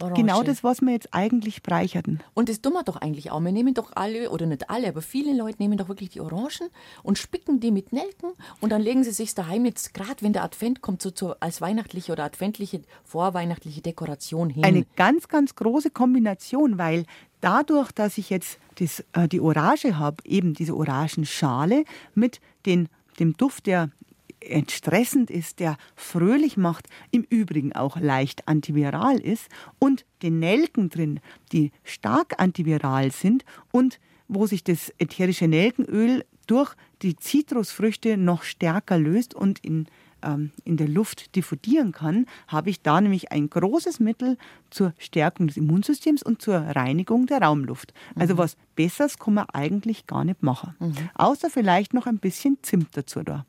Orange. 0.00 0.20
Genau 0.20 0.42
das, 0.42 0.64
was 0.64 0.80
wir 0.80 0.92
jetzt 0.92 1.12
eigentlich 1.12 1.62
breicherten. 1.62 2.20
Und 2.34 2.48
das 2.48 2.60
tun 2.60 2.72
wir 2.72 2.82
doch 2.82 2.96
eigentlich 2.96 3.30
auch. 3.30 3.40
Wir 3.40 3.52
nehmen 3.52 3.74
doch 3.74 3.92
alle, 3.94 4.30
oder 4.30 4.46
nicht 4.46 4.70
alle, 4.70 4.88
aber 4.88 5.02
viele 5.02 5.36
Leute 5.36 5.58
nehmen 5.58 5.78
doch 5.78 5.88
wirklich 5.88 6.10
die 6.10 6.20
Orangen 6.20 6.70
und 7.02 7.18
spicken 7.18 7.60
die 7.60 7.70
mit 7.70 7.92
Nelken 7.92 8.32
und 8.60 8.70
dann 8.70 8.82
legen 8.82 9.04
sie 9.04 9.12
sich 9.12 9.34
daheim 9.34 9.64
jetzt, 9.64 9.94
gerade 9.94 10.22
wenn 10.22 10.32
der 10.32 10.44
Advent 10.44 10.80
kommt, 10.80 11.02
so, 11.02 11.10
so 11.14 11.34
als 11.40 11.60
weihnachtliche 11.60 12.12
oder 12.12 12.24
adventliche, 12.24 12.82
vorweihnachtliche 13.04 13.80
Dekoration 13.80 14.50
hin. 14.50 14.64
Eine 14.64 14.86
ganz, 14.96 15.28
ganz 15.28 15.54
große 15.54 15.90
Kombination, 15.90 16.78
weil 16.78 17.04
dadurch, 17.40 17.92
dass 17.92 18.18
ich 18.18 18.30
jetzt 18.30 18.58
das, 18.76 19.04
äh, 19.12 19.28
die 19.28 19.40
Orange 19.40 19.98
habe, 19.98 20.16
eben 20.24 20.54
diese 20.54 20.76
Orangenschale 20.76 21.84
mit 22.14 22.40
den, 22.66 22.88
dem 23.18 23.36
Duft, 23.36 23.66
der 23.66 23.90
entstressend 24.40 25.30
ist, 25.30 25.60
der 25.60 25.76
fröhlich 25.94 26.56
macht, 26.56 26.88
im 27.10 27.24
Übrigen 27.28 27.72
auch 27.74 27.98
leicht 27.98 28.48
antiviral 28.48 29.18
ist 29.18 29.48
und 29.78 30.04
den 30.22 30.38
Nelken 30.38 30.88
drin, 30.88 31.20
die 31.52 31.72
stark 31.84 32.40
antiviral 32.40 33.10
sind 33.10 33.44
und 33.72 34.00
wo 34.28 34.46
sich 34.46 34.62
das 34.64 34.92
ätherische 34.98 35.48
Nelkenöl 35.48 36.24
durch 36.46 36.74
die 37.02 37.16
Zitrusfrüchte 37.16 38.16
noch 38.16 38.42
stärker 38.42 38.98
löst 38.98 39.34
und 39.34 39.58
in, 39.60 39.86
ähm, 40.22 40.50
in 40.64 40.76
der 40.76 40.88
Luft 40.88 41.34
diffundieren 41.36 41.92
kann, 41.92 42.26
habe 42.48 42.70
ich 42.70 42.82
da 42.82 43.00
nämlich 43.00 43.32
ein 43.32 43.50
großes 43.50 44.00
Mittel 44.00 44.36
zur 44.70 44.94
Stärkung 44.98 45.48
des 45.48 45.56
Immunsystems 45.56 46.22
und 46.22 46.42
zur 46.42 46.58
Reinigung 46.58 47.26
der 47.26 47.42
Raumluft. 47.42 47.92
Also 48.14 48.38
was 48.38 48.56
Besseres 48.76 49.18
kann 49.18 49.34
man 49.34 49.48
eigentlich 49.52 50.06
gar 50.06 50.24
nicht 50.24 50.42
machen. 50.42 50.74
Außer 51.14 51.50
vielleicht 51.50 51.94
noch 51.94 52.06
ein 52.06 52.18
bisschen 52.18 52.58
Zimt 52.62 52.96
dazu 52.96 53.22
da. 53.22 53.46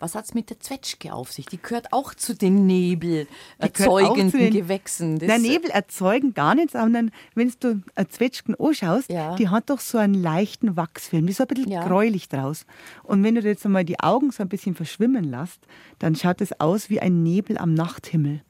Was 0.00 0.14
hat's 0.14 0.32
mit 0.32 0.48
der 0.50 0.60
Zwetschge 0.60 1.12
auf 1.12 1.32
sich? 1.32 1.46
Die 1.46 1.60
gehört 1.60 1.92
auch 1.92 2.14
zu 2.14 2.34
den 2.34 2.66
Nebel 2.66 3.26
Die 3.62 3.72
gehört 3.72 3.90
auch 3.90 3.98
erzeugenden 3.98 4.30
zu 4.30 4.38
den- 4.38 4.52
Gewächsen. 4.52 5.18
Das- 5.18 5.26
Der 5.26 5.38
Nebel 5.38 5.70
erzeugen 5.70 6.34
gar 6.34 6.54
nichts, 6.54 6.72
sondern 6.74 7.10
wenn 7.34 7.52
du 7.60 7.82
eine 7.96 8.08
Zwetschgen 8.08 8.54
anschaust, 8.60 9.10
Ja. 9.10 9.34
die 9.34 9.48
hat 9.48 9.70
doch 9.70 9.80
so 9.80 9.98
einen 9.98 10.14
leichten 10.14 10.76
Wachsfilm, 10.76 11.26
die 11.26 11.32
ist 11.32 11.38
so 11.38 11.44
ein 11.44 11.48
bisschen 11.48 11.70
Ja. 11.72 11.86
gräulich 11.86 12.28
draus. 12.28 12.64
Und 13.02 13.24
wenn 13.24 13.34
du 13.34 13.42
dir 13.42 13.48
jetzt 13.48 13.64
einmal 13.66 13.84
die 13.84 13.98
Augen 13.98 14.30
so 14.30 14.42
ein 14.42 14.48
bisschen 14.48 14.74
verschwimmen 14.76 15.24
lässt, 15.24 15.60
dann 15.98 16.14
schaut 16.14 16.40
es 16.40 16.60
aus 16.60 16.90
wie 16.90 17.00
ein 17.00 17.22
Nebel 17.24 17.58
am 17.58 17.74
Nachthimmel. 17.74 18.42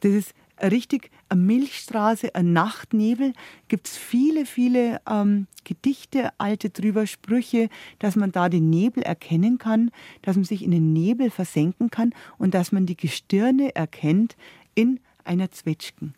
Das 0.00 0.12
ist 0.12 0.34
richtig 0.62 1.10
eine 1.28 1.40
Milchstraße, 1.40 2.34
ein 2.34 2.52
Nachtnebel. 2.52 3.32
Gibt 3.68 3.88
es 3.88 3.96
viele, 3.96 4.46
viele 4.46 5.00
ähm, 5.08 5.46
Gedichte, 5.64 6.30
alte 6.38 6.70
drüber, 6.70 7.06
Sprüche, 7.06 7.68
dass 7.98 8.16
man 8.16 8.32
da 8.32 8.48
den 8.48 8.70
Nebel 8.70 9.02
erkennen 9.02 9.58
kann, 9.58 9.90
dass 10.22 10.36
man 10.36 10.44
sich 10.44 10.62
in 10.62 10.70
den 10.70 10.92
Nebel 10.92 11.30
versenken 11.30 11.90
kann 11.90 12.14
und 12.38 12.54
dass 12.54 12.72
man 12.72 12.86
die 12.86 12.96
Gestirne 12.96 13.74
erkennt 13.74 14.36
in 14.74 15.00
einer 15.24 15.50
Zwetschgen. 15.50 16.14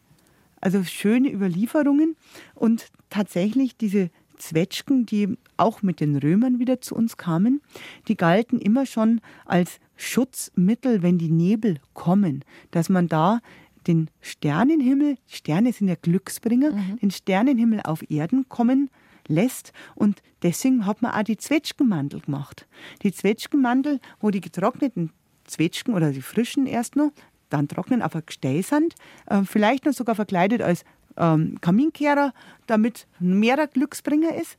Also 0.61 0.83
schöne 0.85 1.31
Überlieferungen 1.31 2.17
und 2.55 2.89
tatsächlich 3.11 3.77
diese 3.77 4.11
Zwetschgen, 4.39 5.07
die 5.07 5.37
auch 5.57 5.83
mit 5.83 6.01
den 6.01 6.17
Römern 6.17 6.59
wieder 6.59 6.81
zu 6.81 6.95
uns 6.95 7.17
kamen, 7.17 7.61
die 8.09 8.17
galten 8.17 8.59
immer 8.59 8.87
schon 8.87 9.21
als 9.45 9.79
Schutzmittel, 9.97 11.03
wenn 11.03 11.19
die 11.19 11.31
Nebel 11.31 11.79
kommen, 11.93 12.45
dass 12.71 12.89
man 12.89 13.09
da 13.09 13.41
den 13.87 14.11
Sternenhimmel, 14.20 15.16
Sterne 15.27 15.73
sind 15.73 15.88
ja 15.88 15.94
Glücksbringer, 16.01 16.73
den 17.01 17.11
Sternenhimmel 17.11 17.81
auf 17.85 18.09
Erden 18.11 18.49
kommen 18.49 18.90
lässt 19.29 19.73
und 19.94 20.23
deswegen 20.42 20.87
hat 20.87 21.03
man 21.03 21.12
auch 21.12 21.23
die 21.23 21.37
Zwetschgenmandel 21.37 22.20
gemacht. 22.20 22.66
Die 23.03 23.12
Zwetschgenmandel, 23.12 24.01
wo 24.20 24.31
die 24.31 24.40
getrockneten 24.40 25.11
Zwetschgen 25.44 25.94
oder 25.94 26.11
die 26.11 26.23
frischen 26.23 26.66
erst 26.66 26.97
noch, 26.97 27.11
dann 27.51 27.68
trocknen 27.68 28.03
auf 28.03 28.14
ein 28.14 28.23
Gestell 28.27 28.62
sind, 28.62 28.94
äh, 29.27 29.42
vielleicht 29.44 29.85
noch 29.85 29.92
sogar 29.92 30.14
verkleidet 30.14 30.62
als 30.62 30.85
ähm, 31.16 31.61
Kaminkehrer, 31.61 32.33
damit 32.66 33.07
mehrer 33.20 33.66
Glücksbringer 33.66 34.35
ist. 34.35 34.57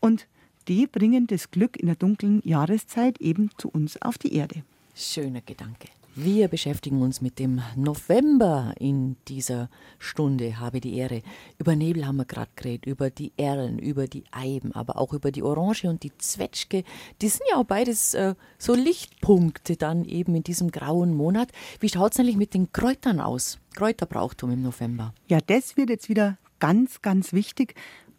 Und 0.00 0.26
die 0.68 0.86
bringen 0.86 1.26
das 1.26 1.50
Glück 1.50 1.76
in 1.76 1.86
der 1.86 1.96
dunklen 1.96 2.40
Jahreszeit 2.44 3.20
eben 3.20 3.50
zu 3.58 3.68
uns 3.68 4.00
auf 4.00 4.18
die 4.18 4.34
Erde. 4.34 4.62
Schöner 4.94 5.40
Gedanke. 5.40 5.88
Wir 6.16 6.48
beschäftigen 6.48 7.02
uns 7.02 7.20
mit 7.20 7.38
dem 7.38 7.62
November 7.76 8.74
in 8.80 9.16
dieser 9.28 9.70
Stunde, 10.00 10.58
habe 10.58 10.80
die 10.80 10.96
Ehre. 10.96 11.22
Über 11.56 11.76
Nebel 11.76 12.04
haben 12.04 12.16
wir 12.16 12.24
gerade 12.24 12.50
geredet, 12.56 12.86
über 12.86 13.10
die 13.10 13.32
Erlen, 13.36 13.78
über 13.78 14.08
die 14.08 14.24
Eiben, 14.32 14.72
aber 14.72 14.98
auch 14.98 15.12
über 15.12 15.30
die 15.30 15.44
Orange 15.44 15.84
und 15.84 16.02
die 16.02 16.10
Zwetschge. 16.18 16.82
Die 17.22 17.28
sind 17.28 17.42
ja 17.48 17.58
auch 17.58 17.64
beides 17.64 18.14
äh, 18.14 18.34
so 18.58 18.74
Lichtpunkte 18.74 19.76
dann 19.76 20.04
eben 20.04 20.34
in 20.34 20.42
diesem 20.42 20.72
grauen 20.72 21.14
Monat. 21.14 21.52
Wie 21.78 21.88
schaut 21.88 22.12
es 22.12 22.18
eigentlich 22.18 22.36
mit 22.36 22.54
den 22.54 22.72
Kräutern 22.72 23.20
aus? 23.20 23.60
Kräuterbrauchtum 23.76 24.50
im 24.50 24.62
November. 24.62 25.14
Ja, 25.28 25.38
das 25.40 25.76
wird 25.76 25.90
jetzt 25.90 26.08
wieder 26.08 26.38
ganz, 26.58 27.02
ganz 27.02 27.32
wichtig. 27.32 27.76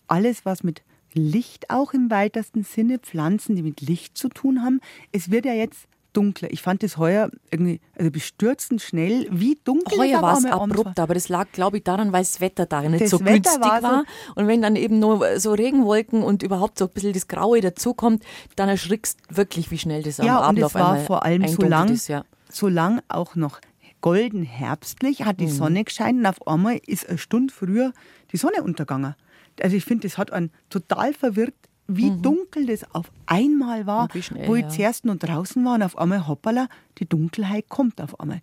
Alles, 0.08 0.46
was 0.46 0.64
mit 0.64 0.82
Licht 1.14 1.70
auch 1.70 1.94
im 1.94 2.10
weitesten 2.10 2.64
Sinne, 2.64 3.00
Pflanzen, 3.00 3.58
die 3.58 3.64
mit 3.64 3.82
Licht 3.82 4.18
zu 4.18 4.30
tun 4.30 4.64
haben. 4.64 4.80
Es 5.12 5.30
wird 5.30 5.46
ja 5.46 5.54
jetzt 5.54 5.90
dunkler. 6.14 6.52
Ich 6.52 6.62
fand 6.62 6.84
es 6.84 6.98
heuer 6.98 7.30
irgendwie 7.52 7.80
also 7.98 8.12
bestürzend 8.12 8.82
schnell, 8.82 9.28
wie 9.32 9.58
dunkel 9.64 9.98
Heuer 10.00 10.22
war 10.22 10.38
es 10.38 10.46
abrupt, 10.46 11.00
aber 11.00 11.14
das 11.14 11.30
lag, 11.30 11.52
glaube 11.52 11.78
ich, 11.78 11.84
daran, 11.84 12.12
weil 12.12 12.22
das 12.24 12.42
Wetter 12.42 12.66
da 12.66 12.82
nicht 12.82 13.02
Das 13.04 13.10
so 13.12 13.20
Wetter 13.22 13.34
günstig 13.34 13.62
war 13.62 13.82
war. 13.84 14.04
so- 14.28 14.34
Und 14.36 14.48
wenn 14.48 14.62
dann 14.62 14.76
eben 14.76 15.00
nur 15.00 15.40
so 15.40 15.54
Regenwolken 15.54 16.24
und 16.24 16.44
überhaupt 16.44 16.78
so 16.78 16.86
ein 16.86 16.92
bisschen 16.92 17.14
das 17.14 17.28
Graue 17.28 17.62
dazukommt, 17.62 18.24
dann 18.56 18.70
erschrickst 18.70 19.20
wirklich, 19.30 19.72
wie 19.72 19.78
schnell 19.78 20.04
das 20.04 20.20
am 20.20 20.26
Ja, 20.26 20.38
und 20.40 20.44
Abend 20.44 20.60
es 20.60 20.66
auf 20.66 20.74
war 20.76 20.98
vor 21.00 21.24
allem 21.24 21.48
so 21.48 21.62
lang, 21.62 21.90
ist. 21.90 22.08
Ja. 22.08 22.24
so 22.50 22.68
lang 22.68 23.02
auch 23.08 23.36
noch 23.36 23.60
golden 24.02 24.44
herbstlich, 24.44 25.24
hat 25.24 25.40
die 25.40 25.46
Mhm. 25.46 25.52
Sonne 25.52 25.84
gescheint 25.84 26.20
und 26.20 26.26
auf 26.26 26.48
einmal 26.48 26.80
ist 26.88 27.08
eine 27.08 27.18
Stunde 27.18 27.54
früher 27.54 27.94
die 28.32 28.38
Sonne 28.38 28.64
untergegangen. 28.64 29.16
Also 29.62 29.76
ich 29.76 29.86
finde, 29.86 30.08
das 30.08 30.18
hat 30.18 30.32
einen 30.34 30.52
total 30.70 31.14
verwirrt, 31.14 31.54
wie 31.98 32.12
dunkel 32.22 32.66
das 32.66 32.84
auf 32.94 33.12
einmal 33.26 33.86
war, 33.88 34.10
Mhm. 34.14 34.22
Schnell, 34.22 34.48
wo 34.48 34.56
ich 34.56 34.64
ja. 34.64 34.70
zuerst 34.70 35.06
noch 35.06 35.18
draußen 35.18 35.64
war 35.66 35.76
und 35.76 35.84
auf 35.84 35.98
einmal 35.98 36.28
hoppala, 36.28 36.68
die 36.98 37.06
Dunkelheit 37.08 37.70
kommt 37.70 38.02
auf 38.02 38.20
einmal. 38.20 38.42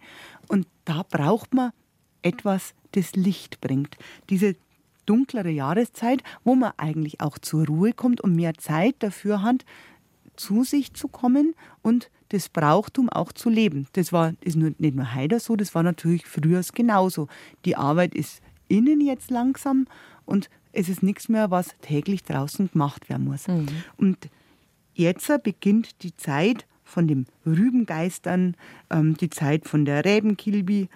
Und 0.49 0.67
da 0.85 1.05
braucht 1.09 1.55
man 1.55 1.73
etwas, 2.23 2.75
das 2.93 3.13
Licht 3.15 3.61
bringt. 3.61 3.97
Diese 4.31 4.57
dunklere 5.07 5.51
Jahreszeit, 5.51 6.23
wo 6.45 6.55
man 6.55 6.73
eigentlich 6.77 7.21
auch 7.21 7.39
zur 7.39 7.67
Ruhe 7.67 7.93
kommt 7.93 8.21
und 8.21 8.35
mehr 8.37 8.55
Zeit 8.55 8.97
dafür 9.01 9.43
hat, 9.43 9.65
zu 10.37 10.65
sich 10.65 10.93
zu 10.95 11.09
kommen 11.09 11.55
und 11.83 12.11
das 12.29 12.49
Brauchtum 12.49 13.09
auch 13.09 13.33
zu 13.33 13.49
leben. 13.49 13.87
Das 13.95 14.13
war 14.13 14.35
ist 14.41 14.57
nur, 14.57 14.73
nicht 14.79 14.95
nur 14.95 15.15
heute 15.15 15.41
so, 15.41 15.57
das 15.57 15.75
war 15.75 15.83
natürlich 15.83 16.27
früher 16.27 16.63
genauso. 16.75 17.29
Die 17.65 17.77
Arbeit 17.77 18.15
ist 18.15 18.43
innen 18.69 19.01
jetzt 19.01 19.31
langsam 19.31 19.87
und 20.27 20.51
es 20.79 20.88
ist 20.88 21.03
nichts 21.03 21.29
mehr, 21.29 21.51
was 21.51 21.75
täglich 21.83 22.23
draußen 22.23 22.71
gemacht 22.71 23.09
werden 23.09 23.25
muss. 23.25 23.47
Und 23.97 24.17
jetzt 24.95 25.31
beginnt 25.43 26.03
die 26.05 26.17
Zeit 26.17 26.67
von 26.85 27.09
dem 27.09 27.27
Rübengeistern, 27.45 28.57
ähm, 28.88 29.17
die 29.17 29.29
Zeit 29.29 29.67
von 29.67 29.85
der 29.85 30.05
Räbenkilbi, 30.05 30.88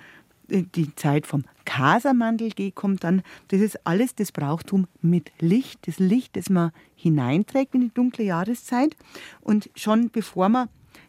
äh, 0.48 0.62
die 0.74 0.94
Zeit 0.94 1.26
vom 1.26 1.44
Kasermandel 1.64 2.52
kommt 2.70 3.02
dann. 3.02 3.22
Das 3.48 3.60
ist 3.60 3.84
alles 3.84 4.14
das 4.14 4.30
Brauchtum 4.30 4.86
mit 5.00 5.32
Licht, 5.40 5.86
das 5.88 5.98
Licht, 5.98 6.36
das 6.36 6.48
man 6.48 6.70
hineinträgt 6.94 7.74
in 7.74 7.80
die 7.80 7.94
dunkle 7.94 8.24
Jahreszeit. 8.24 8.96
Und 9.40 9.68
schon 9.74 10.10
bevor 10.10 10.48
man 10.48 10.68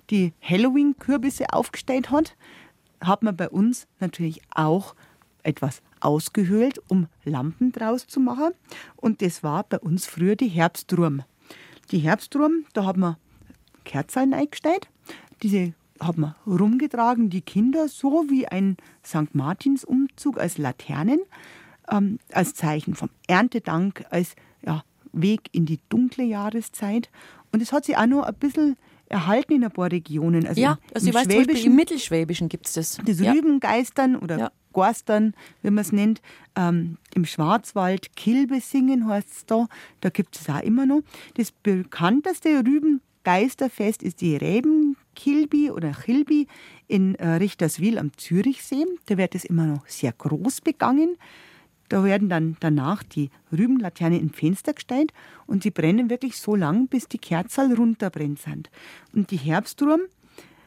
die 0.09 0.33
Halloween-Kürbisse 0.41 1.53
aufgestellt 1.53 2.09
hat, 2.09 2.35
hat 2.99 3.21
man 3.21 3.37
bei 3.37 3.49
uns 3.49 3.85
natürlich 3.99 4.41
auch 4.53 4.95
etwas 5.43 5.81
ausgehöhlt, 6.03 6.79
um 6.87 7.07
Lampen 7.23 7.71
draus 7.71 8.07
zu 8.07 8.19
machen. 8.19 8.51
Und 8.95 9.21
das 9.21 9.43
war 9.43 9.63
bei 9.63 9.79
uns 9.79 10.05
früher 10.05 10.35
die 10.35 10.47
Herbstruhm. 10.47 11.23
Die 11.91 11.99
Herbstruhm, 11.99 12.65
da 12.73 12.85
hat 12.85 12.97
man 12.97 13.17
Kerzen 13.83 14.33
eingestellt. 14.33 14.89
Diese 15.41 15.73
hat 15.99 16.17
man 16.17 16.35
rumgetragen, 16.45 17.29
die 17.29 17.41
Kinder, 17.41 17.87
so 17.87 18.25
wie 18.29 18.47
ein 18.47 18.77
St. 19.05 19.33
Martins-Umzug 19.33 20.39
als 20.39 20.57
Laternen, 20.57 21.19
ähm, 21.89 22.19
als 22.31 22.53
Zeichen 22.53 22.95
vom 22.95 23.09
Erntedank, 23.27 24.05
als 24.09 24.35
ja, 24.65 24.83
Weg 25.11 25.49
in 25.51 25.65
die 25.65 25.79
dunkle 25.89 26.23
Jahreszeit. 26.23 27.09
Und 27.51 27.61
es 27.61 27.71
hat 27.71 27.85
sich 27.85 27.97
auch 27.97 28.07
noch 28.07 28.23
ein 28.23 28.35
bisschen 28.35 28.77
erhalten 29.09 29.53
in 29.53 29.63
ein 29.63 29.71
paar 29.71 29.91
Regionen. 29.91 30.47
Also 30.47 30.61
ja, 30.61 30.73
im, 30.73 30.95
also 30.95 31.07
ich 31.07 31.13
im 31.13 31.15
weiß 31.15 31.23
zum 31.23 31.29
Beispiel, 31.29 31.41
im 31.41 31.45
Schwäbischen, 31.45 31.75
Mittelschwäbischen 31.75 32.49
gibt 32.49 32.67
es 32.67 32.73
das. 32.73 32.97
das 33.05 33.19
ja. 33.19 33.31
Rübengeistern 33.31 34.15
oder 34.15 34.37
Ja. 34.37 34.51
Gorstern, 34.73 35.33
wie 35.61 35.69
man 35.69 35.83
es 35.83 35.91
nennt, 35.91 36.21
ähm, 36.55 36.97
im 37.13 37.25
Schwarzwald 37.25 38.15
Kilbe 38.15 38.59
singen 38.59 39.07
heißt 39.07 39.29
es 39.31 39.45
da. 39.45 39.67
Da 40.01 40.09
gibt 40.09 40.35
es 40.35 40.49
auch 40.49 40.61
immer 40.61 40.85
noch. 40.87 41.01
Das 41.35 41.51
bekannteste 41.51 42.63
Rübengeisterfest 42.65 44.01
ist 44.01 44.21
die 44.21 44.35
Reben, 44.35 44.97
Kilby 45.15 45.69
oder 45.69 45.91
Chilby 45.91 46.47
in 46.87 47.15
äh, 47.15 47.35
Richterswil 47.35 47.99
am 47.99 48.17
Zürichsee. 48.17 48.85
Da 49.05 49.17
wird 49.17 49.35
es 49.35 49.45
immer 49.45 49.67
noch 49.67 49.87
sehr 49.87 50.11
groß 50.11 50.61
begangen. 50.61 51.17
Da 51.93 52.03
werden 52.03 52.27
dann 52.27 52.57
danach 52.59 53.03
die 53.03 53.29
Rübenlaternen 53.51 54.19
in 54.19 54.31
Fenster 54.31 54.73
gestellt 54.73 55.13
und 55.45 55.63
die 55.63 55.69
brennen 55.69 56.09
wirklich 56.09 56.37
so 56.37 56.55
lang, 56.55 56.87
bis 56.87 57.07
die 57.07 57.19
Kerzel 57.19 57.71
runterbrennt 57.75 58.39
sind. 58.39 58.71
Und 59.13 59.29
die 59.29 59.37
Herbstruhm, 59.37 59.99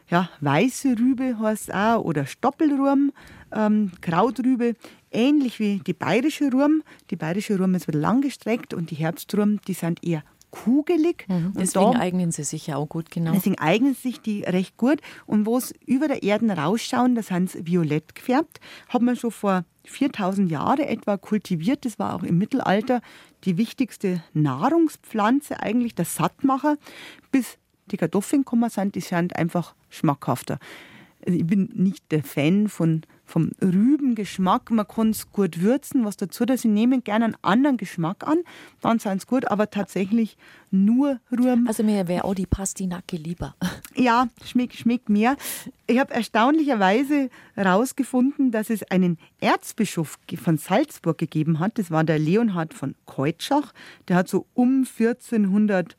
ja, 0.08 0.30
weiße 0.40 0.96
Rübe 0.96 1.36
heißt 1.40 1.74
auch, 1.74 2.04
oder 2.04 2.26
Stoppelruhm, 2.26 3.10
ähm, 3.52 3.90
Krautrübe, 4.02 4.76
ähnlich 5.10 5.58
wie 5.58 5.80
die 5.84 5.94
bayerische 5.94 6.48
Ruhm. 6.48 6.84
Die 7.10 7.16
bayerische 7.16 7.58
Ruhm 7.58 7.74
ist 7.74 7.88
wieder 7.88 7.98
langgestreckt 7.98 8.72
und 8.72 8.92
die 8.92 8.94
Herbstruhm, 8.94 9.60
die 9.66 9.74
sind 9.74 10.04
eher 10.06 10.22
kugelig. 10.64 11.26
Mhm. 11.28 11.52
Deswegen 11.54 11.92
da, 11.92 11.98
eignen 11.98 12.32
sie 12.32 12.44
sich 12.44 12.66
ja 12.66 12.76
auch 12.76 12.88
gut, 12.88 13.10
genau. 13.10 13.32
Deswegen 13.32 13.58
eignen 13.58 13.94
sich 13.94 14.20
die 14.20 14.42
recht 14.42 14.76
gut. 14.76 15.00
Und 15.26 15.46
wo 15.46 15.58
es 15.58 15.74
über 15.84 16.08
der 16.08 16.22
Erden 16.22 16.50
rausschauen, 16.50 17.14
da 17.14 17.22
sind 17.22 17.50
sie 17.50 17.66
violett 17.66 18.14
gefärbt. 18.14 18.60
Hat 18.88 19.02
man 19.02 19.16
schon 19.16 19.30
vor 19.30 19.64
4000 19.84 20.50
Jahren 20.50 20.80
etwa 20.80 21.16
kultiviert. 21.16 21.84
Das 21.84 21.98
war 21.98 22.14
auch 22.14 22.22
im 22.22 22.38
Mittelalter 22.38 23.00
die 23.44 23.56
wichtigste 23.56 24.22
Nahrungspflanze, 24.32 25.60
eigentlich 25.60 25.94
der 25.94 26.04
Sattmacher. 26.04 26.76
Bis 27.30 27.58
die 27.86 27.96
Kartoffeln 27.96 28.42
gekommen 28.42 28.70
sind, 28.70 28.94
die 28.94 29.00
sind 29.00 29.36
einfach 29.36 29.74
schmackhafter. 29.90 30.58
Also 31.24 31.38
ich 31.38 31.46
bin 31.46 31.70
nicht 31.74 32.10
der 32.10 32.22
Fan 32.22 32.68
von 32.68 33.02
vom 33.26 33.50
Rübengeschmack. 33.60 34.70
Man 34.70 34.86
kann 34.86 35.10
es 35.10 35.30
gut 35.30 35.60
würzen, 35.60 36.04
was 36.04 36.16
dazu, 36.16 36.46
dass 36.46 36.62
sie 36.62 36.68
nehmen 36.68 37.04
gerne 37.04 37.26
einen 37.26 37.36
anderen 37.42 37.76
Geschmack 37.76 38.26
an, 38.26 38.38
dann 38.80 38.98
sind 38.98 39.18
es 39.18 39.26
gut, 39.26 39.50
aber 39.50 39.68
tatsächlich 39.70 40.38
nur 40.70 41.20
Rüben. 41.30 41.66
Also 41.68 41.82
mir 41.82 42.08
wäre 42.08 42.24
auch 42.24 42.34
die 42.34 42.46
Pastinake 42.46 43.16
lieber. 43.16 43.54
Ja, 43.98 44.28
schmeckt, 44.44 44.74
schmeckt 44.74 45.08
mehr. 45.08 45.38
Ich 45.86 45.98
habe 45.98 46.12
erstaunlicherweise 46.12 47.30
herausgefunden, 47.54 48.50
dass 48.50 48.68
es 48.68 48.82
einen 48.90 49.16
Erzbischof 49.40 50.18
von 50.36 50.58
Salzburg 50.58 51.16
gegeben 51.16 51.60
hat. 51.60 51.78
Das 51.78 51.90
war 51.90 52.04
der 52.04 52.18
Leonhard 52.18 52.74
von 52.74 52.94
Keutschach. 53.06 53.72
Der 54.08 54.16
hat 54.16 54.28
so 54.28 54.44
um 54.52 54.86
1400 54.98 55.96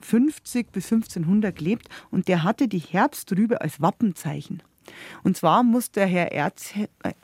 50 0.00 0.72
bis 0.72 0.92
1500 0.92 1.56
gelebt 1.56 1.88
und 2.10 2.28
der 2.28 2.42
hatte 2.42 2.68
die 2.68 2.78
Herbstrübe 2.78 3.60
als 3.60 3.80
Wappenzeichen. 3.80 4.62
Und 5.22 5.36
zwar 5.36 5.62
muss 5.62 5.90
der 5.90 6.06
Herr 6.06 6.32
Erz, 6.32 6.72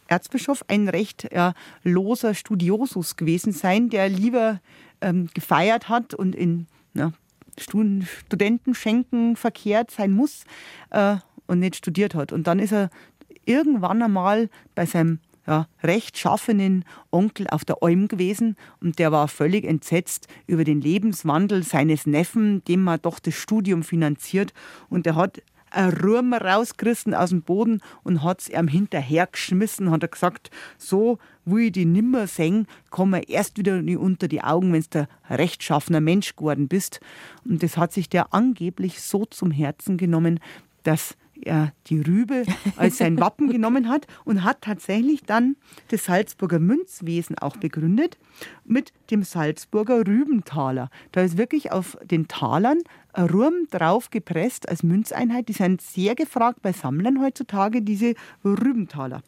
Erzbischof 0.09 0.65
ein 0.69 0.89
recht 0.89 1.29
ja, 1.33 1.55
loser 1.83 2.35
Studiosus 2.35 3.17
gewesen 3.17 3.53
sein, 3.53 3.89
der 3.91 4.09
lieber 4.09 4.61
ähm, 5.01 5.29
gefeiert 5.35 5.89
hat 5.89 6.15
und 6.15 6.35
in 6.35 6.67
ja, 6.95 7.13
Studentenschenken 7.59 9.37
verkehrt 9.37 9.91
sein 9.91 10.13
muss 10.13 10.45
äh, 10.91 11.17
und 11.47 11.59
nicht 11.59 11.77
studiert 11.77 12.15
hat. 12.15 12.33
Und 12.33 12.47
dann 12.47 12.59
ist 12.59 12.73
er 12.73 12.91
irgendwann 13.45 14.03
einmal 14.03 14.49
bei 14.75 14.87
seinem 14.87 15.19
ja, 15.47 15.67
rechtschaffenen 15.83 16.85
Onkel 17.11 17.49
auf 17.49 17.65
der 17.65 17.83
Olm 17.83 18.07
gewesen 18.09 18.57
und 18.81 18.99
der 18.99 19.11
war 19.11 19.27
völlig 19.27 19.65
entsetzt 19.65 20.29
über 20.47 20.65
den 20.65 20.81
Lebenswandel 20.81 21.65
seines 21.65 22.07
Neffen, 22.07 22.63
dem 22.65 22.85
man 22.85 23.03
doch 23.03 23.19
das 23.19 23.35
Studium 23.35 23.83
finanziert. 23.83 24.55
Und 24.89 25.07
er 25.07 25.17
hat 25.17 25.43
ein 25.73 25.91
Rurm 25.91 26.33
rausgerissen 26.33 27.15
aus 27.15 27.31
dem 27.31 27.43
Boden 27.43 27.81
und 28.03 28.23
hat 28.23 28.41
es 28.41 28.49
ihm 28.49 28.69
hinterhergeschmissen, 28.69 29.91
hat 29.91 30.03
er 30.03 30.09
gesagt, 30.09 30.51
so 30.79 31.19
will 31.45 31.67
ich 31.67 31.73
die 31.73 31.85
nimmer 31.85 32.27
sehen, 32.27 32.67
komm 32.91 33.15
erst 33.15 33.59
wieder 33.59 33.77
unter 33.99 34.29
die 34.29 34.43
Augen, 34.43 34.73
wenn 34.73 34.83
du 34.83 34.89
der 34.91 35.09
rechtschaffener 35.31 36.01
Mensch 36.01 36.37
geworden 36.37 36.69
bist. 36.69 37.01
Und 37.45 37.63
das 37.63 37.77
hat 37.77 37.93
sich 37.93 38.09
der 38.09 38.33
angeblich 38.33 39.01
so 39.01 39.25
zum 39.25 39.51
Herzen 39.51 39.97
genommen, 39.97 40.41
dass 40.83 41.17
er 41.43 41.73
die 41.87 42.01
Rübe 42.01 42.45
als 42.77 42.99
sein 42.99 43.19
Wappen 43.19 43.49
genommen 43.53 43.89
hat 43.89 44.07
und 44.25 44.45
hat 44.45 44.63
tatsächlich 44.63 45.23
dann 45.25 45.57
das 45.89 46.05
Salzburger 46.05 46.59
Münzwesen 46.59 47.39
auch 47.39 47.57
begründet 47.57 48.19
mit 48.65 48.93
dem 49.11 49.23
Salzburger 49.23 50.07
Rübentaler. 50.07 50.91
Da 51.13 51.23
ist 51.23 51.37
wirklich 51.37 51.73
auf 51.73 51.97
den 52.03 52.29
Talern 52.29 52.79
ein 53.13 53.27
Rum 53.27 53.53
drauf 53.71 54.11
gepresst 54.11 54.69
als 54.69 54.83
Münzeinheit. 54.83 55.49
Die 55.49 55.53
sind 55.53 55.81
sehr 55.81 56.15
gefragt 56.15 56.63
bei 56.63 56.73
Sammlern 56.73 57.21
heutzutage, 57.21 57.83
diese 57.83 58.15
Rübentaler. 58.45 59.23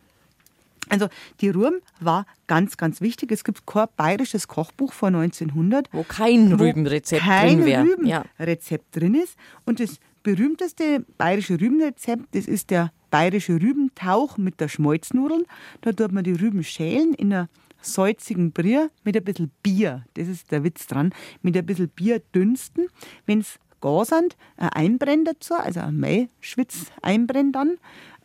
Also 0.88 1.08
die 1.40 1.48
Rühm 1.48 1.74
war 2.00 2.26
ganz, 2.46 2.76
ganz 2.76 3.00
wichtig. 3.00 3.32
Es 3.32 3.44
gibt 3.44 3.66
kein 3.66 3.86
bayerisches 3.96 4.48
Kochbuch 4.48 4.92
von 4.92 5.14
1900, 5.14 5.88
wo 5.92 6.02
kein 6.02 6.52
Rübenrezept 6.52 7.22
drin 7.24 7.64
wäre. 7.64 7.84
Rübenrezept 7.84 8.94
ja. 8.94 9.00
drin 9.00 9.14
ist. 9.14 9.36
Und 9.64 9.80
das 9.80 9.98
berühmteste 10.24 11.04
bayerische 11.18 11.60
Rübenrezept, 11.60 12.34
das 12.34 12.46
ist 12.46 12.70
der 12.70 12.92
bayerische 13.10 13.54
Rübentauch 13.54 14.38
mit 14.38 14.60
der 14.60 14.66
Schmalznudeln. 14.66 15.44
Da 15.82 15.92
tut 15.92 16.10
man 16.10 16.24
die 16.24 16.32
Rüben 16.32 16.64
schälen 16.64 17.14
in 17.14 17.32
einer 17.32 17.48
salzigen 17.80 18.50
Brier 18.50 18.90
mit 19.04 19.16
ein 19.16 19.22
bisschen 19.22 19.52
Bier. 19.62 20.04
Das 20.14 20.26
ist 20.26 20.50
der 20.50 20.64
Witz 20.64 20.88
dran. 20.88 21.14
Mit 21.42 21.56
ein 21.56 21.64
bisschen 21.64 21.90
Bier 21.90 22.20
dünsten. 22.34 22.88
Wenn 23.26 23.40
es 23.40 23.60
gar 23.80 24.04
sind, 24.04 24.36
ein 24.56 24.70
Einbrenn 24.70 25.24
dazu, 25.24 25.54
also 25.54 25.80
ein 25.80 26.00
Maischwitz 26.00 26.86
einbrennen 27.02 27.52
dann. 27.52 27.76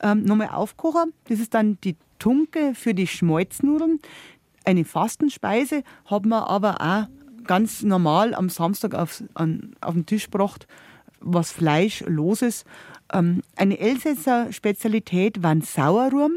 Ähm, 0.01 0.23
nochmal 0.23 0.49
aufkochen. 0.49 1.13
Das 1.25 1.39
ist 1.39 1.53
dann 1.53 1.77
die 1.83 1.97
Tunke 2.17 2.73
für 2.73 2.93
die 2.93 3.07
Schmalznudeln. 3.07 3.99
Eine 4.63 4.85
Fastenspeise 4.85 5.83
hat 6.05 6.25
man 6.25 6.43
aber 6.43 6.81
auch 6.81 7.45
ganz 7.45 7.83
normal 7.83 8.33
am 8.33 8.49
Samstag 8.49 8.95
auf, 8.95 9.23
an, 9.33 9.75
auf 9.81 9.93
den 9.93 10.05
Tisch 10.05 10.25
gebracht 10.25 10.67
was 11.19 11.51
Fleischloses. 11.51 12.65
Ähm, 13.13 13.41
eine 13.55 13.79
Elsässer 13.79 14.51
Spezialität 14.51 15.41
waren 15.43 15.61
Sauerrum. 15.61 16.31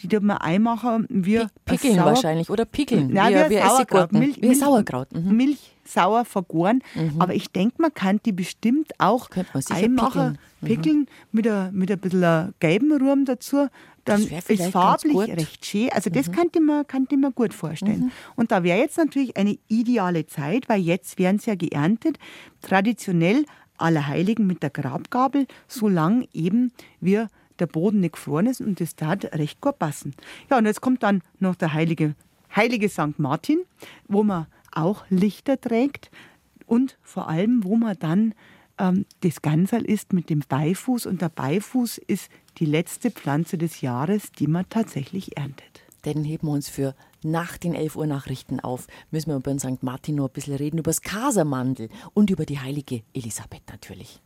Die 0.00 0.08
tut 0.08 0.22
man 0.22 0.36
einmachen 0.36 1.06
wie 1.08 1.46
Pickeln 1.64 1.96
wahrscheinlich 1.96 2.50
oder 2.50 2.66
Pickeln. 2.66 3.12
Nein, 3.12 3.32
wie, 3.32 3.54
wie 3.56 3.60
Sauerkraut. 3.60 4.12
Milch, 4.12 4.42
wie 4.42 4.54
Sauerkraut. 4.54 5.12
Mhm. 5.12 5.36
Milch 5.36 5.76
sauer 5.88 6.24
vergoren. 6.24 6.82
Mhm. 6.94 7.20
Aber 7.20 7.34
ich 7.34 7.50
denke, 7.50 7.80
man 7.80 7.94
kann 7.94 8.20
die 8.24 8.32
bestimmt 8.32 8.92
auch 8.98 9.28
einmachen, 9.70 10.38
pickeln, 10.38 10.38
mhm. 10.60 10.66
pickeln 10.66 11.06
mit, 11.32 11.48
ein, 11.48 11.74
mit 11.74 11.90
ein 11.90 11.98
bisschen 11.98 12.54
gelben 12.60 12.92
Rum 12.92 13.24
dazu. 13.24 13.68
Dann 14.04 14.22
ist 14.22 14.62
farblich 14.70 15.16
recht 15.16 15.66
schön. 15.66 15.90
Also 15.90 16.10
das 16.10 16.28
mhm. 16.28 16.32
könnte 16.32 16.60
man, 16.60 16.86
könnte 16.86 17.16
man 17.16 17.32
gut 17.34 17.52
vorstellen. 17.52 18.00
Mhm. 18.00 18.10
Und 18.36 18.52
da 18.52 18.62
wäre 18.62 18.78
jetzt 18.78 18.98
natürlich 18.98 19.36
eine 19.36 19.58
ideale 19.66 20.26
Zeit, 20.26 20.68
weil 20.68 20.80
jetzt 20.80 21.18
werden 21.18 21.38
sie 21.38 21.50
ja 21.50 21.56
geerntet. 21.56 22.18
Traditionell 22.62 23.44
Allerheiligen 23.78 24.46
mit 24.46 24.62
der 24.62 24.70
Grabgabel, 24.70 25.46
solange 25.68 26.28
eben 26.32 26.72
wir 27.00 27.28
der 27.58 27.66
Boden 27.66 28.00
nicht 28.00 28.14
gefroren 28.14 28.46
ist 28.46 28.60
und 28.60 28.80
das 28.80 28.96
tat 28.96 29.24
recht 29.36 29.60
gut 29.60 29.78
passen. 29.78 30.14
Ja, 30.50 30.58
und 30.58 30.66
jetzt 30.66 30.80
kommt 30.80 31.02
dann 31.02 31.22
noch 31.38 31.54
der 31.54 31.72
heilige, 31.72 32.14
heilige 32.54 32.88
St. 32.88 33.18
Martin, 33.18 33.60
wo 34.08 34.22
man 34.22 34.46
auch 34.72 35.04
Lichter 35.08 35.60
trägt 35.60 36.10
und 36.66 36.98
vor 37.02 37.28
allem, 37.28 37.64
wo 37.64 37.76
man 37.76 37.96
dann 37.98 38.34
ähm, 38.78 39.06
das 39.20 39.42
Gansal 39.42 39.82
ist 39.82 40.12
mit 40.12 40.30
dem 40.30 40.42
Beifuß 40.46 41.06
und 41.06 41.22
der 41.22 41.30
Beifuß 41.30 41.98
ist 41.98 42.30
die 42.58 42.66
letzte 42.66 43.10
Pflanze 43.10 43.58
des 43.58 43.80
Jahres, 43.80 44.32
die 44.32 44.46
man 44.46 44.68
tatsächlich 44.68 45.36
erntet. 45.36 45.82
Den 46.04 46.24
heben 46.24 46.46
wir 46.48 46.52
uns 46.52 46.68
für 46.68 46.94
nach 47.30 47.58
den 47.58 47.74
11 47.74 47.96
Uhr 47.96 48.06
Nachrichten 48.06 48.60
auf. 48.60 48.86
Müssen 49.10 49.30
wir 49.30 49.36
über 49.36 49.58
St. 49.58 49.82
Martin 49.82 50.16
noch 50.16 50.28
ein 50.28 50.32
bisschen 50.32 50.56
reden, 50.56 50.78
über 50.78 50.90
das 50.90 51.02
Kasermandel 51.02 51.88
und 52.14 52.30
über 52.30 52.46
die 52.46 52.58
heilige 52.58 53.02
Elisabeth 53.12 53.62
natürlich. 53.68 54.22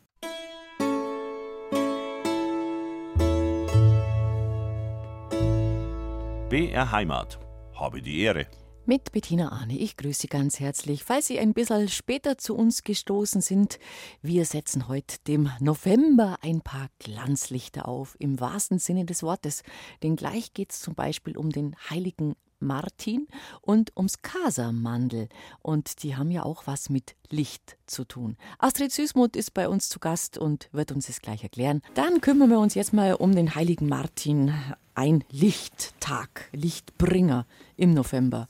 BR 6.51 6.91
Heimat. 6.91 7.39
Habe 7.75 8.03
die 8.03 8.21
Ehre. 8.23 8.47
Mit 8.87 9.13
Bettina 9.13 9.53
Arne. 9.53 9.79
Ich 9.79 9.97
grüße 9.97 10.23
Sie 10.23 10.27
ganz 10.27 10.59
herzlich. 10.59 11.05
Falls 11.05 11.29
Sie 11.29 11.39
ein 11.39 11.55
bisschen 11.55 11.89
später 11.89 12.39
zu 12.39 12.57
uns 12.57 12.83
gestoßen 12.83 13.41
sind, 13.41 13.79
wir 14.21 14.45
setzen 14.45 14.89
heute 14.89 15.19
dem 15.29 15.49
November 15.61 16.39
ein 16.43 16.61
paar 16.61 16.89
Glanzlichter 16.99 17.87
auf, 17.87 18.17
im 18.19 18.41
wahrsten 18.41 18.81
Sinne 18.81 19.05
des 19.05 19.23
Wortes. 19.23 19.63
Denn 20.03 20.17
gleich 20.17 20.55
geht 20.55 20.73
es 20.73 20.81
zum 20.81 20.97
Beispiel 20.97 21.37
um 21.37 21.51
den 21.51 21.77
heiligen 21.89 22.35
Martin 22.61 23.27
und 23.61 23.93
ums 23.97 24.23
Kasamandel. 24.23 25.29
Und 25.63 26.03
die 26.03 26.17
haben 26.17 26.31
ja 26.31 26.45
auch 26.45 26.67
was 26.67 26.91
mit 26.91 27.17
Licht 27.31 27.77
zu 27.87 28.05
tun. 28.05 28.37
Astrid 28.59 28.93
Süßmuth 28.93 29.37
ist 29.37 29.55
bei 29.55 29.69
uns 29.69 29.89
zu 29.89 29.99
Gast 29.99 30.39
und 30.39 30.69
wird 30.73 30.93
uns 30.93 31.07
das 31.07 31.21
gleich 31.21 31.43
erklären. 31.43 31.83
Dann 31.95 32.21
kümmern 32.21 32.51
wir 32.51 32.59
uns 32.59 32.75
jetzt 32.75 32.93
mal 32.93 33.15
um 33.15 33.35
den 33.35 33.55
heiligen 33.55 33.89
Martin. 33.89 34.55
Ein 34.95 35.25
Lichttag, 35.31 36.49
Lichtbringer 36.53 37.47
im 37.77 37.95
November 37.95 38.49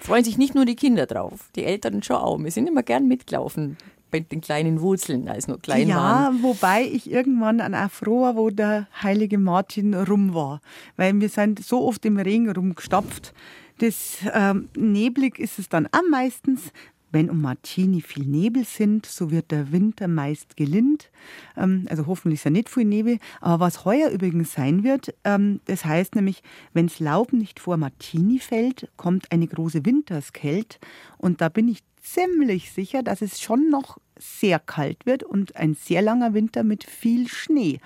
freuen 0.00 0.24
sich 0.24 0.38
nicht 0.38 0.54
nur 0.54 0.64
die 0.64 0.76
Kinder 0.76 1.06
drauf, 1.06 1.50
die 1.54 1.64
Eltern 1.64 2.02
schon 2.02 2.16
auch. 2.16 2.38
Wir 2.38 2.50
sind 2.50 2.66
immer 2.66 2.82
gern 2.82 3.06
mitgelaufen 3.06 3.76
bei 4.10 4.20
den 4.20 4.40
kleinen 4.40 4.80
Wurzeln, 4.80 5.28
als 5.28 5.48
noch 5.48 5.60
klein 5.60 5.88
ja, 5.88 5.96
waren. 5.96 6.36
Ja, 6.36 6.42
wobei 6.42 6.84
ich 6.84 7.10
irgendwann 7.10 7.60
an 7.60 7.74
auch 7.74 7.90
froh 7.90 8.34
wo 8.34 8.50
der 8.50 8.88
heilige 9.02 9.38
Martin 9.38 9.94
rum 9.94 10.34
war. 10.34 10.60
Weil 10.96 11.18
wir 11.20 11.28
sind 11.28 11.64
so 11.64 11.86
oft 11.86 12.04
im 12.04 12.18
Regen 12.18 12.50
rumgestapft. 12.50 13.32
Das 13.78 14.18
ähm, 14.34 14.68
neblig 14.76 15.38
ist 15.38 15.58
es 15.58 15.68
dann 15.68 15.88
am 15.92 16.10
meistens. 16.10 16.72
wenn 17.12 17.28
um 17.28 17.40
Martini 17.40 18.00
viel 18.00 18.24
Nebel 18.24 18.64
sind, 18.64 19.04
so 19.04 19.30
wird 19.30 19.50
der 19.50 19.72
Winter 19.72 20.06
meist 20.08 20.56
gelind. 20.56 21.10
Ähm, 21.56 21.86
also 21.90 22.06
hoffentlich 22.06 22.40
ist 22.40 22.44
ja 22.44 22.50
nicht 22.50 22.68
viel 22.68 22.84
Nebel. 22.84 23.18
Aber 23.40 23.64
was 23.64 23.84
heuer 23.84 24.10
übrigens 24.10 24.52
sein 24.52 24.84
wird, 24.84 25.14
ähm, 25.24 25.60
das 25.64 25.84
heißt 25.84 26.14
nämlich, 26.14 26.42
wenns 26.72 27.00
Laub 27.00 27.32
nicht 27.32 27.58
vor 27.58 27.76
Martini 27.76 28.38
fällt, 28.38 28.88
kommt 28.96 29.32
eine 29.32 29.46
große 29.46 29.84
Winterskälte. 29.84 30.78
Und 31.18 31.40
da 31.40 31.48
bin 31.48 31.68
ich 31.68 31.80
ziemlich 32.00 32.72
sicher, 32.72 33.02
dass 33.02 33.22
es 33.22 33.40
schon 33.40 33.70
noch 33.70 33.98
sehr 34.18 34.58
kalt 34.58 35.06
wird 35.06 35.22
und 35.22 35.56
ein 35.56 35.74
sehr 35.74 36.02
langer 36.02 36.34
Winter 36.34 36.62
mit 36.62 36.84
viel 36.84 37.28
Schnee 37.28 37.80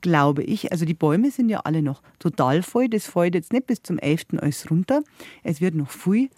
glaube 0.00 0.42
ich. 0.42 0.72
Also 0.72 0.84
die 0.84 0.94
Bäume 0.94 1.30
sind 1.30 1.48
ja 1.48 1.60
alle 1.60 1.82
noch 1.82 2.02
total 2.18 2.62
voll. 2.62 2.88
Das 2.88 3.06
fällt 3.06 3.34
jetzt 3.34 3.52
nicht 3.52 3.66
bis 3.66 3.82
zum 3.82 3.98
11. 3.98 4.38
alles 4.38 4.70
runter. 4.70 5.02
Es 5.42 5.60
wird 5.60 5.74
noch 5.74 5.90
viel 5.90 6.30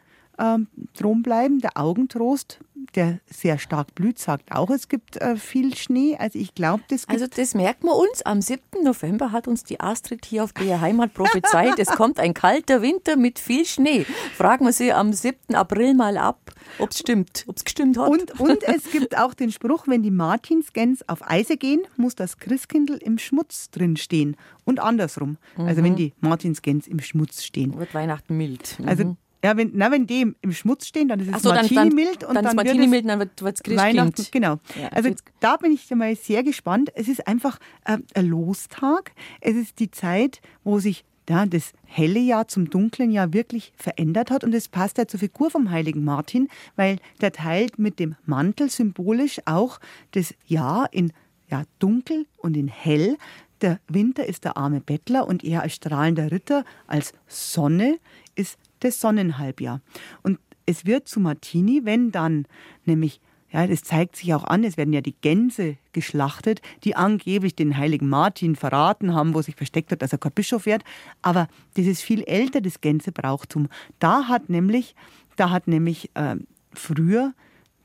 ähm, 0.42 0.66
drum 0.98 1.22
bleiben. 1.22 1.60
Der 1.60 1.76
Augentrost, 1.76 2.58
der 2.94 3.20
sehr 3.26 3.58
stark 3.58 3.94
blüht, 3.94 4.18
sagt 4.18 4.52
auch, 4.52 4.70
es 4.70 4.88
gibt 4.88 5.16
äh, 5.16 5.36
viel 5.36 5.74
Schnee. 5.76 6.16
Also 6.18 6.38
ich 6.38 6.54
glaube, 6.54 6.82
das 6.88 7.08
Also 7.08 7.26
das 7.26 7.54
merkt 7.54 7.84
man 7.84 7.94
uns. 7.94 8.22
Am 8.22 8.42
7. 8.42 8.60
November 8.82 9.32
hat 9.32 9.46
uns 9.46 9.62
die 9.62 9.80
Astrid 9.80 10.26
hier 10.26 10.44
auf 10.44 10.52
der 10.52 10.80
Heimat 10.80 11.14
prophezeit, 11.14 11.78
es 11.78 11.88
kommt 11.88 12.18
ein 12.18 12.34
kalter 12.34 12.82
Winter 12.82 13.16
mit 13.16 13.38
viel 13.38 13.64
Schnee. 13.64 14.04
Fragen 14.34 14.64
wir 14.64 14.72
sie 14.72 14.92
am 14.92 15.12
7. 15.12 15.54
April 15.54 15.94
mal 15.94 16.18
ab, 16.18 16.52
ob 16.78 16.90
es 16.90 16.98
stimmt, 16.98 17.44
ob 17.46 17.56
es 17.56 17.64
gestimmt 17.64 17.98
hat. 17.98 18.08
Und, 18.08 18.40
und 18.40 18.62
es 18.64 18.90
gibt 18.90 19.16
auch 19.16 19.34
den 19.34 19.52
Spruch, 19.52 19.86
wenn 19.86 20.02
die 20.02 20.10
Martinsgänse 20.10 21.04
auf 21.06 21.28
Eise 21.28 21.56
gehen, 21.56 21.82
muss 21.96 22.16
das 22.16 22.38
Christkindl 22.38 22.96
im 22.96 23.18
Schmutz 23.18 23.70
drin 23.70 23.96
stehen. 23.96 24.36
Und 24.64 24.80
andersrum. 24.80 25.38
Mhm. 25.56 25.66
Also 25.66 25.82
wenn 25.82 25.96
die 25.96 26.12
Martinsgänse 26.20 26.90
im 26.90 27.00
Schmutz 27.00 27.42
stehen. 27.42 27.78
Wird 27.78 27.94
Weihnachten 27.94 28.36
mild. 28.36 28.78
Mhm. 28.78 28.88
Also 28.88 29.16
ja, 29.44 29.56
wenn, 29.56 29.72
na, 29.74 29.90
wenn 29.90 30.06
die 30.06 30.34
im 30.40 30.52
Schmutz 30.52 30.86
stehen, 30.86 31.08
dann 31.08 31.18
ist 31.20 31.34
es 31.34 31.42
so, 31.42 31.48
Martini 31.48 31.74
dann, 31.74 31.88
dann, 31.88 31.96
mild 31.96 32.24
und 32.24 32.34
dann, 32.34 32.44
dann 32.44 32.56
Martini 32.56 32.86
mild, 32.86 33.08
dann 33.08 33.18
wird 33.18 33.40
es 33.40 33.76
Weihnachten. 33.76 34.26
Genau. 34.30 34.58
Ja, 34.80 34.88
also 34.90 35.10
da 35.40 35.56
bin 35.56 35.72
ich 35.72 35.90
mal 35.90 36.14
sehr 36.14 36.42
gespannt. 36.44 36.90
Es 36.94 37.08
ist 37.08 37.26
einfach 37.26 37.58
äh, 37.84 37.98
ein 38.14 38.26
Lostag. 38.26 39.12
Es 39.40 39.56
ist 39.56 39.80
die 39.80 39.90
Zeit, 39.90 40.40
wo 40.62 40.78
sich 40.78 41.04
ja, 41.28 41.46
das 41.46 41.72
helle 41.84 42.20
Jahr 42.20 42.48
zum 42.48 42.70
dunklen 42.70 43.10
Jahr 43.10 43.32
wirklich 43.32 43.72
verändert 43.76 44.30
hat. 44.30 44.44
Und 44.44 44.54
es 44.54 44.68
passt 44.68 44.98
ja 44.98 45.06
zur 45.06 45.20
Figur 45.20 45.50
vom 45.50 45.70
heiligen 45.70 46.04
Martin, 46.04 46.48
weil 46.76 46.98
der 47.20 47.32
teilt 47.32 47.78
mit 47.78 47.98
dem 47.98 48.14
Mantel 48.24 48.70
symbolisch 48.70 49.40
auch 49.44 49.80
das 50.12 50.34
Jahr 50.46 50.88
in 50.92 51.12
ja, 51.50 51.64
dunkel 51.78 52.26
und 52.38 52.56
in 52.56 52.68
hell. 52.68 53.16
Der 53.60 53.78
Winter 53.88 54.26
ist 54.26 54.44
der 54.44 54.56
arme 54.56 54.80
Bettler 54.80 55.26
und 55.26 55.44
er 55.44 55.62
als 55.62 55.74
strahlender 55.74 56.32
Ritter, 56.32 56.64
als 56.86 57.12
Sonne 57.28 57.98
ist 58.34 58.58
das 58.84 59.00
Sonnenhalbjahr. 59.00 59.80
Und 60.22 60.38
es 60.66 60.86
wird 60.86 61.08
zu 61.08 61.20
Martini, 61.20 61.82
wenn 61.84 62.12
dann 62.12 62.46
nämlich 62.84 63.20
ja, 63.52 63.66
das 63.66 63.82
zeigt 63.82 64.16
sich 64.16 64.32
auch 64.32 64.44
an, 64.44 64.64
es 64.64 64.78
werden 64.78 64.94
ja 64.94 65.02
die 65.02 65.14
Gänse 65.20 65.76
geschlachtet, 65.92 66.62
die 66.84 66.96
angeblich 66.96 67.54
den 67.54 67.76
heiligen 67.76 68.08
Martin 68.08 68.56
verraten 68.56 69.12
haben, 69.12 69.34
wo 69.34 69.42
sich 69.42 69.56
versteckt 69.56 69.92
hat, 69.92 70.00
dass 70.00 70.12
er 70.12 70.18
kein 70.18 70.32
Bischof 70.32 70.64
wird. 70.64 70.82
Aber 71.20 71.48
das 71.74 71.84
ist 71.84 72.00
viel 72.00 72.22
älter, 72.22 72.62
das 72.62 72.80
Gänsebrauchtum. 72.80 73.68
Da 73.98 74.28
hat 74.28 74.48
nämlich, 74.48 74.94
da 75.36 75.50
hat 75.50 75.68
nämlich 75.68 76.10
äh, 76.14 76.36
früher 76.72 77.34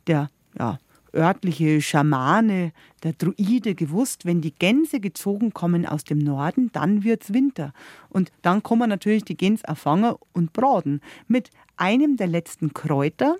der 0.07 0.29
ja, 0.57 0.79
örtliche 1.13 1.81
Schamane, 1.81 2.71
der 3.03 3.13
Druide 3.13 3.75
gewusst, 3.75 4.25
wenn 4.25 4.41
die 4.41 4.53
Gänse 4.53 4.99
gezogen 4.99 5.53
kommen 5.53 5.85
aus 5.85 6.03
dem 6.03 6.19
Norden, 6.19 6.69
dann 6.73 7.03
wird's 7.03 7.33
Winter. 7.33 7.73
Und 8.09 8.31
dann 8.41 8.63
kommen 8.63 8.89
natürlich 8.89 9.23
die 9.23 9.37
Gänse 9.37 9.63
erfangen 9.65 10.15
und 10.33 10.53
braten. 10.53 11.01
Mit 11.27 11.49
einem 11.75 12.17
der 12.17 12.27
letzten 12.27 12.73
Kräuter, 12.73 13.35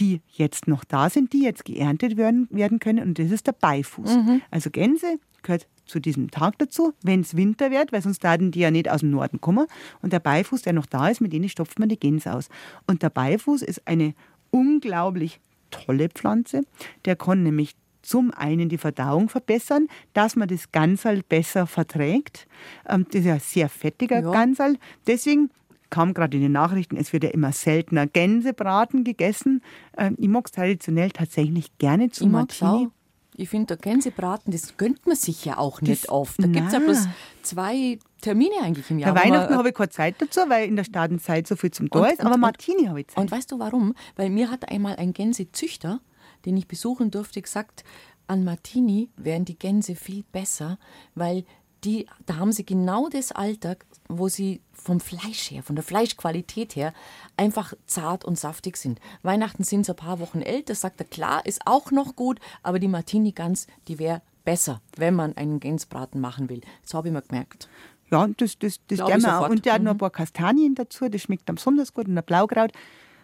die 0.00 0.20
jetzt 0.32 0.66
noch 0.66 0.84
da 0.84 1.08
sind, 1.08 1.32
die 1.32 1.42
jetzt 1.42 1.64
geerntet 1.64 2.16
werden, 2.16 2.48
werden 2.50 2.78
können, 2.78 3.06
und 3.06 3.18
das 3.18 3.30
ist 3.30 3.46
der 3.46 3.52
Beifuß. 3.52 4.16
Mhm. 4.16 4.42
Also 4.50 4.70
Gänse 4.70 5.18
gehört 5.42 5.66
zu 5.86 6.00
diesem 6.00 6.30
Tag 6.30 6.58
dazu, 6.58 6.94
wenn 7.02 7.20
es 7.20 7.36
Winter 7.36 7.70
wird, 7.70 7.92
weil 7.92 8.02
sonst 8.02 8.22
werden 8.22 8.50
die 8.50 8.60
ja 8.60 8.70
nicht 8.70 8.90
aus 8.90 9.00
dem 9.00 9.10
Norden 9.10 9.40
kommen. 9.40 9.66
Und 10.02 10.12
der 10.12 10.20
Beifuß, 10.20 10.62
der 10.62 10.72
noch 10.72 10.86
da 10.86 11.08
ist, 11.08 11.20
mit 11.20 11.32
denen 11.32 11.48
stopft 11.48 11.78
man 11.78 11.88
die 11.88 11.98
Gänse 11.98 12.32
aus. 12.32 12.48
Und 12.86 13.02
der 13.02 13.10
Beifuß 13.10 13.62
ist 13.62 13.86
eine 13.86 14.14
unglaublich 14.50 15.40
tolle 15.70 16.08
Pflanze. 16.08 16.62
Der 17.04 17.16
kann 17.16 17.42
nämlich 17.42 17.74
zum 18.02 18.32
einen 18.32 18.68
die 18.68 18.78
Verdauung 18.78 19.28
verbessern, 19.28 19.88
dass 20.12 20.36
man 20.36 20.48
das 20.48 20.70
Gansal 20.72 21.22
besser 21.22 21.66
verträgt. 21.66 22.46
Ähm, 22.88 23.06
das 23.10 23.20
ist 23.20 23.26
ja 23.26 23.34
ein 23.34 23.40
sehr 23.40 23.68
fettiger 23.68 24.20
ja. 24.20 24.30
Gansal. 24.30 24.76
Deswegen 25.06 25.50
kam 25.90 26.12
gerade 26.12 26.36
in 26.36 26.42
den 26.42 26.52
Nachrichten, 26.52 26.96
es 26.96 27.12
wird 27.12 27.24
ja 27.24 27.30
immer 27.30 27.52
seltener 27.52 28.06
Gänsebraten 28.06 29.04
gegessen. 29.04 29.62
Ähm, 29.96 30.16
ich 30.18 30.28
mag 30.28 30.46
es 30.46 30.52
traditionell 30.52 31.10
tatsächlich 31.10 31.76
gerne 31.78 32.10
zu 32.10 32.26
Martini. 32.26 32.88
Ich 33.36 33.48
finde, 33.48 33.66
der 33.66 33.76
Gänsebraten, 33.78 34.52
das 34.52 34.76
gönnt 34.76 35.06
man 35.06 35.16
sich 35.16 35.44
ja 35.44 35.58
auch 35.58 35.80
nicht 35.80 36.04
das, 36.04 36.08
oft. 36.08 36.40
Da 36.40 36.46
gibt 36.46 36.68
es 36.68 36.72
ja 36.72 36.78
bloß 36.78 37.08
zwei 37.42 37.98
Termine 38.20 38.54
eigentlich 38.62 38.88
im 38.90 39.00
Jahr. 39.00 39.12
Bei 39.12 39.24
Weihnachten 39.24 39.56
habe 39.56 39.70
ich 39.70 39.74
keine 39.74 39.90
Zeit 39.90 40.14
dazu, 40.18 40.40
weil 40.48 40.68
in 40.68 40.76
der 40.76 40.84
Stadenzeit 40.84 41.46
so 41.46 41.56
viel 41.56 41.72
zum 41.72 41.90
Tor 41.90 42.08
ist, 42.08 42.20
aber 42.20 42.36
Martini 42.36 42.86
habe 42.86 43.00
ich 43.00 43.08
Zeit. 43.08 43.18
Und 43.18 43.30
weißt 43.30 43.50
du 43.50 43.58
warum? 43.58 43.94
Weil 44.16 44.30
mir 44.30 44.50
hat 44.50 44.68
einmal 44.68 44.96
ein 44.96 45.12
Gänsezüchter, 45.12 46.00
den 46.44 46.56
ich 46.56 46.68
besuchen 46.68 47.10
durfte, 47.10 47.42
gesagt, 47.42 47.84
an 48.26 48.44
Martini 48.44 49.10
wären 49.16 49.44
die 49.44 49.58
Gänse 49.58 49.96
viel 49.96 50.24
besser, 50.32 50.78
weil 51.14 51.44
die, 51.84 52.06
da 52.26 52.36
haben 52.36 52.52
sie 52.52 52.64
genau 52.64 53.08
das 53.08 53.32
Alter, 53.32 53.76
wo 54.08 54.28
sie 54.28 54.60
vom 54.72 55.00
Fleisch 55.00 55.50
her, 55.50 55.62
von 55.62 55.76
der 55.76 55.84
Fleischqualität 55.84 56.76
her, 56.76 56.92
einfach 57.36 57.74
zart 57.86 58.24
und 58.24 58.38
saftig 58.38 58.76
sind. 58.76 59.00
Weihnachten 59.22 59.64
sind 59.64 59.86
sie 59.86 59.92
ein 59.92 59.96
paar 59.96 60.20
Wochen 60.20 60.40
älter, 60.40 60.74
sagt 60.74 61.00
er, 61.00 61.06
klar, 61.06 61.44
ist 61.46 61.66
auch 61.66 61.90
noch 61.90 62.16
gut, 62.16 62.40
aber 62.62 62.78
die 62.78 62.88
Martini-Gans, 62.88 63.66
die 63.88 63.98
wäre 63.98 64.22
besser, 64.44 64.80
wenn 64.96 65.14
man 65.14 65.36
einen 65.36 65.60
Gänsbraten 65.60 66.20
machen 66.20 66.48
will. 66.48 66.60
Das 66.82 66.94
habe 66.94 67.08
ich 67.08 67.14
mir 67.14 67.22
gemerkt. 67.22 67.68
Ja, 68.10 68.28
das, 68.36 68.58
das, 68.58 68.80
das 68.86 68.98
gerne 68.98 69.22
wir 69.22 69.40
auch. 69.40 69.48
Und 69.48 69.64
der 69.64 69.74
hat 69.74 69.82
noch 69.82 69.92
ein 69.92 69.96
mhm. 69.96 70.00
paar 70.00 70.10
Kastanien 70.10 70.74
dazu, 70.74 71.08
das 71.08 71.22
schmeckt 71.22 71.48
am 71.48 71.56
besonders 71.56 71.92
gut 71.92 72.06
und 72.06 72.16
ein 72.16 72.24
Blaukraut. 72.24 72.72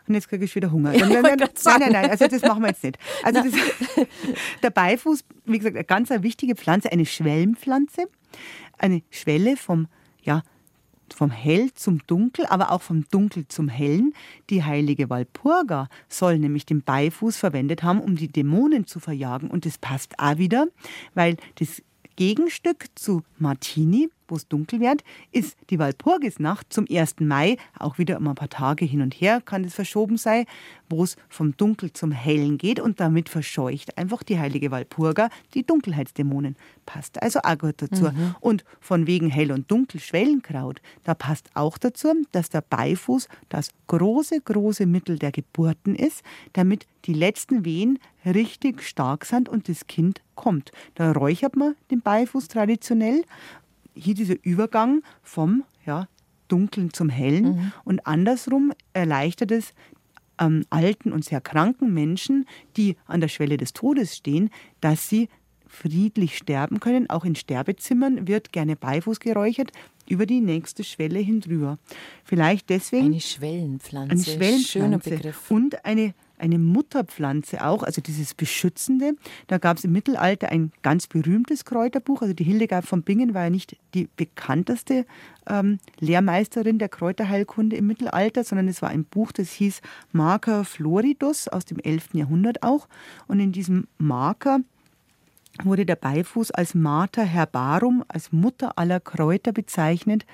Und 0.08 0.14
jetzt 0.14 0.28
kriege 0.28 0.44
ich 0.44 0.54
wieder 0.54 0.72
Hunger. 0.72 0.92
Ja, 0.96 1.06
nein, 1.06 1.22
nein, 1.22 1.38
nein, 1.64 1.92
nein, 1.92 2.10
also 2.10 2.26
das 2.26 2.42
machen 2.42 2.62
wir 2.62 2.68
jetzt 2.68 2.82
nicht. 2.82 2.98
Also 3.22 3.42
das, 3.42 3.52
der 4.62 4.70
Beifuß, 4.70 5.24
wie 5.44 5.58
gesagt, 5.58 5.76
eine 5.76 5.84
ganz 5.84 6.10
wichtige 6.10 6.56
Pflanze, 6.56 6.90
eine 6.90 7.06
Schwellenpflanze, 7.06 8.08
eine 8.78 9.02
Schwelle 9.10 9.56
vom, 9.56 9.88
ja, 10.22 10.42
vom 11.14 11.30
Hell 11.30 11.72
zum 11.74 12.06
Dunkel, 12.06 12.46
aber 12.46 12.70
auch 12.70 12.82
vom 12.82 13.04
Dunkel 13.10 13.46
zum 13.48 13.68
Hellen. 13.68 14.14
Die 14.48 14.64
heilige 14.64 15.10
Walpurga 15.10 15.88
soll 16.08 16.38
nämlich 16.38 16.66
den 16.66 16.82
Beifuß 16.82 17.36
verwendet 17.36 17.82
haben, 17.82 18.00
um 18.00 18.16
die 18.16 18.28
Dämonen 18.28 18.86
zu 18.86 19.00
verjagen. 19.00 19.50
Und 19.50 19.66
das 19.66 19.78
passt 19.78 20.18
auch 20.18 20.38
wieder, 20.38 20.68
weil 21.14 21.36
das 21.56 21.82
Gegenstück 22.20 22.84
zu 22.96 23.22
Martini 23.38 24.10
wo 24.30 24.36
es 24.36 24.48
dunkel 24.48 24.80
wird, 24.80 25.02
ist 25.32 25.56
die 25.70 25.78
Walpurgisnacht 25.78 26.72
zum 26.72 26.86
1. 26.90 27.16
Mai, 27.20 27.56
auch 27.78 27.98
wieder 27.98 28.18
um 28.18 28.28
ein 28.28 28.34
paar 28.34 28.48
Tage 28.48 28.84
hin 28.84 29.02
und 29.02 29.14
her 29.14 29.40
kann 29.44 29.64
es 29.64 29.74
verschoben 29.74 30.16
sein, 30.16 30.46
wo 30.88 31.04
es 31.04 31.16
vom 31.28 31.56
Dunkel 31.56 31.92
zum 31.92 32.12
Hellen 32.12 32.58
geht 32.58 32.80
und 32.80 33.00
damit 33.00 33.28
verscheucht 33.28 33.98
einfach 33.98 34.22
die 34.22 34.38
heilige 34.38 34.70
Walpurga 34.70 35.28
die 35.54 35.64
Dunkelheitsdämonen. 35.64 36.56
Passt 36.86 37.22
also 37.22 37.40
auch 37.42 37.58
gut 37.58 37.76
dazu. 37.78 38.04
Mhm. 38.04 38.34
Und 38.40 38.64
von 38.80 39.06
wegen 39.06 39.30
Hell 39.30 39.52
und 39.52 39.70
Dunkel 39.70 40.00
Schwellenkraut, 40.00 40.80
da 41.04 41.14
passt 41.14 41.50
auch 41.54 41.78
dazu, 41.78 42.08
dass 42.32 42.48
der 42.48 42.62
Beifuß 42.62 43.28
das 43.48 43.70
große, 43.86 44.40
große 44.40 44.86
Mittel 44.86 45.18
der 45.18 45.32
Geburten 45.32 45.94
ist, 45.94 46.22
damit 46.52 46.86
die 47.06 47.14
letzten 47.14 47.64
Wehen 47.64 47.98
richtig 48.24 48.82
stark 48.82 49.24
sind 49.24 49.48
und 49.48 49.68
das 49.68 49.86
Kind 49.86 50.22
kommt. 50.34 50.72
Da 50.94 51.12
räuchert 51.12 51.56
man 51.56 51.74
den 51.90 52.00
Beifuß 52.00 52.48
traditionell 52.48 53.24
hier 53.94 54.14
dieser 54.14 54.36
Übergang 54.42 55.02
vom 55.22 55.64
ja, 55.86 56.08
Dunklen 56.48 56.92
zum 56.92 57.08
Hellen 57.08 57.44
mhm. 57.44 57.72
und 57.84 58.06
andersrum 58.06 58.72
erleichtert 58.92 59.50
es 59.50 59.72
ähm, 60.40 60.64
alten 60.70 61.12
und 61.12 61.24
sehr 61.24 61.40
kranken 61.40 61.92
Menschen, 61.92 62.46
die 62.76 62.96
an 63.06 63.20
der 63.20 63.28
Schwelle 63.28 63.56
des 63.56 63.72
Todes 63.72 64.16
stehen, 64.16 64.50
dass 64.80 65.08
sie 65.08 65.28
friedlich 65.66 66.36
sterben 66.36 66.80
können. 66.80 67.08
Auch 67.10 67.24
in 67.24 67.36
Sterbezimmern 67.36 68.26
wird 68.26 68.52
gerne 68.52 68.74
Beifuß 68.76 69.20
geräuchert 69.20 69.70
über 70.08 70.26
die 70.26 70.40
nächste 70.40 70.82
Schwelle 70.82 71.20
hin 71.20 71.40
drüber. 71.40 71.78
Vielleicht 72.24 72.68
deswegen. 72.70 73.06
Eine 73.06 73.20
Schwellenpflanze. 73.20 74.12
Eine 74.12 74.22
Schwellenpflanze. 74.22 74.68
Schöner 74.68 74.98
Begriff. 74.98 75.50
Und 75.50 75.84
eine 75.84 76.14
eine 76.40 76.58
Mutterpflanze 76.58 77.64
auch, 77.64 77.82
also 77.82 78.00
dieses 78.00 78.34
Beschützende. 78.34 79.12
Da 79.46 79.58
gab 79.58 79.78
es 79.78 79.84
im 79.84 79.92
Mittelalter 79.92 80.48
ein 80.48 80.72
ganz 80.82 81.06
berühmtes 81.06 81.64
Kräuterbuch. 81.64 82.22
Also 82.22 82.34
die 82.34 82.44
Hildegard 82.44 82.86
von 82.86 83.02
Bingen 83.02 83.34
war 83.34 83.44
ja 83.44 83.50
nicht 83.50 83.76
die 83.94 84.08
bekannteste 84.16 85.06
ähm, 85.48 85.78
Lehrmeisterin 85.98 86.78
der 86.78 86.88
Kräuterheilkunde 86.88 87.76
im 87.76 87.86
Mittelalter, 87.86 88.44
sondern 88.44 88.68
es 88.68 88.82
war 88.82 88.90
ein 88.90 89.04
Buch, 89.04 89.32
das 89.32 89.50
hieß 89.50 89.80
Marker 90.12 90.64
Floridus 90.64 91.48
aus 91.48 91.64
dem 91.64 91.78
11. 91.78 92.14
Jahrhundert 92.14 92.62
auch. 92.62 92.88
Und 93.26 93.40
in 93.40 93.52
diesem 93.52 93.86
Marker 93.98 94.60
wurde 95.64 95.84
der 95.84 95.96
Beifuß 95.96 96.52
als 96.52 96.74
Mater 96.74 97.24
Herbarum, 97.24 98.04
als 98.08 98.32
Mutter 98.32 98.78
aller 98.78 99.00
Kräuter 99.00 99.52
bezeichnet, 99.52 100.24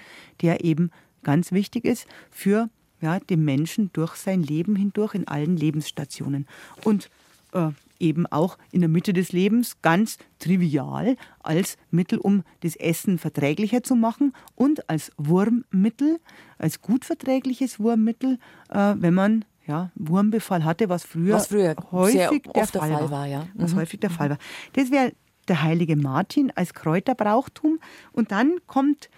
der 0.43 0.65
eben 0.65 0.91
ganz 1.23 1.53
wichtig 1.53 1.85
ist 1.85 2.07
für 2.31 2.69
ja, 3.01 3.19
dem 3.21 3.45
Menschen 3.45 3.91
durch 3.93 4.15
sein 4.17 4.43
Leben 4.43 4.77
hindurch 4.77 5.15
in 5.15 5.29
allen 5.29 5.57
Lebensstationen. 5.57 6.47
Und 6.85 7.11
äh, 7.53 7.71
eben 7.99 8.27
auch 8.27 8.59
in 8.73 8.81
der 8.81 8.89
Mitte 8.89 9.13
des 9.13 9.33
Lebens 9.33 9.81
ganz 9.83 10.19
trivial 10.39 11.17
als 11.41 11.77
Mittel, 11.91 12.19
um 12.19 12.43
das 12.61 12.77
Essen 12.77 13.19
verträglicher 13.19 13.83
zu 13.83 13.95
machen 13.95 14.33
und 14.55 14.89
als 14.91 15.13
Wurmmittel, 15.17 16.21
als 16.59 16.83
gut 16.83 17.05
verträgliches 17.05 17.81
Wurmmittel, 17.81 18.39
äh, 18.71 18.95
wenn 18.97 19.15
man 19.15 19.45
ja, 19.67 19.91
Wurmbefall 19.95 20.65
hatte, 20.65 20.89
was 20.89 21.05
früher, 21.05 21.35
was 21.35 21.49
früher 21.49 21.75
häufig 21.91 22.43
der 22.43 22.67
Fall, 22.67 22.89
der 22.89 22.99
Fall, 22.99 23.11
war. 23.11 23.27
ja. 23.27 23.49
Was 23.55 23.75
mhm. 23.75 23.79
häufig 23.79 24.01
der 24.01 24.11
Fall 24.11 24.31
war. 24.31 24.39
Das 24.75 24.91
wäre 24.91 25.13
der 25.49 25.63
heilige 25.63 25.97
Martin 25.97 26.53
als 26.55 26.73
Kräuterbrauchtum. 26.73 27.81
Und 28.13 28.31
dann 28.31 28.59
kommt 28.67 29.11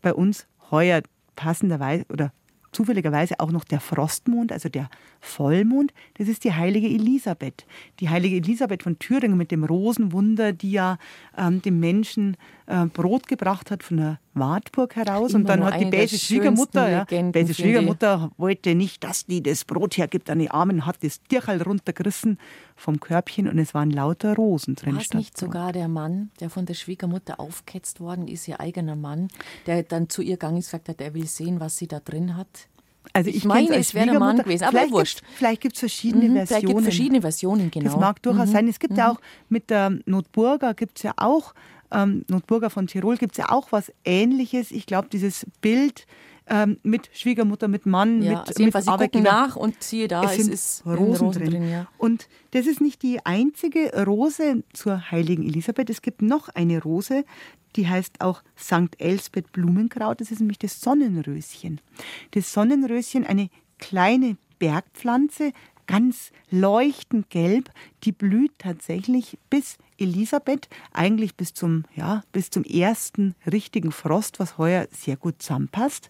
bei 0.00 0.14
uns 0.14 0.46
heuer 0.70 1.02
passenderweise 1.34 2.04
oder 2.10 2.32
zufälligerweise 2.78 3.40
auch 3.40 3.50
noch 3.50 3.64
der 3.64 3.80
Frostmond, 3.80 4.52
also 4.52 4.68
der 4.68 4.88
Vollmond. 5.20 5.92
Das 6.16 6.28
ist 6.28 6.44
die 6.44 6.52
heilige 6.52 6.86
Elisabeth. 6.86 7.66
Die 7.98 8.08
heilige 8.08 8.36
Elisabeth 8.36 8.84
von 8.84 9.00
Thüringen 9.00 9.36
mit 9.36 9.50
dem 9.50 9.64
Rosenwunder, 9.64 10.52
die 10.52 10.70
ja 10.70 10.96
ähm, 11.36 11.60
dem 11.60 11.80
Menschen 11.80 12.36
äh, 12.66 12.86
Brot 12.86 13.26
gebracht 13.26 13.72
hat 13.72 13.82
von 13.82 13.96
der 13.96 14.20
Wartburg 14.38 14.96
heraus. 14.96 15.30
Immer 15.30 15.40
und 15.40 15.48
dann 15.48 15.64
hat 15.64 15.80
die 15.80 15.86
böse 15.86 16.18
Schwiegermutter, 16.18 16.90
ja, 16.90 17.04
böse 17.04 17.54
Schwiegermutter 17.54 18.30
wollte 18.36 18.74
nicht, 18.74 19.04
dass 19.04 19.26
die 19.26 19.42
das 19.42 19.64
Brot 19.64 19.96
hergibt 19.96 20.30
an 20.30 20.38
die 20.38 20.50
Armen, 20.50 20.86
hat 20.86 21.02
das 21.02 21.22
Tierchal 21.22 21.62
runtergerissen 21.62 22.38
vom 22.76 23.00
Körbchen 23.00 23.48
und 23.48 23.58
es 23.58 23.74
waren 23.74 23.90
lauter 23.90 24.34
Rosen 24.34 24.74
drin. 24.74 24.94
War 24.94 25.02
es 25.02 25.14
nicht 25.14 25.36
sogar 25.36 25.72
der 25.72 25.88
Mann, 25.88 26.30
der 26.40 26.50
von 26.50 26.66
der 26.66 26.74
Schwiegermutter 26.74 27.40
aufketzt 27.40 28.00
worden 28.00 28.28
ist, 28.28 28.46
ihr 28.48 28.60
eigener 28.60 28.96
Mann, 28.96 29.28
der 29.66 29.82
dann 29.82 30.08
zu 30.08 30.22
ihr 30.22 30.36
gegangen 30.36 30.58
ist 30.58 30.66
und 30.66 30.84
gesagt 30.84 30.88
hat, 30.88 31.00
er 31.00 31.14
will 31.14 31.26
sehen, 31.26 31.60
was 31.60 31.76
sie 31.76 31.88
da 31.88 32.00
drin 32.00 32.36
hat? 32.36 32.68
Also 33.12 33.30
ich, 33.30 33.36
ich 33.36 33.44
meine, 33.44 33.74
es 33.76 33.94
wäre 33.94 34.06
der 34.06 34.18
Mann 34.18 34.38
gewesen, 34.38 34.64
aber 34.64 34.78
vielleicht 34.78 34.92
wurscht. 34.92 35.22
vielleicht 35.34 35.60
gibt 35.60 35.74
es 35.74 35.80
verschiedene 35.80 36.28
mhm, 36.28 36.34
Versionen. 36.34 36.46
Vielleicht 36.46 36.66
gibt 36.66 36.82
verschiedene 36.82 37.20
Versionen, 37.20 37.70
genau. 37.70 37.90
Das 37.90 38.00
mag 38.00 38.22
durchaus 38.22 38.48
mhm. 38.48 38.52
sein. 38.52 38.68
Es 38.68 38.78
gibt 38.78 38.92
mhm. 38.92 38.98
ja 38.98 39.12
auch 39.12 39.20
mit 39.48 39.70
der 39.70 39.98
Notburger 40.06 40.74
gibt 40.74 40.98
es 40.98 41.02
ja 41.02 41.12
auch 41.16 41.54
ähm, 41.90 42.24
Notburger 42.28 42.70
von 42.70 42.86
Tirol 42.86 43.16
gibt 43.16 43.32
es 43.32 43.38
ja 43.38 43.50
auch 43.50 43.72
was 43.72 43.92
Ähnliches. 44.04 44.70
Ich 44.70 44.86
glaube, 44.86 45.08
dieses 45.10 45.46
Bild 45.60 46.06
ähm, 46.50 46.78
mit 46.82 47.10
Schwiegermutter, 47.12 47.68
mit 47.68 47.86
Mann, 47.86 48.22
ja, 48.22 48.30
mit, 48.30 48.48
also 48.48 48.62
mit 48.62 48.82
Sie 48.82 48.90
gucken 48.90 49.22
nach 49.22 49.56
und 49.56 49.82
siehe 49.82 50.08
da, 50.08 50.24
es, 50.24 50.38
es 50.38 50.48
ist 50.48 50.86
Rosen, 50.86 51.26
Rosen 51.26 51.30
drin. 51.32 51.50
drin 51.50 51.70
ja. 51.70 51.86
Und 51.98 52.28
das 52.52 52.66
ist 52.66 52.80
nicht 52.80 53.02
die 53.02 53.24
einzige 53.24 54.04
Rose 54.04 54.62
zur 54.72 55.10
heiligen 55.10 55.44
Elisabeth. 55.44 55.90
Es 55.90 56.02
gibt 56.02 56.22
noch 56.22 56.48
eine 56.48 56.82
Rose, 56.82 57.24
die 57.76 57.86
heißt 57.86 58.20
auch 58.20 58.42
St. 58.58 58.98
Elsbeth 58.98 59.52
Blumenkraut. 59.52 60.20
Das 60.20 60.30
ist 60.30 60.40
nämlich 60.40 60.58
das 60.58 60.80
Sonnenröschen. 60.80 61.80
Das 62.32 62.52
Sonnenröschen, 62.52 63.26
eine 63.26 63.50
kleine 63.78 64.36
Bergpflanze, 64.58 65.52
ganz 65.88 66.30
leuchtend 66.50 67.30
gelb. 67.30 67.70
Die 68.04 68.12
blüht 68.12 68.52
tatsächlich 68.58 69.38
bis 69.50 69.78
Elisabeth, 69.98 70.68
eigentlich 70.92 71.34
bis 71.34 71.52
zum, 71.54 71.84
ja, 71.96 72.22
bis 72.30 72.50
zum 72.50 72.62
ersten 72.62 73.34
richtigen 73.50 73.90
Frost, 73.90 74.38
was 74.38 74.58
heuer 74.58 74.86
sehr 74.92 75.16
gut 75.16 75.42
zusammenpasst. 75.42 76.08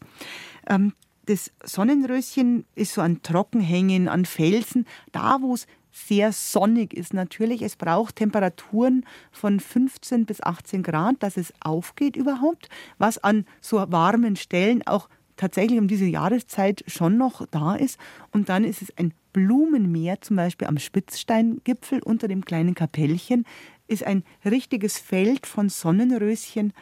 Ähm, 0.68 0.92
das 1.24 1.52
Sonnenröschen 1.64 2.66
ist 2.74 2.94
so 2.94 3.00
an 3.00 3.22
Trockenhängen, 3.22 4.08
an 4.08 4.24
Felsen, 4.24 4.86
da 5.12 5.38
wo 5.40 5.54
es 5.54 5.66
sehr 5.90 6.32
sonnig 6.32 6.94
ist 6.94 7.14
natürlich. 7.14 7.62
Es 7.62 7.76
braucht 7.76 8.16
Temperaturen 8.16 9.04
von 9.30 9.60
15 9.60 10.26
bis 10.26 10.42
18 10.42 10.82
Grad, 10.82 11.16
dass 11.20 11.36
es 11.36 11.52
aufgeht 11.60 12.16
überhaupt, 12.16 12.68
was 12.98 13.18
an 13.18 13.46
so 13.60 13.84
warmen 13.90 14.36
Stellen 14.36 14.86
auch 14.86 15.08
tatsächlich 15.36 15.78
um 15.78 15.88
diese 15.88 16.04
Jahreszeit 16.04 16.84
schon 16.86 17.16
noch 17.16 17.46
da 17.50 17.74
ist. 17.74 17.98
Und 18.32 18.48
dann 18.48 18.64
ist 18.64 18.82
es 18.82 18.96
ein 18.96 19.12
Blumenmeer, 19.38 20.20
zum 20.20 20.36
Beispiel 20.36 20.66
am 20.66 20.78
Spitzsteingipfel 20.78 22.02
unter 22.02 22.26
dem 22.26 22.44
kleinen 22.44 22.74
Kapellchen, 22.74 23.44
ist 23.86 24.04
ein 24.04 24.24
richtiges 24.44 24.98
Feld 24.98 25.46
von 25.46 25.68
Sonnenröschen, 25.68 26.72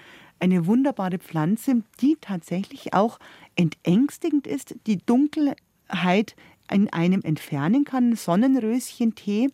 eine 0.40 0.66
wunderbare 0.66 1.18
Pflanze, 1.18 1.82
die 2.00 2.16
tatsächlich 2.18 2.94
auch 2.94 3.18
entängstigend 3.57 4.46
ist, 4.46 4.74
die 4.86 4.96
Dunkelheit 4.96 6.34
in 6.72 6.90
einem 6.90 7.20
entfernen 7.22 7.84
kann. 7.84 8.16
Sonnenröschentee 8.16 9.50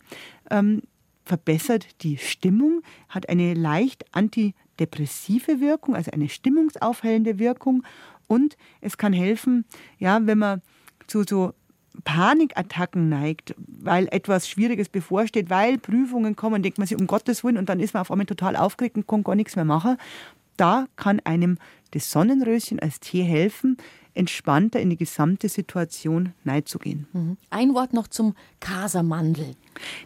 ähm, 0.49 0.81
verbessert 1.25 2.01
die 2.03 2.17
Stimmung, 2.17 2.83
hat 3.09 3.27
eine 3.27 3.53
leicht 3.53 4.05
antidepressive 4.15 5.59
Wirkung, 5.59 5.93
also 5.95 6.11
eine 6.11 6.29
stimmungsaufhellende 6.29 7.37
Wirkung 7.37 7.83
und 8.27 8.55
es 8.79 8.97
kann 8.97 9.11
helfen, 9.11 9.65
ja, 9.99 10.25
wenn 10.25 10.37
man 10.37 10.61
zu 11.07 11.23
so 11.23 11.53
Panikattacken 12.03 13.09
neigt, 13.09 13.55
weil 13.57 14.07
etwas 14.11 14.49
Schwieriges 14.49 14.89
bevorsteht, 14.89 15.49
weil 15.49 15.77
Prüfungen 15.77 16.35
kommen, 16.35 16.63
denkt 16.63 16.77
man 16.77 16.87
sich 16.87 16.99
um 16.99 17.07
Gottes 17.07 17.43
Willen 17.43 17.57
und 17.57 17.69
dann 17.69 17.79
ist 17.79 17.93
man 17.93 18.01
auf 18.01 18.11
einmal 18.11 18.25
total 18.25 18.55
aufgeregt 18.55 18.97
und 18.97 19.07
kann 19.07 19.23
gar 19.23 19.35
nichts 19.35 19.55
mehr 19.55 19.65
machen. 19.65 19.97
Da 20.57 20.87
kann 20.95 21.19
einem 21.23 21.57
das 21.91 22.11
Sonnenröschen 22.11 22.79
als 22.79 22.99
Tee 22.99 23.23
helfen, 23.23 23.77
entspannter 24.15 24.79
in 24.79 24.89
die 24.89 24.97
gesamte 24.97 25.49
Situation 25.49 26.33
hineinzugehen. 26.43 27.07
Mhm. 27.13 27.37
Ein 27.49 27.73
Wort 27.73 27.93
noch 27.93 28.07
zum 28.07 28.35
Kasamandel. 28.59 29.55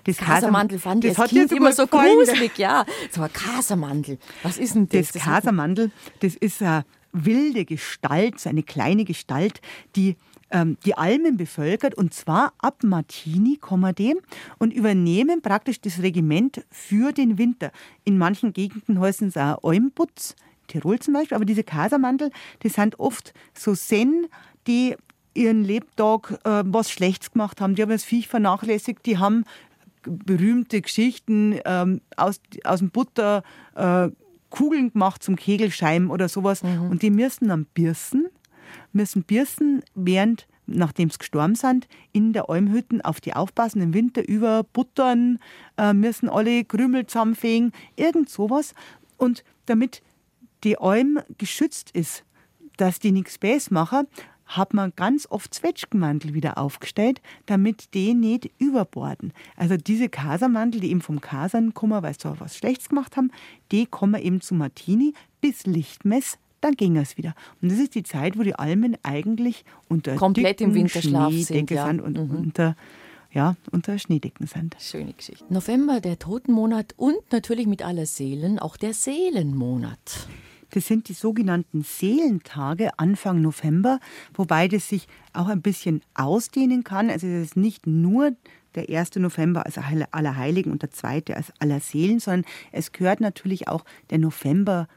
Das 0.06 0.18
Kasamandel 0.18 0.80
fand 0.80 1.04
ich 1.04 1.18
als 1.18 1.30
Kind 1.30 1.52
immer 1.52 1.74
so 1.74 1.88
gruselig, 1.88 2.58
ja. 2.58 2.86
So 3.12 3.22
ein 3.22 3.34
Kasamandel. 3.34 4.18
Was 4.44 4.58
ist 4.58 4.76
denn 4.76 4.88
das? 4.88 5.12
Das 5.12 5.22
Kasamandel, 5.22 5.92
das 6.22 6.36
ist 6.36 6.62
eine 6.62 6.86
wilde 7.12 7.66
Gestalt, 7.66 8.40
so 8.40 8.50
eine 8.50 8.64
kleine 8.64 9.04
Gestalt, 9.04 9.62
die 9.96 10.16
ähm, 10.52 10.78
die 10.86 10.98
Almen 10.98 11.38
bevölkert 11.38 11.96
und 11.96 12.14
zwar 12.14 12.54
ab 12.60 12.84
Martini, 12.84 13.60
dem 13.98 14.18
und 14.60 14.74
übernehmen 14.74 15.42
praktisch 15.42 15.82
das 15.82 16.02
Regiment 16.02 16.66
für 16.72 17.12
den 17.12 17.38
Winter. 17.38 17.72
In 18.04 18.18
manchen 18.18 18.54
Gegenden 18.54 19.00
heißen 19.00 19.30
es 19.30 19.38
auch 19.38 19.64
Olmputz, 19.64 20.36
Tirol 20.68 21.00
zum 21.00 21.14
Beispiel, 21.14 21.36
aber 21.36 21.46
diese 21.46 21.64
Kasamandel, 21.64 22.32
die 22.64 22.70
sind 22.70 23.00
oft 23.00 23.34
so 23.54 23.74
Sen, 23.74 24.28
die 24.68 24.96
ihren 25.34 25.64
Lebtag 25.64 26.40
äh, 26.44 26.64
was 26.66 26.92
Schlechtes 26.92 27.32
gemacht 27.32 27.62
haben. 27.62 27.76
Die 27.76 27.82
haben 27.82 27.90
das 27.90 28.04
Viech 28.04 28.28
vernachlässigt, 28.28 29.06
die 29.06 29.18
haben 29.18 29.46
berühmte 30.04 30.82
Geschichten 30.82 31.60
ähm, 31.66 32.02
aus, 32.16 32.40
aus 32.64 32.80
dem 32.80 32.90
Butter, 32.90 33.44
äh, 33.76 34.10
Kugeln 34.50 34.94
gemacht 34.94 35.24
zum 35.24 35.36
Kegelscheiben 35.36 36.10
oder 36.10 36.30
sowas. 36.30 36.64
Mhm. 36.64 36.90
Und 36.90 37.02
die 37.02 37.12
müssen 37.12 37.50
dann 37.50 37.66
birsen 37.66 38.28
müssen 38.94 39.24
Birsen 39.24 39.84
während 39.96 40.48
nachdem 40.68 41.10
sie 41.10 41.18
gestorben 41.18 41.56
sind, 41.56 41.88
in 42.12 42.34
der 42.34 42.50
Almhütten 42.50 43.02
auf 43.02 43.22
die 43.22 43.34
aufpassen, 43.34 43.82
im 43.82 43.94
Winter 43.94 44.28
über 44.28 44.64
buttern, 44.64 45.40
äh, 45.78 45.94
müssen 45.94 46.30
alle 46.30 46.64
Krümel 46.66 47.08
zusammenfegen, 47.08 47.72
irgend 47.96 48.30
sowas. 48.30 48.76
Und 49.18 49.44
damit 49.66 50.04
die 50.64 50.78
Alm 50.78 51.20
geschützt 51.38 51.92
ist, 51.92 52.24
dass 52.76 53.00
die 53.00 53.12
nichts 53.12 53.38
Bäs 53.38 53.72
machen, 53.72 54.08
hat 54.46 54.74
man 54.74 54.94
ganz 54.96 55.28
oft 55.30 55.54
Zwetschgenmantel 55.54 56.34
wieder 56.34 56.58
aufgestellt, 56.58 57.22
damit 57.48 57.94
die 57.94 58.14
nicht 58.14 58.50
überborden. 58.60 59.34
Also 59.58 59.76
diese 59.76 60.08
Kasermantel, 60.08 60.80
die 60.80 60.92
eben 60.92 61.02
vom 61.02 61.20
Kasern 61.20 61.74
kommen, 61.74 62.02
weil 62.02 62.14
sie 62.14 62.40
was 62.40 62.56
Schlechtes 62.56 62.90
gemacht 62.90 63.18
haben, 63.18 63.32
die 63.72 63.86
kommen 63.86 64.22
eben 64.22 64.40
zu 64.40 64.56
Martini 64.56 65.14
bis 65.42 65.66
Lichtmess 65.66 66.38
dann 66.68 66.76
ging 66.76 66.98
es 66.98 67.18
wieder. 67.18 67.34
Und 67.62 67.72
das 67.72 67.80
ist 67.80 67.96
die 67.96 68.04
Zeit, 68.04 68.38
wo 68.38 68.44
die 68.44 68.56
Almen 68.56 68.98
eigentlich 69.04 69.64
unter 69.88 70.16
komplett 70.16 70.62
im 70.62 70.74
Winterschlaf 70.74 71.34
sind, 71.34 71.72
ja. 71.72 71.88
sind 71.88 72.02
und 72.02 72.18
mhm. 72.18 72.36
unter 72.36 72.76
ja, 73.32 73.56
unter 73.72 74.00
Schneedecken 74.00 74.48
sind. 74.48 74.76
Schöne 74.80 75.14
Geschichte. 75.14 75.46
November, 75.50 76.00
der 76.00 76.18
Totenmonat 76.18 76.94
und 76.98 77.18
natürlich 77.32 77.68
mit 77.68 77.84
aller 77.84 78.06
Seelen 78.06 78.58
auch 78.58 78.78
der 78.78 78.94
Seelenmonat. 78.94 80.28
Das 80.72 80.88
sind 80.88 81.08
die 81.08 81.14
sogenannten 81.14 81.84
Seelentage 81.84 82.98
Anfang 82.98 83.42
November, 83.42 84.00
wobei 84.34 84.68
das 84.68 84.90
sich 84.90 85.08
auch 85.34 85.48
ein 85.48 85.62
bisschen 85.62 86.02
ausdehnen 86.14 86.84
kann. 86.84 87.10
Also 87.10 87.28
es 87.28 87.50
ist 87.50 87.58
nicht 87.58 87.86
nur 87.86 88.32
der 88.76 88.90
1. 88.90 89.16
November 89.16 89.66
als 89.66 89.78
Allerheiligen 90.12 90.72
und 90.72 90.82
der 90.82 90.92
2. 90.92 91.24
als 91.34 91.52
Allerseelen, 91.60 92.20
sondern 92.20 92.46
es 92.72 92.92
gehört 92.92 93.22
natürlich 93.22 93.68
auch 93.68 93.86
der 94.10 94.20
November 94.20 94.88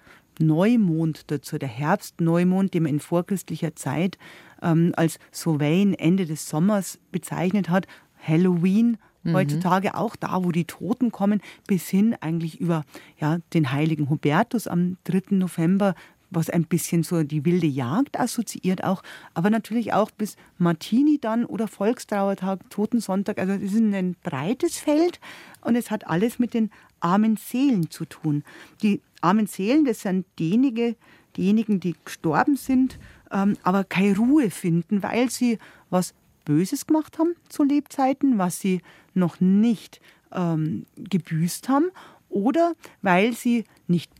Neumond 0.41 1.31
dazu, 1.31 1.59
der 1.59 1.69
Herbstneumond, 1.69 2.75
den 2.75 2.85
man 2.85 2.95
in 2.95 3.01
vorchristlicher 3.01 3.77
Zeit 3.77 4.19
ähm, 4.63 4.93
als 4.97 5.19
Sowein 5.31 5.95
Ende 5.95 6.27
des 6.27 6.49
Sommers 6.49 6.99
bezeichnet 7.13 7.69
hat, 7.69 7.87
Halloween 8.19 8.99
mhm. 9.23 9.35
heutzutage 9.35 9.95
auch 9.95 10.17
da, 10.17 10.45
wo 10.45 10.53
die 10.53 10.65
Toten 10.65 11.13
kommen, 11.13 11.41
bis 11.67 11.89
hin 11.89 12.17
eigentlich 12.21 12.61
über 12.61 12.85
ja, 13.19 13.39
den 13.55 13.73
heiligen 13.73 14.11
Hubertus 14.11 14.67
am 14.67 14.97
3. 15.05 15.37
November, 15.37 15.95
was 16.31 16.51
ein 16.51 16.65
bisschen 16.65 17.03
so 17.03 17.23
die 17.23 17.45
wilde 17.45 17.67
Jagd 17.67 18.19
assoziiert 18.19 18.85
auch, 18.85 19.03
aber 19.35 19.51
natürlich 19.51 19.93
auch 19.93 20.11
bis 20.11 20.37
Martini 20.59 21.19
dann 21.21 21.45
oder 21.45 21.69
Volkstrauertag, 21.69 22.71
Totensonntag. 22.71 23.39
Also 23.39 23.53
es 23.53 23.73
ist 23.73 23.81
ein 23.81 24.17
breites 24.23 24.79
Feld 24.79 25.21
und 25.61 25.77
es 25.77 25.91
hat 25.91 26.07
alles 26.07 26.39
mit 26.39 26.55
den 26.55 26.71
armen 27.01 27.37
Seelen 27.37 27.91
zu 27.91 28.05
tun. 28.05 28.45
Die 28.83 29.01
armen 29.21 29.47
Seelen, 29.47 29.85
das 29.85 30.01
sind 30.01 30.27
diejenigen, 30.39 30.97
diejenigen 31.37 31.81
die 31.81 31.97
gestorben 32.05 32.57
sind 32.57 32.99
ähm, 33.31 33.57
aber 33.63 33.85
keine 33.85 34.17
Ruhe 34.17 34.51
finden, 34.51 35.03
weil 35.03 35.31
sie 35.31 35.59
was 35.89 36.15
Böses 36.45 36.87
gemacht 36.87 37.19
haben 37.19 37.35
zu 37.49 37.63
Lebzeiten, 37.63 38.39
was 38.39 38.61
sie 38.61 38.81
noch 39.15 39.41
nicht 39.41 40.01
ähm, 40.33 40.87
gebüßt 40.97 41.69
haben 41.69 41.91
oder 42.31 42.75
weil 43.03 43.35
sie 43.35 43.65
nicht 43.87 44.11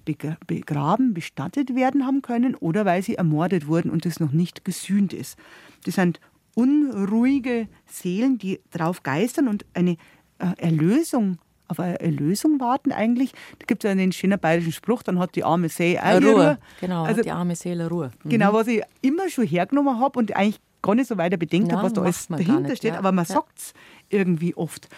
begraben, 0.47 1.15
bestattet 1.15 1.75
werden 1.75 2.05
haben 2.07 2.23
können 2.23 2.55
oder 2.55 2.85
weil 2.85 3.03
sie 3.03 3.15
ermordet 3.15 3.67
wurden 3.67 3.91
und 3.91 4.05
es 4.05 4.21
noch 4.21 4.33
nicht 4.33 4.65
gesühnt 4.65 5.13
ist. 5.13 5.39
Das 5.85 5.95
sind 5.95 6.21
unruhige 6.55 7.69
Seelen, 7.87 8.39
die 8.39 8.61
drauf 8.71 9.03
geistern 9.03 9.49
und 9.49 9.65
eine 9.73 9.97
äh, 10.39 10.53
Erlösung 10.59 11.39
auf 11.71 11.79
eine 11.79 12.01
Erlösung 12.01 12.59
warten 12.59 12.91
eigentlich. 12.91 13.31
Da 13.61 13.67
gibt 13.67 13.85
es 13.85 13.89
ja 13.89 13.93
einen 13.93 14.11
schönen 14.11 14.41
bayerischen 14.41 14.73
Spruch, 14.73 15.05
dann 15.05 15.21
hat 15.21 15.37
die 15.37 15.45
arme 15.45 15.69
Seele 15.69 16.03
auch 16.03 16.21
Ruhe. 16.21 16.33
Ruhe. 16.33 16.59
Genau, 16.81 17.05
also, 17.05 17.23
die 17.23 17.31
arme 17.31 17.55
Seele 17.55 17.89
Ruhe. 17.89 18.11
Mhm. 18.25 18.29
Genau, 18.29 18.53
was 18.53 18.67
ich 18.67 18.83
immer 19.03 19.29
schon 19.29 19.47
hergenommen 19.47 20.01
habe 20.01 20.19
und 20.19 20.35
eigentlich 20.35 20.61
gar 20.83 20.95
nicht 20.95 21.07
so 21.07 21.17
weiter 21.17 21.37
bedenkt 21.37 21.73
habe, 21.73 21.85
was 21.85 21.93
da 21.93 22.03
alles 22.03 22.27
dahinter 22.27 22.61
nicht, 22.61 22.79
steht, 22.79 22.95
ja. 22.95 22.99
aber 22.99 23.13
man 23.13 23.25
ja. 23.25 23.35
sagt 23.35 23.59
es 23.59 23.75
irgendwie 24.09 24.55
oft. 24.57 24.89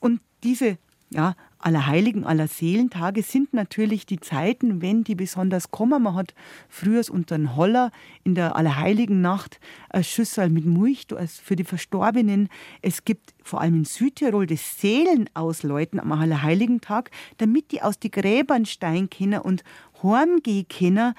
Und 0.00 0.20
diese 0.42 0.78
ja, 1.12 1.34
Allerheiligen, 1.58 2.24
Allerseelentage 2.24 3.22
sind 3.22 3.54
natürlich 3.54 4.04
die 4.04 4.18
Zeiten, 4.18 4.82
wenn 4.82 5.04
die 5.04 5.14
besonders 5.14 5.70
kommen. 5.70 6.02
Man 6.02 6.16
hat 6.16 6.34
früher 6.68 7.02
unter 7.08 7.36
den 7.36 7.54
Holler 7.54 7.92
in 8.24 8.34
der 8.34 8.56
Allerheiligen 8.56 9.20
Nacht 9.20 9.60
ein 9.90 10.02
Schüssel 10.02 10.50
mit 10.50 10.66
Mulch 10.66 11.06
für 11.42 11.54
die 11.54 11.64
Verstorbenen. 11.64 12.48
Es 12.80 13.04
gibt 13.04 13.34
vor 13.44 13.60
allem 13.60 13.76
in 13.76 13.84
Südtirol 13.84 14.46
das 14.46 14.80
Seelenausläuten 14.80 16.00
am 16.00 16.10
Allerheiligen 16.10 16.80
Tag, 16.80 17.10
damit 17.38 17.70
die 17.70 17.82
aus 17.82 17.98
die 17.98 18.10
Gräbern 18.10 18.66
steigen 18.66 19.08
können 19.08 19.40
und 19.40 19.62
heimgehen 20.02 20.66
können. 20.68 21.14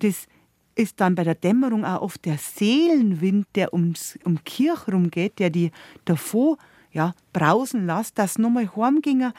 Das 0.00 0.26
ist 0.74 1.00
dann 1.00 1.14
bei 1.14 1.24
der 1.24 1.36
Dämmerung 1.36 1.84
auch 1.84 2.02
oft 2.02 2.24
der 2.24 2.38
Seelenwind, 2.38 3.46
der 3.54 3.72
ums, 3.72 4.18
um 4.24 4.42
Kirche 4.44 4.90
rumgeht, 4.92 5.38
der 5.38 5.50
die 5.50 5.70
davor 6.04 6.58
ja, 6.96 7.12
brausen 7.34 7.84
lässt, 7.84 8.18
dass 8.18 8.38
nochmal 8.38 8.74
heimgingen, 8.74 9.34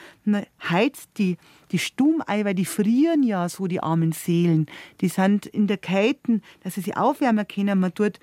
heizt 0.70 1.10
die, 1.18 1.38
die 1.72 1.80
Stumm 1.80 2.22
ein, 2.28 2.46
weil 2.46 2.54
die 2.54 2.66
frieren 2.66 3.24
ja 3.24 3.50
so, 3.50 3.66
die 3.66 3.82
armen 3.82 4.12
Seelen. 4.12 4.68
Die 5.02 5.08
sind 5.08 5.48
in 5.48 5.66
der 5.66 5.80
Kälte, 5.80 6.40
dass 6.62 6.76
sie 6.76 6.82
sich 6.82 6.96
aufwärmen 6.96 7.48
können. 7.48 7.80
Man 7.80 7.96
tut 7.96 8.20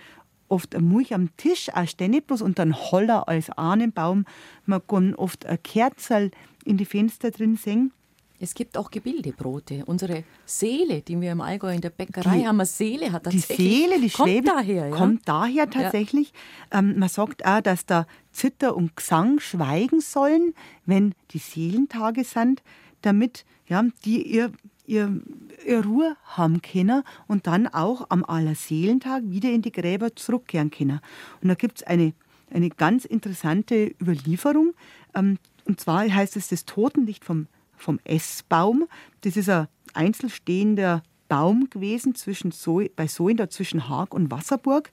oft 0.47 0.77
eine 0.77 0.85
Milch 0.85 1.15
am 1.15 1.37
Tisch, 1.37 1.69
auch 1.75 1.89
stehen 1.89 2.13
nicht 2.13 2.29
bloß 2.29 2.43
unter 2.43 2.63
einem 2.63 2.77
Holler 2.77 3.27
als 3.27 3.51
Ahnenbaum. 3.51 4.25
Man 4.67 4.87
kann 4.87 5.17
oft 5.17 5.47
ein 5.47 5.61
Kerzel 5.65 6.31
in 6.65 6.77
die 6.77 6.85
Fenster 6.85 7.33
drin 7.33 7.57
sehen. 7.57 7.93
Es 8.41 8.55
gibt 8.55 8.77
auch 8.77 8.91
Gebildebrote. 8.91 9.85
Unsere 9.87 10.25
Seele, 10.45 11.03
die 11.03 11.21
wir 11.21 11.33
im 11.33 11.41
Allgäu 11.41 11.73
in 11.73 11.81
der 11.81 11.91
Bäckerei 11.91 12.39
die, 12.39 12.47
haben, 12.47 12.61
eine 12.61 12.67
Seele 12.67 13.13
hat 13.13 13.25
tatsächlich. 13.25 13.57
Die 13.57 13.81
Seele, 13.81 14.01
die 14.01 14.11
kommt 14.11 14.29
Schwäbe, 14.29 14.47
daher, 14.49 14.89
ja? 14.89 14.97
kommt 14.97 15.29
daher 15.29 15.71
tatsächlich. 15.71 16.33
Ja. 16.73 16.81
Ähm, 16.81 16.99
man 16.99 17.09
sagt 17.09 17.47
auch, 17.47 17.61
dass 17.61 17.87
da 17.87 18.07
Zitter 18.33 18.77
und 18.77 18.97
Gesang 18.97 19.39
schweigen 19.39 20.01
sollen, 20.01 20.55
wenn 20.85 21.15
die 21.31 21.39
Seelentage 21.39 22.25
sind, 22.25 22.63
damit 23.03 23.45
ja, 23.67 23.85
die 24.05 24.23
ihr, 24.23 24.51
ihr, 24.85 25.21
ihr 25.65 25.85
Ruhe 25.85 26.17
haben 26.25 26.61
können 26.61 27.05
und 27.29 27.47
dann 27.47 27.69
auch 27.69 28.07
am 28.11 28.25
Allerseelentag 28.25 29.23
wieder 29.27 29.51
in 29.51 29.63
die 29.63 29.73
Gräber 29.73 30.15
zurückkehren 30.17 30.71
können. 30.71 31.01
Und 31.41 31.49
da 31.49 31.55
gibt 31.55 31.79
es 31.79 31.87
eine, 31.87 32.13
eine 32.51 32.69
ganz 32.69 33.05
interessante 33.05 33.95
Überlieferung. 34.01 34.75
Ähm, 35.15 35.39
und 35.67 35.81
zwar 35.81 36.03
heißt 36.03 36.37
es 36.37 36.49
das 36.49 36.65
Totenlicht 36.67 37.25
vom 37.25 37.47
vom 37.85 38.01
Essbaum. 38.05 38.87
Das 39.21 39.37
ist 39.37 39.49
ein 39.49 39.69
einzelstehender 39.93 41.03
Baum 41.29 41.69
gewesen 41.71 42.15
zwischen 42.15 42.51
so 42.51 42.83
bei 42.97 43.07
Soinda 43.07 43.49
zwischen 43.49 43.89
Haag 43.89 44.15
und 44.15 44.31
Wasserburg. 44.31 44.91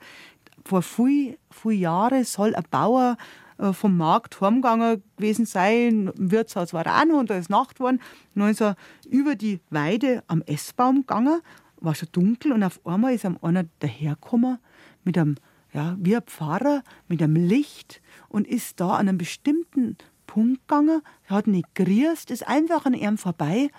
Vor 0.66 0.82
vielen 0.82 1.38
viel 1.50 1.72
Jahren 1.72 2.24
soll 2.24 2.54
ein 2.54 2.66
Bauer 2.70 3.18
äh, 3.58 3.74
vom 3.74 3.98
Markt 3.98 4.42
heimgegangen 4.42 5.02
gewesen 5.18 5.46
sein. 5.46 6.12
Im 6.18 6.32
Wirtshaus 6.32 6.74
war 6.74 6.86
er 6.86 7.02
auch 7.02 7.06
noch 7.06 7.20
und 7.20 7.30
da 7.30 7.38
ist 7.38 7.50
Nacht 7.50 7.78
geworden. 7.78 8.00
Dann 8.36 8.50
ist 8.50 8.62
er 8.62 8.76
über 9.10 9.36
die 9.36 9.60
Weide 9.70 10.24
am 10.28 10.42
Essbaum 10.42 10.98
gegangen, 10.98 11.42
war 11.78 11.96
schon 11.96 12.10
dunkel 12.12 12.52
und 12.52 12.64
auf 12.64 12.86
einmal 12.86 13.14
ist 13.14 13.24
ihm 13.24 13.38
einer 13.42 13.66
dahergekommen 13.80 14.60
mit 15.04 15.18
einem, 15.18 15.36
ja, 15.74 15.96
wie 16.00 16.16
ein 16.16 16.24
Pfarrer, 16.24 16.84
mit 17.08 17.24
einem 17.24 17.36
Licht 17.36 18.02
und 18.30 18.48
ist 18.48 18.80
da 18.80 18.92
an 18.92 19.08
einem 19.08 19.18
bestimmten 19.18 19.98
Punkt 20.32 20.66
gegangen, 20.66 21.02
hat 21.28 21.48
nicht 21.48 21.76
grüßt, 21.76 22.32
ist 22.32 22.48
einfach 22.48 22.86
an 22.86 22.94
ihm 22.94 23.18
vorbei 23.18 23.70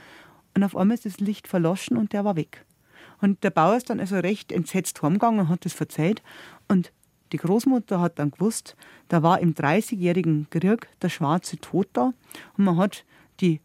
und 0.55 0.63
auf 0.63 0.77
einmal 0.77 0.97
ist 0.97 1.07
das 1.07 1.19
Licht 1.19 1.49
verloschen 1.49 1.97
und 1.97 2.13
der 2.13 2.27
war 2.27 2.37
weg. 2.37 2.67
Und 3.23 3.43
der 3.43 3.49
Bauer 3.49 3.79
ist 3.79 3.89
dann 3.89 4.01
also 4.01 4.17
recht 4.17 4.53
entsetzt 4.53 5.01
heimgegangen 5.01 5.41
und 5.41 5.49
hat 5.49 5.65
das 5.65 5.73
verzeiht. 5.73 6.23
Und 6.69 6.93
die 7.33 7.39
Großmutter 7.39 8.03
hat 8.03 8.19
dann 8.19 8.33
gewusst, 8.33 8.77
da 9.09 9.23
war 9.23 9.41
im 9.41 9.55
30-jährigen 9.55 10.49
Krieg 10.51 10.89
der 11.01 11.09
schwarze 11.09 11.57
Tod 11.57 11.89
da 11.95 12.13
und 12.59 12.65
man 12.65 12.77
hat 12.77 13.07
die 13.41 13.63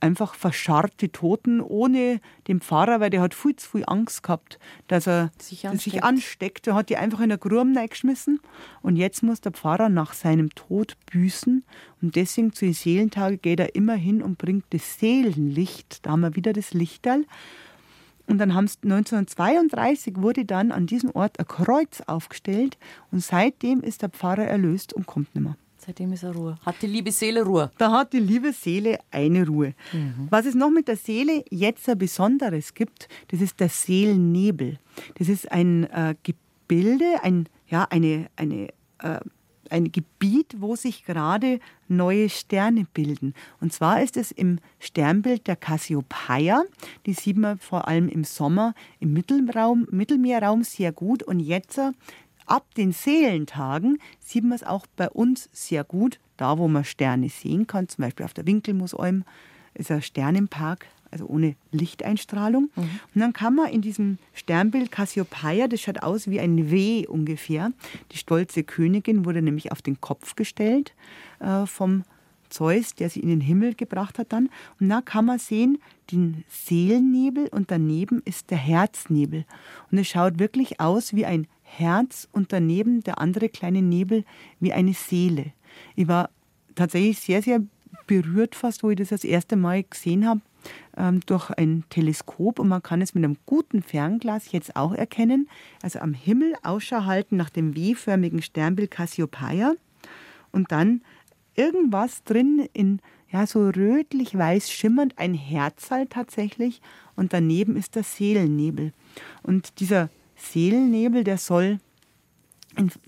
einfach 0.00 0.34
verscharrte 0.34 1.10
Toten 1.10 1.60
ohne 1.60 2.20
den 2.48 2.60
Pfarrer, 2.60 3.00
weil 3.00 3.10
der 3.10 3.22
hat 3.22 3.34
viel 3.34 3.56
zu 3.56 3.70
viel 3.70 3.84
Angst 3.86 4.22
gehabt, 4.22 4.58
dass 4.88 5.06
er 5.06 5.30
sich 5.38 5.66
ansteckt. 5.66 5.94
Sich 5.94 6.04
ansteckt. 6.04 6.66
Er 6.66 6.74
hat 6.74 6.88
die 6.88 6.96
einfach 6.96 7.20
in 7.20 7.28
der 7.28 7.38
Gruben 7.38 7.74
geschmissen 7.88 8.40
und 8.82 8.96
jetzt 8.96 9.22
muss 9.22 9.40
der 9.40 9.52
Pfarrer 9.52 9.88
nach 9.88 10.12
seinem 10.12 10.50
Tod 10.54 10.96
büßen 11.10 11.64
und 12.02 12.16
deswegen 12.16 12.52
zu 12.52 12.64
den 12.64 12.74
Seelentagen 12.74 13.40
geht 13.40 13.60
er 13.60 13.74
immer 13.74 13.94
hin 13.94 14.22
und 14.22 14.38
bringt 14.38 14.64
das 14.70 14.98
Seelenlicht, 14.98 16.04
da 16.04 16.10
haben 16.10 16.20
wir 16.20 16.36
wieder 16.36 16.52
das 16.52 16.74
Lichterl. 16.74 17.24
Und 18.28 18.38
dann 18.38 18.54
haben 18.54 18.68
1932 18.82 20.16
wurde 20.16 20.44
dann 20.44 20.72
an 20.72 20.86
diesem 20.86 21.10
Ort 21.14 21.38
ein 21.38 21.46
Kreuz 21.46 22.00
aufgestellt 22.06 22.76
und 23.12 23.22
seitdem 23.22 23.82
ist 23.82 24.02
der 24.02 24.08
Pfarrer 24.08 24.44
erlöst 24.44 24.92
und 24.92 25.06
kommt 25.06 25.32
nicht 25.34 25.44
mehr. 25.44 25.56
Seitdem 25.86 26.12
ist 26.12 26.24
er 26.24 26.34
Ruhe. 26.34 26.58
Hat 26.66 26.82
die 26.82 26.88
liebe 26.88 27.12
Seele 27.12 27.44
Ruhe? 27.44 27.70
Da 27.78 27.92
hat 27.92 28.12
die 28.12 28.18
liebe 28.18 28.52
Seele 28.52 28.98
eine 29.12 29.46
Ruhe. 29.46 29.74
Mhm. 29.92 30.26
Was 30.30 30.44
es 30.44 30.56
noch 30.56 30.70
mit 30.70 30.88
der 30.88 30.96
Seele 30.96 31.44
jetzt 31.48 31.88
ein 31.88 31.96
Besonderes 31.96 32.74
gibt, 32.74 33.08
das 33.28 33.40
ist 33.40 33.60
der 33.60 33.68
Seelennebel. 33.68 34.80
Das 35.16 35.28
ist 35.28 35.50
ein 35.52 35.84
äh, 35.84 36.16
Gebilde, 36.24 37.22
ein, 37.22 37.48
ja, 37.68 37.86
eine, 37.88 38.26
eine, 38.34 38.68
äh, 38.98 39.20
ein 39.70 39.92
Gebiet, 39.92 40.56
wo 40.58 40.74
sich 40.74 41.04
gerade 41.04 41.60
neue 41.86 42.30
Sterne 42.30 42.86
bilden. 42.92 43.34
Und 43.60 43.72
zwar 43.72 44.02
ist 44.02 44.16
es 44.16 44.32
im 44.32 44.58
Sternbild 44.80 45.46
der 45.46 45.56
Cassiopeia. 45.56 46.64
Die 47.06 47.12
sieht 47.12 47.36
man 47.36 47.58
vor 47.58 47.86
allem 47.86 48.08
im 48.08 48.24
Sommer 48.24 48.74
im 48.98 49.12
Mittelraum, 49.12 49.86
Mittelmeerraum 49.92 50.64
sehr 50.64 50.90
gut. 50.90 51.22
Und 51.22 51.38
jetzt 51.38 51.80
ab 52.46 52.74
den 52.74 52.92
Seelentagen 52.92 53.98
sieht 54.20 54.44
man 54.44 54.52
es 54.52 54.62
auch 54.62 54.86
bei 54.96 55.08
uns 55.08 55.48
sehr 55.52 55.84
gut, 55.84 56.18
da 56.36 56.58
wo 56.58 56.68
man 56.68 56.84
Sterne 56.84 57.28
sehen 57.28 57.66
kann, 57.66 57.88
zum 57.88 58.02
Beispiel 58.02 58.24
auf 58.24 58.34
der 58.34 58.46
Winkelmusalm 58.46 59.24
ist 59.74 59.90
ein 59.90 60.02
Sternenpark, 60.02 60.86
also 61.10 61.26
ohne 61.26 61.54
Lichteinstrahlung. 61.72 62.70
Mhm. 62.74 62.82
Und 63.14 63.20
dann 63.20 63.32
kann 63.32 63.54
man 63.54 63.68
in 63.68 63.82
diesem 63.82 64.18
Sternbild 64.34 64.90
Cassiopeia, 64.90 65.68
das 65.68 65.80
schaut 65.80 66.02
aus 66.02 66.28
wie 66.28 66.40
ein 66.40 66.70
W 66.70 67.06
ungefähr, 67.06 67.72
die 68.12 68.18
stolze 68.18 68.64
Königin 68.64 69.24
wurde 69.24 69.42
nämlich 69.42 69.72
auf 69.72 69.82
den 69.82 70.00
Kopf 70.00 70.34
gestellt 70.34 70.94
äh, 71.40 71.66
vom 71.66 72.04
Zeus, 72.48 72.94
der 72.94 73.10
sie 73.10 73.20
in 73.20 73.28
den 73.28 73.40
Himmel 73.40 73.74
gebracht 73.74 74.18
hat 74.18 74.32
dann. 74.32 74.48
Und 74.80 74.88
da 74.88 75.00
kann 75.00 75.24
man 75.24 75.38
sehen 75.38 75.78
den 76.10 76.44
Seelennebel 76.48 77.48
und 77.48 77.70
daneben 77.70 78.22
ist 78.24 78.50
der 78.50 78.58
Herznebel. 78.58 79.44
Und 79.90 79.98
es 79.98 80.08
schaut 80.08 80.38
wirklich 80.38 80.80
aus 80.80 81.14
wie 81.14 81.26
ein 81.26 81.48
Herz 81.66 82.28
und 82.32 82.52
daneben 82.52 83.02
der 83.02 83.18
andere 83.18 83.48
kleine 83.48 83.82
Nebel 83.82 84.24
wie 84.60 84.72
eine 84.72 84.94
Seele. 84.94 85.52
Ich 85.94 86.08
war 86.08 86.30
tatsächlich 86.74 87.18
sehr, 87.18 87.42
sehr 87.42 87.60
berührt 88.06 88.54
fast, 88.54 88.82
wo 88.82 88.90
ich 88.90 88.96
das 88.96 89.08
das 89.08 89.24
erste 89.24 89.56
Mal 89.56 89.82
gesehen 89.82 90.26
habe, 90.26 90.40
ähm, 90.96 91.20
durch 91.26 91.50
ein 91.50 91.84
Teleskop 91.90 92.58
und 92.58 92.68
man 92.68 92.82
kann 92.82 93.02
es 93.02 93.14
mit 93.14 93.24
einem 93.24 93.36
guten 93.46 93.82
Fernglas 93.82 94.52
jetzt 94.52 94.76
auch 94.76 94.94
erkennen. 94.94 95.48
Also 95.82 95.98
am 95.98 96.14
Himmel 96.14 96.54
Ausschau 96.62 97.04
halten 97.04 97.36
nach 97.36 97.50
dem 97.50 97.76
W-förmigen 97.76 98.42
Sternbild 98.42 98.90
Cassiopeia 98.90 99.74
und 100.52 100.72
dann 100.72 101.02
irgendwas 101.54 102.22
drin 102.24 102.68
in 102.72 103.00
ja 103.30 103.46
so 103.46 103.68
rötlich 103.68 104.36
weiß 104.36 104.70
schimmernd 104.70 105.18
ein 105.18 105.34
Herzal 105.34 106.06
tatsächlich 106.06 106.80
und 107.16 107.32
daneben 107.32 107.76
ist 107.76 107.96
der 107.96 108.04
Seelennebel 108.04 108.92
und 109.42 109.80
dieser 109.80 110.10
Seelennebel, 110.36 111.24
der 111.24 111.38
soll, 111.38 111.78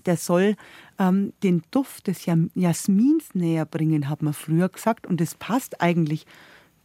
der 0.05 0.17
soll 0.17 0.55
ähm, 0.97 1.33
den 1.43 1.63
Duft 1.71 2.07
des 2.07 2.25
Jasmins 2.25 3.33
näher 3.33 3.65
bringen, 3.65 4.09
hat 4.09 4.21
man 4.21 4.33
früher 4.33 4.69
gesagt. 4.69 5.07
Und 5.07 5.21
das 5.21 5.35
passt 5.35 5.81
eigentlich 5.81 6.25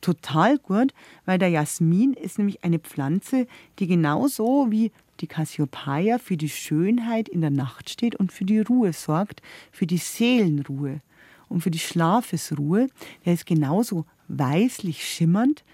total 0.01 0.59
gut, 0.59 0.92
weil 1.24 1.38
der 1.38 1.49
Jasmin 1.49 2.12
ist 2.12 2.38
nämlich 2.38 2.62
eine 2.62 2.78
Pflanze, 2.78 3.47
die 3.78 3.86
genauso 3.86 4.70
wie 4.70 4.92
die 5.20 5.26
Cassiopeia 5.26 6.18
für 6.18 6.36
die 6.36 6.49
Schönheit 6.49 7.28
in 7.28 7.40
der 7.40 7.51
Nacht 7.51 7.88
steht 7.88 8.14
und 8.16 8.32
für 8.32 8.45
die 8.45 8.61
Ruhe 8.61 8.92
sorgt, 8.92 9.40
für 9.72 9.86
die 9.86 9.99
Seelenruhe 9.99 11.01
und 11.49 11.62
für 11.62 11.70
die 11.70 11.78
Schlafesruhe. 11.78 12.88
Der 13.24 13.34
ist 13.34 13.47
genauso 13.47 14.05
weißlich 14.28 15.07
schimmernd 15.07 15.64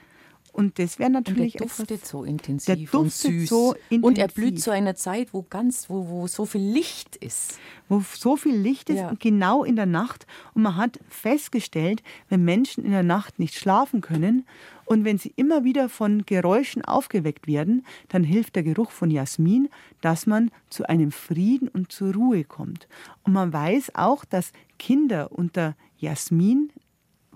Und 0.53 0.79
das 0.79 0.99
wäre 0.99 1.11
natürlich. 1.11 1.55
Und 1.55 1.61
der 1.61 1.67
duftet 1.69 1.91
etwas, 1.91 2.09
so 2.11 2.25
intensiv 2.25 2.67
der 2.67 2.77
duftet 2.77 2.95
und 3.01 3.11
süß. 3.13 3.49
So 3.49 3.75
intensiv. 3.89 4.05
Und 4.05 4.19
er 4.19 4.29
blüht 4.29 4.61
zu 4.61 4.71
einer 4.73 4.95
Zeit, 4.95 5.33
wo 5.33 5.43
ganz, 5.43 5.89
wo, 5.89 6.09
wo 6.09 6.27
so 6.27 6.45
viel 6.45 6.61
Licht 6.61 7.17
ist. 7.17 7.59
Wo 7.89 8.01
so 8.01 8.37
viel 8.37 8.57
Licht 8.57 8.91
ist, 8.91 8.99
Ja. 8.99 9.15
genau 9.19 9.65
in 9.65 9.77
der 9.77 9.87
Nacht. 9.87 10.27
Und 10.55 10.63
man 10.63 10.77
hat 10.77 10.99
festgestellt, 11.09 12.03
wenn 12.29 12.45
Menschen 12.45 12.85
in 12.85 12.91
der 12.91 13.03
Nacht 13.03 13.39
nicht 13.39 13.55
schlafen 13.55 14.01
können 14.01 14.45
und 14.85 15.05
wenn 15.05 15.19
sie 15.19 15.33
immer 15.37 15.63
wieder 15.65 15.89
von 15.89 16.27
Geräuschen 16.27 16.85
aufgeweckt 16.85 17.47
werden, 17.47 17.87
dann 18.09 18.25
hilft 18.25 18.57
der 18.57 18.65
Geruch 18.65 18.91
von 18.91 19.11
Jasmin, 19.11 19.69
dass 20.01 20.27
man 20.27 20.51
zu 20.69 20.89
einem 20.89 21.13
Frieden 21.13 21.69
und 21.69 21.93
zur 21.93 22.15
Ruhe 22.15 22.45
kommt. 22.45 22.89
Und 23.23 23.33
man 23.33 23.53
weiß 23.53 23.95
auch, 23.95 24.25
dass 24.25 24.53
Kinder 24.79 25.31
unter 25.33 25.77
Jasmin 25.99 26.73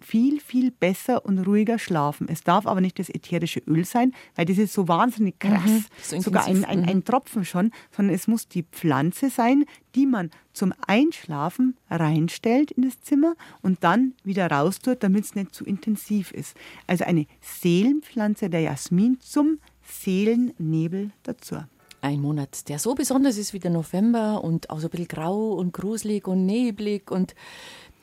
viel, 0.05 0.41
viel 0.41 0.71
besser 0.71 1.25
und 1.25 1.39
ruhiger 1.39 1.79
schlafen. 1.79 2.29
Es 2.29 2.43
darf 2.43 2.67
aber 2.67 2.81
nicht 2.81 2.99
das 2.99 3.09
ätherische 3.09 3.61
Öl 3.61 3.85
sein, 3.85 4.13
weil 4.35 4.47
das 4.47 4.59
ist 4.59 4.75
so 4.75 4.87
wahnsinnig 4.89 5.39
krass. 5.39 5.85
so 6.03 6.21
Sogar 6.21 6.47
ein, 6.47 6.65
ein, 6.65 6.85
ein 6.85 7.05
Tropfen 7.05 7.45
schon, 7.45 7.71
sondern 7.91 8.15
es 8.15 8.27
muss 8.27 8.49
die 8.49 8.63
Pflanze 8.63 9.31
sein, 9.31 9.65
die 9.95 10.07
man 10.07 10.31
zum 10.53 10.73
Einschlafen 10.87 11.77
reinstellt 11.91 12.71
in 12.73 12.83
das 12.83 13.01
Zimmer 13.01 13.35
und 13.63 13.83
dann 13.83 14.15
wieder 14.25 14.51
raustut, 14.51 15.03
damit 15.03 15.25
es 15.25 15.35
nicht 15.35 15.55
zu 15.55 15.65
intensiv 15.65 16.31
ist. 16.33 16.57
Also 16.87 17.05
eine 17.05 17.27
Seelenpflanze 17.41 18.51
der 18.51 18.61
Jasmin 18.61 19.19
zum 19.21 19.59
Seelennebel 19.83 21.11
dazu. 21.23 21.57
Ein 22.01 22.21
Monat, 22.21 22.69
der 22.69 22.79
so 22.79 22.95
besonders 22.95 23.39
ist 23.39 23.55
wie 23.55 23.59
der 23.59 23.71
November 23.71 24.45
und 24.45 24.69
auch 24.69 24.79
so 24.79 24.89
ein 24.89 24.91
bisschen 24.91 25.09
grau 25.09 25.55
und 25.55 25.73
gruselig 25.73 26.29
und 26.29 26.45
neblig 26.45 27.11
und 27.11 27.35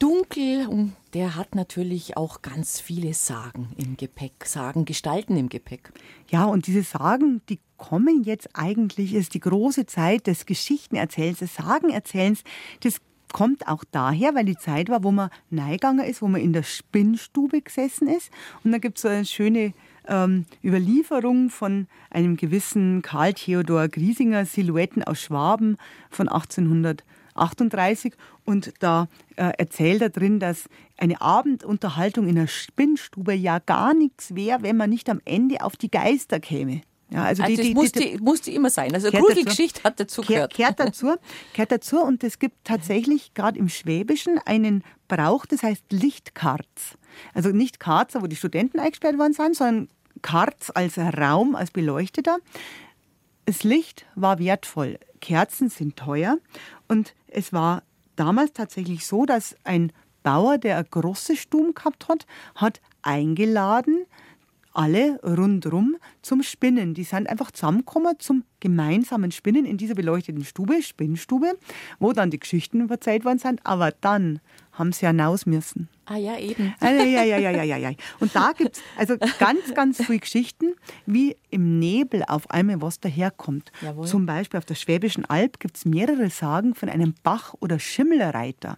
dunkel. 0.02 0.68
Und 0.68 0.94
der 1.14 1.36
hat 1.36 1.56
natürlich 1.56 2.18
auch 2.18 2.42
ganz 2.42 2.80
viele 2.80 3.14
Sagen 3.14 3.70
im 3.78 3.98
Gepäck, 3.98 4.46
Sagen, 4.46 4.86
Gestalten 4.86 5.38
im 5.38 5.50
Gepäck. 5.50 5.94
Ja, 6.30 6.46
und 6.46 6.68
diese 6.68 6.84
Sagen, 6.84 7.42
die 7.50 7.60
kommen 7.78 8.24
jetzt 8.24 8.50
eigentlich, 8.54 9.14
ist 9.14 9.34
die 9.34 9.40
große 9.40 9.86
Zeit 9.86 10.28
des 10.28 10.46
Geschichtenerzählens, 10.46 11.40
des 11.40 11.56
Sagenerzählens. 11.56 12.44
Das 12.82 13.02
kommt 13.32 13.68
auch 13.68 13.84
daher, 13.92 14.36
weil 14.36 14.46
die 14.46 14.58
Zeit 14.58 14.90
war, 14.90 15.04
wo 15.04 15.12
man 15.12 15.30
neigegangen 15.50 16.06
ist, 16.06 16.22
wo 16.22 16.28
man 16.28 16.42
in 16.42 16.54
der 16.54 16.64
Spinnstube 16.64 17.62
gesessen 17.62 18.08
ist. 18.08 18.32
Und 18.64 18.72
da 18.72 18.78
gibt 18.78 18.98
es 18.98 19.04
so 19.04 19.08
eine 19.08 19.26
schöne 19.26 19.74
ähm, 20.08 20.46
Überlieferung 20.64 21.50
von 21.50 21.88
einem 22.10 22.38
gewissen 22.38 23.02
Karl 23.02 23.34
Theodor 23.34 23.88
Griesinger, 23.88 24.46
Silhouetten 24.46 25.04
aus 25.04 25.22
Schwaben 25.22 25.78
von 26.10 26.28
1838. 27.36 28.14
Und 28.46 28.74
da 28.80 29.08
äh, 29.36 29.52
erzählt 29.58 30.02
er 30.02 30.10
drin, 30.10 30.40
dass 30.40 30.66
eine 30.98 31.22
Abendunterhaltung 31.22 32.28
in 32.28 32.36
der 32.36 32.48
Spinnstube 32.48 33.34
ja 33.34 33.60
gar 33.60 33.94
nichts 33.94 34.36
wäre, 34.36 34.64
wenn 34.64 34.78
man 34.78 34.90
nicht 34.90 35.10
am 35.10 35.22
Ende 35.26 35.64
auf 35.64 35.78
die 35.78 35.92
Geister 35.92 36.40
käme. 36.40 36.82
Ja, 37.12 37.24
also 37.26 37.44
Also 37.44 37.52
die, 37.52 37.58
das 37.58 37.66
die, 37.66 37.74
musste, 37.74 38.00
die, 38.00 38.18
musste 38.20 38.52
immer 38.52 38.70
sein. 38.70 38.94
Also 38.94 39.10
Kehrt 39.10 39.24
Gruselgeschichte 39.24 39.84
hat 39.84 40.00
dazu 40.00 40.22
gehört. 40.22 40.54
kehrt 40.54 40.80
dazu, 40.80 41.16
kehrt 41.54 41.72
dazu 41.72 42.02
und 42.02 42.24
es 42.24 42.40
gibt 42.40 42.56
tatsächlich 42.64 43.34
gerade 43.34 43.60
im 43.60 43.68
Schwäbischen 43.68 44.40
einen 44.46 44.84
Brauch, 45.10 45.46
das 45.46 45.62
heißt 45.62 45.92
Lichtkarz. 45.92 46.98
Also 47.34 47.50
nicht 47.50 47.82
Karzer, 47.82 48.22
wo 48.22 48.28
die 48.28 48.38
Studenten 48.38 48.80
eingesperrt 48.80 49.18
worden 49.18 49.34
sind, 49.34 49.58
sondern 49.58 49.90
Karz 50.22 50.72
als 50.74 50.98
Raum, 50.98 51.56
als 51.56 51.72
beleuchteter. 51.72 52.38
Das 53.52 53.66
Licht 53.66 54.06
war 54.16 54.40
wertvoll, 54.40 54.98
Kerzen 55.20 55.68
sind 55.68 55.98
teuer. 55.98 56.38
Und 56.88 57.14
es 57.28 57.52
war 57.52 57.84
damals 58.16 58.54
tatsächlich 58.54 59.06
so, 59.06 59.26
dass 59.26 59.58
ein 59.66 59.92
Bauer, 60.24 60.58
der 60.58 60.78
eine 60.78 60.86
große 60.86 61.36
Stumm 61.36 61.74
gehabt 61.76 62.08
hat, 62.08 62.26
hat 62.56 62.80
eingeladen, 63.02 64.06
alle 64.74 65.20
rundrum 65.24 65.98
zum 66.22 66.44
Spinnen. 66.44 66.94
Die 66.94 67.04
sind 67.04 67.28
einfach 67.30 67.52
zusammengekommen 67.52 68.16
zum 68.20 68.44
gemeinsamen 68.60 69.32
Spinnen 69.32 69.66
in 69.66 69.78
dieser 69.78 69.96
beleuchteten 69.96 70.46
Stube, 70.46 70.82
Spinnstube, 70.82 71.58
wo 72.00 72.14
dann 72.14 72.30
die 72.32 72.40
Geschichten 72.40 72.88
verzeiht 72.88 73.26
worden 73.26 73.40
sind. 73.40 73.60
Aber 73.66 73.92
dann 73.92 74.40
haben 74.74 74.92
sie 74.92 75.06
hinaus 75.06 75.46
müssen. 75.46 75.90
Ah 76.06 76.18
ja, 76.18 76.38
eben. 76.38 76.74
Ja, 76.82 76.92
ja, 76.92 77.24
ja, 77.24 77.38
ja, 77.38 77.64
ja, 77.64 77.78
ja. 77.78 77.92
Und 78.20 78.36
da 78.36 78.52
gibt 78.58 78.78
es 78.78 78.84
also 78.98 79.18
ganz, 79.40 79.74
ganz 79.74 80.04
viele 80.04 80.20
Geschichten, 80.20 80.74
wie 81.06 81.36
im 81.50 81.80
Nebel 81.80 82.24
auf 82.28 82.50
einmal 82.50 82.82
was 82.82 83.00
daherkommt. 83.00 83.72
Jawohl. 83.82 84.08
Zum 84.08 84.26
Beispiel 84.26 84.58
auf 84.58 84.66
der 84.66 84.76
Schwäbischen 84.76 85.26
Alb 85.26 85.60
gibt 85.60 85.78
es 85.78 85.86
mehrere 85.86 86.30
Sagen 86.30 86.76
von 86.76 86.90
einem 86.90 87.14
Bach- 87.24 87.54
oder 87.60 87.80
Schimmelreiter. 87.80 88.78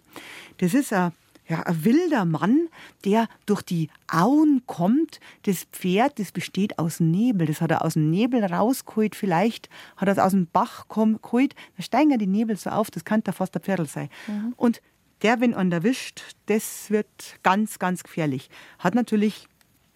Das 0.58 0.74
ist 0.74 0.94
ein 0.94 1.12
ja, 1.54 1.62
ein 1.64 1.86
wilder 1.86 2.26
Mann, 2.26 2.68
der 3.06 3.28
durch 3.46 3.62
die 3.62 3.90
Auen 4.08 4.64
kommt. 4.66 5.20
Das 5.44 5.66
Pferd, 5.66 6.18
das 6.18 6.32
besteht 6.32 6.80
aus 6.80 7.00
Nebel. 7.00 7.46
Das 7.46 7.62
hat 7.62 7.70
er 7.70 7.86
aus 7.86 7.94
dem 7.94 8.10
Nebel 8.10 8.44
rausgeholt. 8.44 9.16
Vielleicht 9.16 9.70
hat 9.96 10.08
er 10.08 10.14
es 10.14 10.20
aus 10.20 10.32
dem 10.32 10.48
Bach 10.48 10.88
geholt. 10.88 11.54
Da 11.78 11.84
steigen 11.84 12.10
ja 12.10 12.18
die 12.18 12.28
Nebel 12.28 12.58
so 12.58 12.72
auf, 12.72 12.90
das 12.90 13.06
kann 13.06 13.24
da 13.24 13.32
fast 13.32 13.54
der 13.54 13.62
Pferdl 13.62 13.86
sein. 13.86 14.10
Und 14.58 14.82
der, 15.22 15.40
wenn 15.42 15.54
einen 15.54 15.72
erwischt, 15.72 16.36
das 16.48 16.90
wird 16.90 17.08
ganz, 17.44 17.78
ganz 17.78 18.04
gefährlich. 18.04 18.50
Hat 18.80 18.96
natürlich 18.96 19.48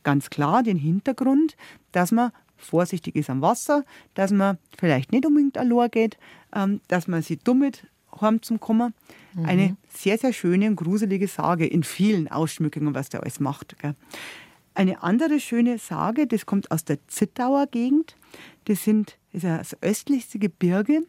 ganz 0.04 0.30
klar 0.30 0.62
den 0.62 0.78
Hintergrund, 0.78 1.58
dass 1.92 2.12
man 2.12 2.32
vorsichtig 2.56 3.16
ist 3.16 3.30
am 3.30 3.42
Wasser, 3.42 3.84
dass 4.14 4.32
man 4.32 4.60
vielleicht 4.78 5.12
nicht 5.12 5.26
unbedingt 5.26 5.58
allein 5.58 5.90
geht, 5.90 6.18
ähm, 6.56 6.82
dass 6.88 7.08
man 7.08 7.24
sich 7.24 7.40
dummelt, 7.40 7.88
heim 8.20 8.42
zum 8.42 8.60
Kommen. 8.60 8.94
Eine 9.44 9.78
sehr, 9.90 10.18
sehr 10.18 10.34
schöne 10.34 10.68
und 10.68 10.76
gruselige 10.78 11.28
Sage 11.28 11.68
in 11.68 11.84
vielen 11.84 12.28
Ausschmückungen, 12.28 12.96
was 12.96 13.10
der 13.10 13.22
alles 13.22 13.40
macht. 13.40 13.78
Gell. 13.80 13.96
Eine 14.74 15.04
andere 15.04 15.40
schöne 15.40 15.78
Sage, 15.78 16.28
das 16.28 16.46
kommt 16.46 16.72
aus 16.72 16.86
der 16.86 17.00
Zittauer 17.08 17.68
Gegend. 17.68 18.16
Das 18.66 18.84
sind, 18.84 19.18
ist 19.32 19.44
ja 19.44 19.58
das 19.58 19.76
östlichste 19.82 20.40
Gebirge 20.40 21.02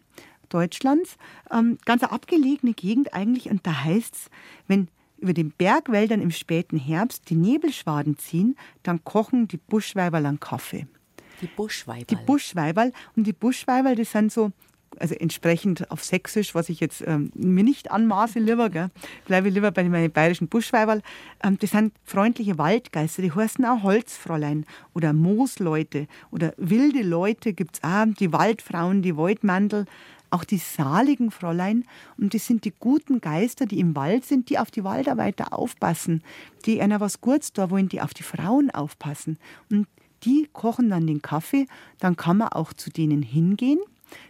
Deutschlands. 0.49 1.17
Ähm, 1.51 1.79
ganz 1.85 2.03
eine 2.03 2.13
abgelegene 2.13 2.73
Gegend 2.73 3.15
eigentlich. 3.15 3.51
Und 3.51 3.67
da 3.67 3.85
heißt 3.85 4.15
es, 4.15 4.31
wenn 4.67 4.89
über 5.19 5.35
den 5.35 5.51
Bergwäldern 5.51 6.21
im 6.21 6.31
späten 6.31 6.79
Herbst 6.79 7.29
die 7.29 7.35
Nebelschwaden 7.35 8.17
ziehen, 8.19 8.57
dann 8.83 9.05
kochen 9.05 9.49
die 9.49 9.57
Buschweiberl 9.57 10.25
an 10.27 10.41
Kaffee. 10.41 10.87
Die 11.41 11.47
Buschweiber. 11.47 12.05
Die 12.05 12.17
Buschweiberl. 12.17 12.93
Und 13.17 13.27
die 13.27 13.33
Buschweiberl, 13.33 13.97
das 13.97 14.13
sind 14.13 14.33
so, 14.33 14.53
also 15.01 15.15
entsprechend 15.15 15.91
auf 15.91 16.05
Sächsisch, 16.05 16.55
was 16.55 16.69
ich 16.69 16.81
jetzt 16.81 17.03
ähm, 17.07 17.31
mir 17.35 17.65
nicht 17.65 17.91
anmaße, 17.91 18.39
lieber, 18.39 18.71
gell, 18.71 18.91
bleibe 19.27 19.49
lieber 19.49 19.71
bei 19.71 19.85
meinen 19.85 20.11
bayerischen 20.11 20.49
Buschweiberl. 20.49 21.03
Ähm, 21.43 21.59
das 21.61 21.71
sind 21.71 21.93
freundliche 22.05 22.59
Waldgeister, 22.59 23.23
die 23.23 23.33
heißen 23.33 23.65
auch 23.65 23.83
Holzfräulein 23.83 24.67
oder 24.95 25.13
Moosleute 25.13 26.07
oder 26.31 26.53
wilde 26.57 27.03
Leute 27.03 27.53
gibt 27.53 27.77
es 27.77 27.85
auch, 27.85 28.07
die 28.19 28.33
Waldfrauen, 28.33 29.03
die 29.03 29.17
Waldmandel. 29.17 29.87
Auch 30.31 30.45
die 30.45 30.59
saligen 30.59 31.31
Fräulein 31.31 31.87
und 32.19 32.35
das 32.35 32.47
sind 32.47 32.67
die 32.67 32.75
guten 32.79 33.23
Geister, 33.23 33.65
die 33.65 33.81
im 33.81 33.97
Wald 33.97 34.27
sind, 34.27 34.51
die 34.51 34.59
auf 34.59 34.71
die 34.71 34.85
Waldarbeiter 34.85 35.55
aufpassen, 35.55 36.23
die 36.67 36.83
einer 36.83 37.01
was 37.01 37.23
Gutes 37.23 37.55
da 37.55 37.71
wollen, 37.71 37.89
die 37.89 38.03
auf 38.03 38.13
die 38.13 38.23
Frauen 38.23 38.71
aufpassen. 38.71 39.39
Und 39.71 39.87
die 40.25 40.47
kochen 40.53 40.91
dann 40.91 41.07
den 41.07 41.23
Kaffee, 41.23 41.67
dann 41.99 42.17
kann 42.17 42.39
man 42.39 42.49
auch 42.49 42.75
zu 42.75 42.91
denen 42.91 43.23
hingehen. 43.23 43.79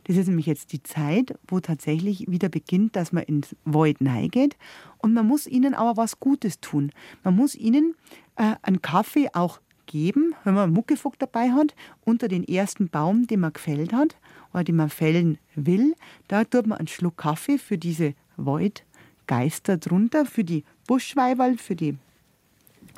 Das 0.05 0.17
ist 0.17 0.29
nämlich 0.29 0.47
jetzt 0.47 0.73
die 0.73 0.83
Zeit, 0.83 1.39
wo 1.47 1.61
tatsächlich 1.61 2.31
wieder 2.31 2.49
beginnt, 2.49 2.97
dass 2.97 3.13
man 3.13 3.25
ins 3.25 3.55
Wald 3.65 3.99
geht. 4.31 4.57
Und 4.99 5.15
man 5.15 5.27
muss 5.27 5.47
ihnen 5.47 5.75
aber 5.75 5.97
was 5.97 6.21
Gutes 6.21 6.61
tun. 6.61 6.93
Man 7.25 7.37
muss 7.37 7.55
ihnen 7.55 7.95
äh, 8.37 8.55
einen 8.63 8.83
Kaffee 8.83 9.29
auch 9.33 9.61
geben, 9.87 10.35
wenn 10.45 10.55
man 10.55 10.65
einen 10.65 10.75
Muckefuck 10.75 11.19
dabei 11.19 11.51
hat, 11.51 11.75
unter 12.05 12.29
den 12.29 12.45
ersten 12.45 12.89
Baum, 12.89 13.27
den 13.27 13.41
man 13.41 13.53
gefällt 13.53 13.93
hat 13.93 14.17
oder 14.53 14.65
den 14.65 14.77
man 14.77 14.91
fällen 14.91 15.39
will. 15.55 15.95
Da 16.29 16.45
tut 16.45 16.67
man 16.67 16.79
einen 16.79 16.89
Schluck 16.89 17.17
Kaffee 17.17 17.59
für 17.59 17.79
diese 17.79 18.15
Waldgeister 18.37 19.77
drunter, 19.77 20.27
für 20.27 20.45
die 20.45 20.65
Buschweiberl, 20.87 21.57
für 21.57 21.75
die 21.75 21.97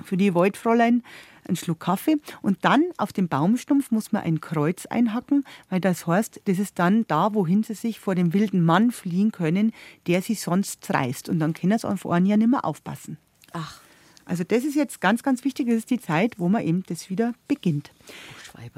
für 0.05 0.17
die 0.17 0.35
Waldfräulein 0.35 1.03
einen 1.47 1.57
Schluck 1.57 1.81
Kaffee 1.81 2.17
und 2.43 2.59
dann 2.65 2.85
auf 2.97 3.13
dem 3.13 3.29
Baumstumpf 3.29 3.91
muss 3.91 4.13
man 4.13 4.23
ein 4.23 4.41
Kreuz 4.41 4.87
einhacken, 4.87 5.45
weil 5.69 5.81
das 5.81 6.07
heißt, 6.07 6.43
das 6.45 6.59
ist 6.59 6.79
dann 6.79 7.07
da, 7.09 7.35
wohin 7.35 7.63
sie 7.63 7.75
sich 7.75 8.01
vor 8.01 8.15
dem 8.15 8.33
wilden 8.33 8.65
Mann 8.65 8.91
fliehen 8.91 9.33
können, 9.33 9.73
der 10.07 10.23
sie 10.23 10.35
sonst 10.35 10.85
zerreißt. 10.85 11.29
Und 11.29 11.39
dann 11.39 11.55
können 11.55 11.79
sie 11.79 11.89
auf 11.89 12.07
einen 12.07 12.27
ja 12.27 12.37
nicht 12.37 12.51
mehr 12.51 12.65
aufpassen. 12.65 13.19
Ach, 13.53 13.81
Also 14.25 14.45
das 14.45 14.65
ist 14.65 14.77
jetzt 14.77 15.01
ganz, 15.01 15.23
ganz 15.23 15.45
wichtig. 15.45 15.67
Das 15.67 15.77
ist 15.77 15.91
die 15.91 16.01
Zeit, 16.01 16.39
wo 16.39 16.49
man 16.49 16.63
eben 16.63 16.85
das 16.87 17.11
wieder 17.11 17.35
beginnt. 17.49 17.91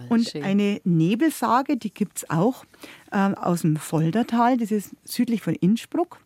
Und 0.09 0.31
schön. 0.31 0.43
eine 0.43 0.81
Nebelsage, 0.85 1.77
die 1.77 1.93
gibt 1.93 2.19
es 2.19 2.31
auch 2.31 2.65
ähm, 3.13 3.35
aus 3.35 3.61
dem 3.63 3.77
Foldertal, 3.77 4.57
das 4.57 4.71
ist 4.71 4.95
südlich 5.05 5.43
von 5.43 5.55
Innsbruck, 5.55 6.21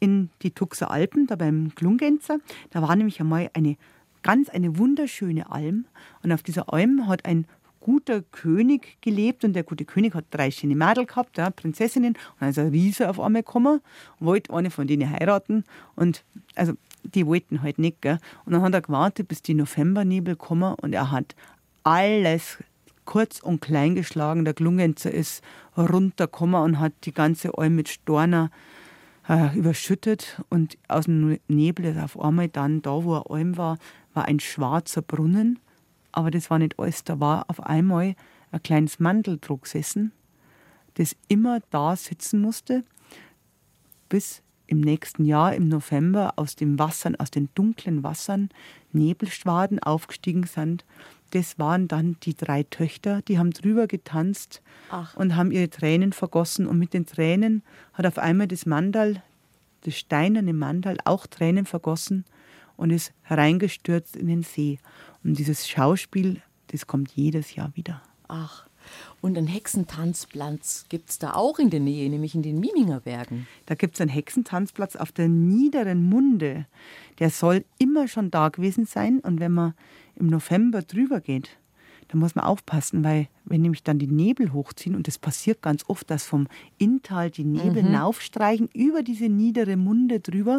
in 0.00 0.30
die 0.42 0.50
Tuxer 0.50 0.90
Alpen, 0.90 1.26
da 1.26 1.36
beim 1.36 1.74
Klungenzer. 1.74 2.38
Da 2.70 2.82
war 2.82 2.94
nämlich 2.96 3.20
einmal 3.20 3.50
eine 3.54 3.76
ganz 4.26 4.48
eine 4.48 4.78
wunderschöne 4.78 5.50
Alm. 5.50 5.86
Und 6.22 6.32
auf 6.32 6.42
dieser 6.42 6.72
Alm 6.72 7.06
hat 7.06 7.24
ein 7.24 7.46
guter 7.80 8.20
König 8.20 9.00
gelebt 9.00 9.44
und 9.44 9.52
der 9.52 9.62
gute 9.62 9.84
König 9.84 10.14
hat 10.14 10.24
drei 10.32 10.50
schöne 10.50 10.74
Mädel 10.74 11.06
gehabt, 11.06 11.38
ja, 11.38 11.50
Prinzessinnen. 11.50 12.14
Und 12.14 12.40
dann 12.40 12.48
ist 12.48 12.58
ein 12.58 12.70
Riese 12.70 13.08
auf 13.08 13.20
einmal 13.20 13.42
gekommen 13.42 13.80
wollte 14.18 14.52
eine 14.52 14.70
von 14.70 14.88
denen 14.88 15.08
heiraten. 15.08 15.64
Und 15.94 16.24
also 16.56 16.72
die 17.04 17.26
wollten 17.26 17.62
halt 17.62 17.78
nicht. 17.78 18.02
Gell? 18.02 18.18
Und 18.44 18.52
dann 18.52 18.62
hat 18.62 18.74
er 18.74 18.80
gewartet, 18.80 19.28
bis 19.28 19.40
die 19.40 19.54
Novembernebel 19.54 20.34
kommen 20.34 20.74
und 20.74 20.92
er 20.92 21.12
hat 21.12 21.36
alles 21.84 22.58
kurz 23.04 23.38
und 23.38 23.60
klein 23.60 23.94
geschlagen. 23.94 24.44
Der 24.44 24.54
Glungenzer 24.54 25.12
ist 25.12 25.44
runtergekommen 25.76 26.60
und 26.60 26.80
hat 26.80 26.92
die 27.04 27.14
ganze 27.14 27.56
Alm 27.56 27.76
mit 27.76 27.88
Storner 27.88 28.50
äh, 29.28 29.56
überschüttet. 29.56 30.42
Und 30.48 30.76
aus 30.88 31.04
dem 31.04 31.38
Nebel 31.46 31.84
ist 31.84 31.98
auf 31.98 32.20
einmal 32.20 32.48
dann, 32.48 32.82
da 32.82 33.04
wo 33.04 33.14
er 33.14 33.30
Alm 33.30 33.56
war, 33.56 33.78
war 34.16 34.24
ein 34.24 34.40
schwarzer 34.40 35.02
Brunnen. 35.02 35.60
Aber 36.10 36.30
das 36.30 36.50
war 36.50 36.58
nicht 36.58 36.78
alles. 36.78 37.04
Da 37.04 37.20
war 37.20 37.44
auf 37.48 37.60
einmal 37.60 38.16
ein 38.50 38.62
kleines 38.62 38.98
Mandeldruck 38.98 39.62
gesessen, 39.62 40.12
das 40.94 41.14
immer 41.28 41.60
da 41.70 41.94
sitzen 41.94 42.40
musste, 42.40 42.84
bis 44.08 44.42
im 44.66 44.80
nächsten 44.80 45.24
Jahr, 45.24 45.54
im 45.54 45.68
November, 45.68 46.32
aus 46.36 46.56
den 46.56 46.78
Wassern, 46.78 47.16
aus 47.16 47.30
den 47.30 47.50
dunklen 47.54 48.02
Wassern 48.02 48.48
Nebelschwaden 48.92 49.78
aufgestiegen 49.78 50.44
sind. 50.44 50.84
Das 51.30 51.58
waren 51.58 51.86
dann 51.86 52.16
die 52.22 52.34
drei 52.34 52.62
Töchter, 52.62 53.20
die 53.22 53.38
haben 53.38 53.50
drüber 53.50 53.86
getanzt 53.86 54.62
Ach. 54.90 55.16
und 55.16 55.36
haben 55.36 55.52
ihre 55.52 55.68
Tränen 55.68 56.12
vergossen. 56.12 56.66
Und 56.66 56.78
mit 56.78 56.94
den 56.94 57.04
Tränen 57.04 57.62
hat 57.92 58.06
auf 58.06 58.18
einmal 58.18 58.48
das 58.48 58.64
Mandal, 58.64 59.22
das 59.82 59.96
steinerne 59.96 60.52
Mandal, 60.52 60.96
auch 61.04 61.26
Tränen 61.26 61.66
vergossen 61.66 62.24
und 62.76 62.90
ist 62.90 63.12
hereingestürzt 63.22 64.16
in 64.16 64.26
den 64.26 64.42
See. 64.42 64.78
Und 65.24 65.38
dieses 65.38 65.68
Schauspiel, 65.68 66.42
das 66.68 66.86
kommt 66.86 67.12
jedes 67.12 67.54
Jahr 67.54 67.70
wieder. 67.74 68.02
Ach, 68.28 68.66
und 69.20 69.36
einen 69.36 69.46
Hexentanzplatz 69.46 70.86
gibt 70.88 71.10
es 71.10 71.18
da 71.18 71.34
auch 71.34 71.58
in 71.58 71.70
der 71.70 71.80
Nähe, 71.80 72.08
nämlich 72.08 72.34
in 72.34 72.42
den 72.42 72.60
Miminger 72.60 73.00
Bergen. 73.00 73.46
Da 73.66 73.74
gibt 73.74 73.94
es 73.94 74.00
einen 74.00 74.10
Hexentanzplatz 74.10 74.96
auf 74.96 75.12
der 75.12 75.28
Niederen 75.28 76.08
Munde. 76.08 76.66
Der 77.18 77.30
soll 77.30 77.64
immer 77.78 78.08
schon 78.08 78.30
da 78.30 78.48
gewesen 78.48 78.86
sein. 78.86 79.20
Und 79.20 79.40
wenn 79.40 79.52
man 79.52 79.74
im 80.14 80.28
November 80.28 80.82
drüber 80.82 81.20
geht, 81.20 81.50
da 82.08 82.16
muss 82.16 82.34
man 82.34 82.44
aufpassen, 82.44 83.02
weil 83.02 83.28
wenn 83.44 83.62
nämlich 83.62 83.82
dann 83.82 83.98
die 83.98 84.06
Nebel 84.06 84.52
hochziehen, 84.52 84.94
und 84.94 85.08
das 85.08 85.18
passiert 85.18 85.62
ganz 85.62 85.84
oft, 85.88 86.10
dass 86.10 86.24
vom 86.24 86.46
Inntal 86.78 87.30
die 87.30 87.44
Nebel 87.44 87.82
mhm. 87.82 87.96
aufstreichen 87.96 88.68
über 88.72 89.02
diese 89.02 89.28
niedere 89.28 89.76
Munde 89.76 90.20
drüber. 90.20 90.56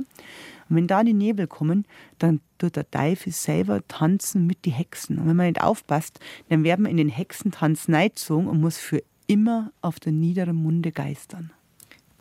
Und 0.70 0.76
wenn 0.76 0.88
da 0.88 1.04
die 1.04 1.14
Nebel 1.14 1.48
kommen, 1.48 1.86
dann 2.20 2.42
tut 2.58 2.76
der 2.76 2.90
Teufel 2.90 3.32
selber 3.32 3.86
tanzen 3.88 4.46
mit 4.46 4.66
die 4.66 4.72
Hexen. 4.72 5.20
Und 5.20 5.28
wenn 5.28 5.36
man 5.36 5.48
nicht 5.48 5.62
aufpasst, 5.62 6.20
dann 6.50 6.64
werden 6.64 6.86
wir 6.86 6.92
in 6.92 6.98
den 6.98 7.10
Hexentanz 7.10 7.88
neizogen 7.88 8.48
und 8.48 8.60
muss 8.60 8.78
für 8.78 9.02
immer 9.28 9.72
auf 9.82 10.00
der 10.00 10.12
niederen 10.12 10.56
Munde 10.56 10.92
geistern. 10.92 11.52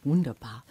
Wunderbar. 0.04 0.64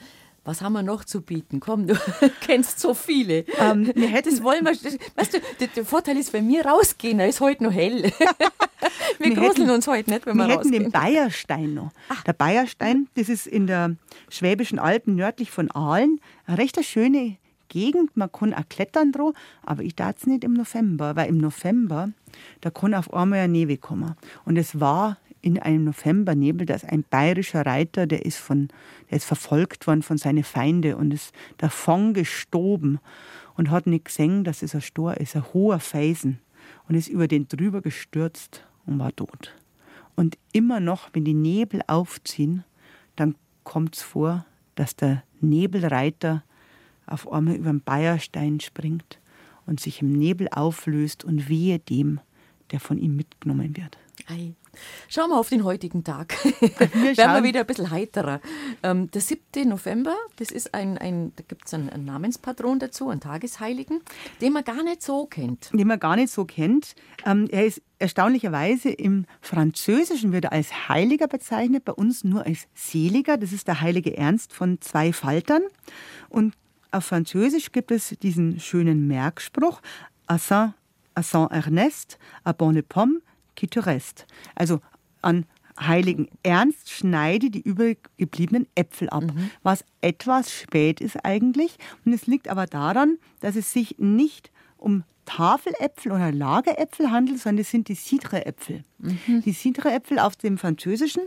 Was 0.46 0.62
haben 0.62 0.74
wir 0.74 0.84
noch 0.84 1.04
zu 1.04 1.22
bieten? 1.22 1.60
Komm, 1.60 1.88
du 1.88 1.96
kennst 2.42 2.80
so 2.80 2.94
viele. 2.94 3.46
Ähm, 3.60 3.92
wir 3.96 4.08
hätten 4.08 4.30
das 4.30 4.44
wollen 4.44 4.64
wir. 4.64 4.72
Weißt 4.72 5.34
du, 5.34 5.40
der, 5.60 5.68
der, 5.68 5.86
Vorteil 5.86 6.18
ist, 6.18 6.34
wenn 6.34 6.48
wir 6.48 6.66
rausgehen, 6.66 7.18
da 7.18 7.26
ist 7.26 7.42
heute 7.42 7.64
noch 7.64 7.74
hell. 7.74 8.04
wir, 9.18 9.26
wir 9.26 9.36
gruseln 9.36 9.72
uns 9.72 9.88
heute 9.88 10.12
nicht, 10.12 10.28
wenn 10.28 10.38
wir, 10.38 10.48
wir 10.48 10.56
rausgehen. 10.56 10.72
Wir 10.72 10.80
hätten 10.82 10.92
den 10.92 11.02
Bayerstein 11.02 11.74
noch. 11.74 11.90
Ach. 12.10 12.24
Der 12.24 12.34
Bayerstein, 12.34 13.08
das 13.16 13.28
ist 13.28 13.48
in 13.48 13.66
der 13.66 13.96
Schwäbischen 14.30 14.78
Alpen 14.78 15.16
nördlich 15.16 15.50
von 15.50 15.72
Aalen. 15.72 16.22
Eine 16.46 16.60
recht 16.60 16.84
schöne 16.86 17.38
Gegend. 17.68 18.16
Man 18.16 18.32
kann 18.32 18.54
auch 18.54 18.70
klettern 18.70 19.12
drauf, 19.12 19.34
aber 19.64 19.82
ich 19.82 19.96
darf 19.96 20.18
es 20.18 20.28
nicht 20.28 20.44
im 20.44 20.54
November, 20.54 21.16
weil 21.16 21.28
im 21.28 21.40
November, 21.40 22.10
da 22.62 22.70
kann 22.70 22.94
auf 22.94 23.12
einmal 23.12 23.40
ein 23.40 23.52
Nebel 23.52 23.78
kommen. 23.78 24.16
Und 24.46 24.58
es 24.58 24.80
war 24.80 25.18
in 25.46 25.60
einem 25.60 25.84
Novembernebel, 25.84 26.66
dass 26.66 26.84
ein 26.84 27.04
bayerischer 27.04 27.66
Reiter, 27.66 28.08
der 28.08 28.26
ist, 28.26 28.40
von, 28.40 28.70
der 29.10 29.18
ist 29.18 29.26
verfolgt 29.26 29.86
worden 29.86 30.02
von 30.02 30.18
seinen 30.18 30.44
Feinden 30.44 30.96
und 30.96 31.14
ist 31.14 31.34
davon 31.58 32.16
gestoben 32.16 33.00
und 33.56 33.70
hat 33.70 33.86
nicht 33.86 34.06
gesehen, 34.06 34.44
dass 34.44 34.64
es 34.64 34.74
ein 34.74 34.82
Stor 34.82 35.18
ist, 35.18 35.36
ein 35.36 35.54
hoher 35.54 35.80
Felsen 35.80 36.40
und 36.90 36.96
ist 36.96 37.10
über 37.10 37.28
den 37.28 37.48
drüber 37.48 37.82
gestürzt 37.82 38.66
und 38.88 38.98
war 38.98 39.16
tot. 39.16 39.56
Und 40.16 40.38
immer 40.52 40.80
noch, 40.80 41.10
wenn 41.14 41.26
die 41.26 41.36
Nebel 41.36 41.82
aufziehen, 41.86 42.64
dann 43.16 43.36
kommt 43.64 43.98
es 43.98 44.02
vor, 44.02 44.48
dass 44.74 44.96
der 44.96 45.24
Nebelreiter 45.42 46.44
auf 47.06 47.32
einmal 47.32 47.56
über 47.56 47.70
den 47.70 47.82
Bayerstein 47.82 48.60
springt 48.62 49.20
und 49.68 49.80
sich 49.80 50.02
im 50.02 50.12
Nebel 50.12 50.48
auflöst 50.50 51.24
und 51.24 51.50
wehe 51.50 51.78
dem, 51.78 52.20
der 52.72 52.80
von 52.80 52.98
ihm 52.98 53.16
mitgenommen 53.16 53.78
wird. 53.78 54.00
Ei. 54.28 54.56
Schauen 55.08 55.30
wir 55.30 55.38
auf 55.38 55.50
den 55.50 55.64
heutigen 55.64 56.04
Tag. 56.04 56.36
Wir 56.44 57.18
Werden 57.18 57.36
wir 57.36 57.44
wieder 57.44 57.62
ein 57.62 57.66
bisschen 57.66 57.92
heiterer. 57.92 58.42
Ähm, 58.84 59.10
der 59.12 59.22
7. 59.22 59.68
November, 59.68 60.16
das 60.38 60.52
ist 60.52 60.74
ein, 60.74 60.98
ein 60.98 61.34
da 61.36 61.44
gibt 61.48 61.68
es 61.68 61.74
einen, 61.74 61.90
einen, 61.90 62.06
Namenspatron 62.06 62.80
dazu, 62.80 63.10
einen 63.10 63.22
Tagesheiligen, 63.22 64.02
den 64.42 64.54
man 64.54 64.64
gar 64.64 64.84
nicht 64.84 65.02
so 65.02 65.26
kennt. 65.26 65.72
Den 65.74 65.88
man 65.88 66.00
gar 66.00 66.16
nicht 66.16 66.32
so 66.32 66.46
kennt. 66.46 66.96
Ähm, 67.26 67.48
er 67.52 67.66
ist 67.66 67.82
erstaunlicherweise 68.00 68.90
im 68.90 69.26
Französischen 69.42 70.32
wird 70.32 70.46
er 70.46 70.52
als 70.52 70.90
Heiliger 70.90 71.28
bezeichnet, 71.28 71.86
bei 71.86 71.94
uns 71.94 72.24
nur 72.24 72.46
als 72.46 72.68
Seliger. 72.74 73.38
Das 73.38 73.52
ist 73.52 73.68
der 73.68 73.82
heilige 73.82 74.18
Ernst 74.18 74.54
von 74.54 74.82
zwei 74.82 75.14
Faltern. 75.14 75.62
Und 76.30 76.54
auf 76.92 77.06
Französisch 77.06 77.72
gibt 77.72 77.92
es 77.92 78.16
diesen 78.22 78.60
schönen 78.60 79.08
Merkspruch, 79.08 79.82
à 80.28 80.38
Saint, 80.38 80.74
à 81.14 81.24
Saint 81.24 81.52
Ernest, 81.52 82.18
à 82.44 82.54
bonne 82.54 82.84
pomme, 82.84 83.22
qui 83.56 83.68
te 83.68 83.86
reste. 83.86 84.26
Also 84.56 84.80
an 85.22 85.46
Heiligen 85.80 86.30
Ernst 86.44 86.90
schneide 86.90 87.50
die 87.50 87.62
übrig 87.62 87.98
gebliebenen 88.18 88.66
Äpfel 88.76 89.10
ab, 89.10 89.24
mhm. 89.24 89.52
was 89.62 89.84
etwas 90.00 90.52
spät 90.52 91.02
ist 91.02 91.26
eigentlich. 91.26 91.78
Und 92.06 92.14
es 92.14 92.28
liegt 92.28 92.48
aber 92.48 92.66
daran, 92.66 93.18
dass 93.42 93.56
es 93.56 93.74
sich 93.74 93.96
nicht 93.98 94.52
um 94.78 95.04
Tafeläpfel 95.26 96.12
oder 96.12 96.32
Lageräpfel 96.32 97.12
handelt, 97.12 97.40
sondern 97.40 97.62
es 97.62 97.72
sind 97.72 97.90
die 97.90 97.96
Cidre-Äpfel. 97.96 98.84
Mhm. 99.00 99.42
Die 99.42 99.54
Cidre-Äpfel 99.54 100.20
auf 100.20 100.36
dem 100.36 100.58
Französischen, 100.58 101.24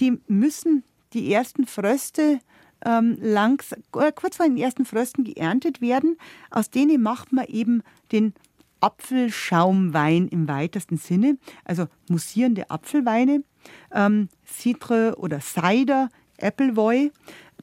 die 0.00 0.18
müssen 0.26 0.82
die 1.12 1.32
ersten 1.32 1.66
Fröste 1.66 2.40
ähm, 2.84 3.18
langs, 3.20 3.72
äh, 3.72 4.12
kurz 4.14 4.38
vor 4.38 4.46
den 4.46 4.56
ersten 4.56 4.84
Frösten 4.84 5.24
geerntet 5.24 5.80
werden. 5.80 6.16
Aus 6.50 6.70
denen 6.70 7.02
macht 7.02 7.32
man 7.32 7.44
eben 7.46 7.82
den 8.10 8.34
Apfelschaumwein 8.82 10.28
im 10.28 10.48
weitesten 10.48 10.96
Sinne, 10.96 11.38
also 11.64 11.86
mussierende 12.08 12.68
Apfelweine, 12.70 13.44
ähm, 13.92 14.28
Citre 14.44 15.14
oder 15.18 15.40
Cider, 15.40 16.08
Appleboy. 16.40 17.12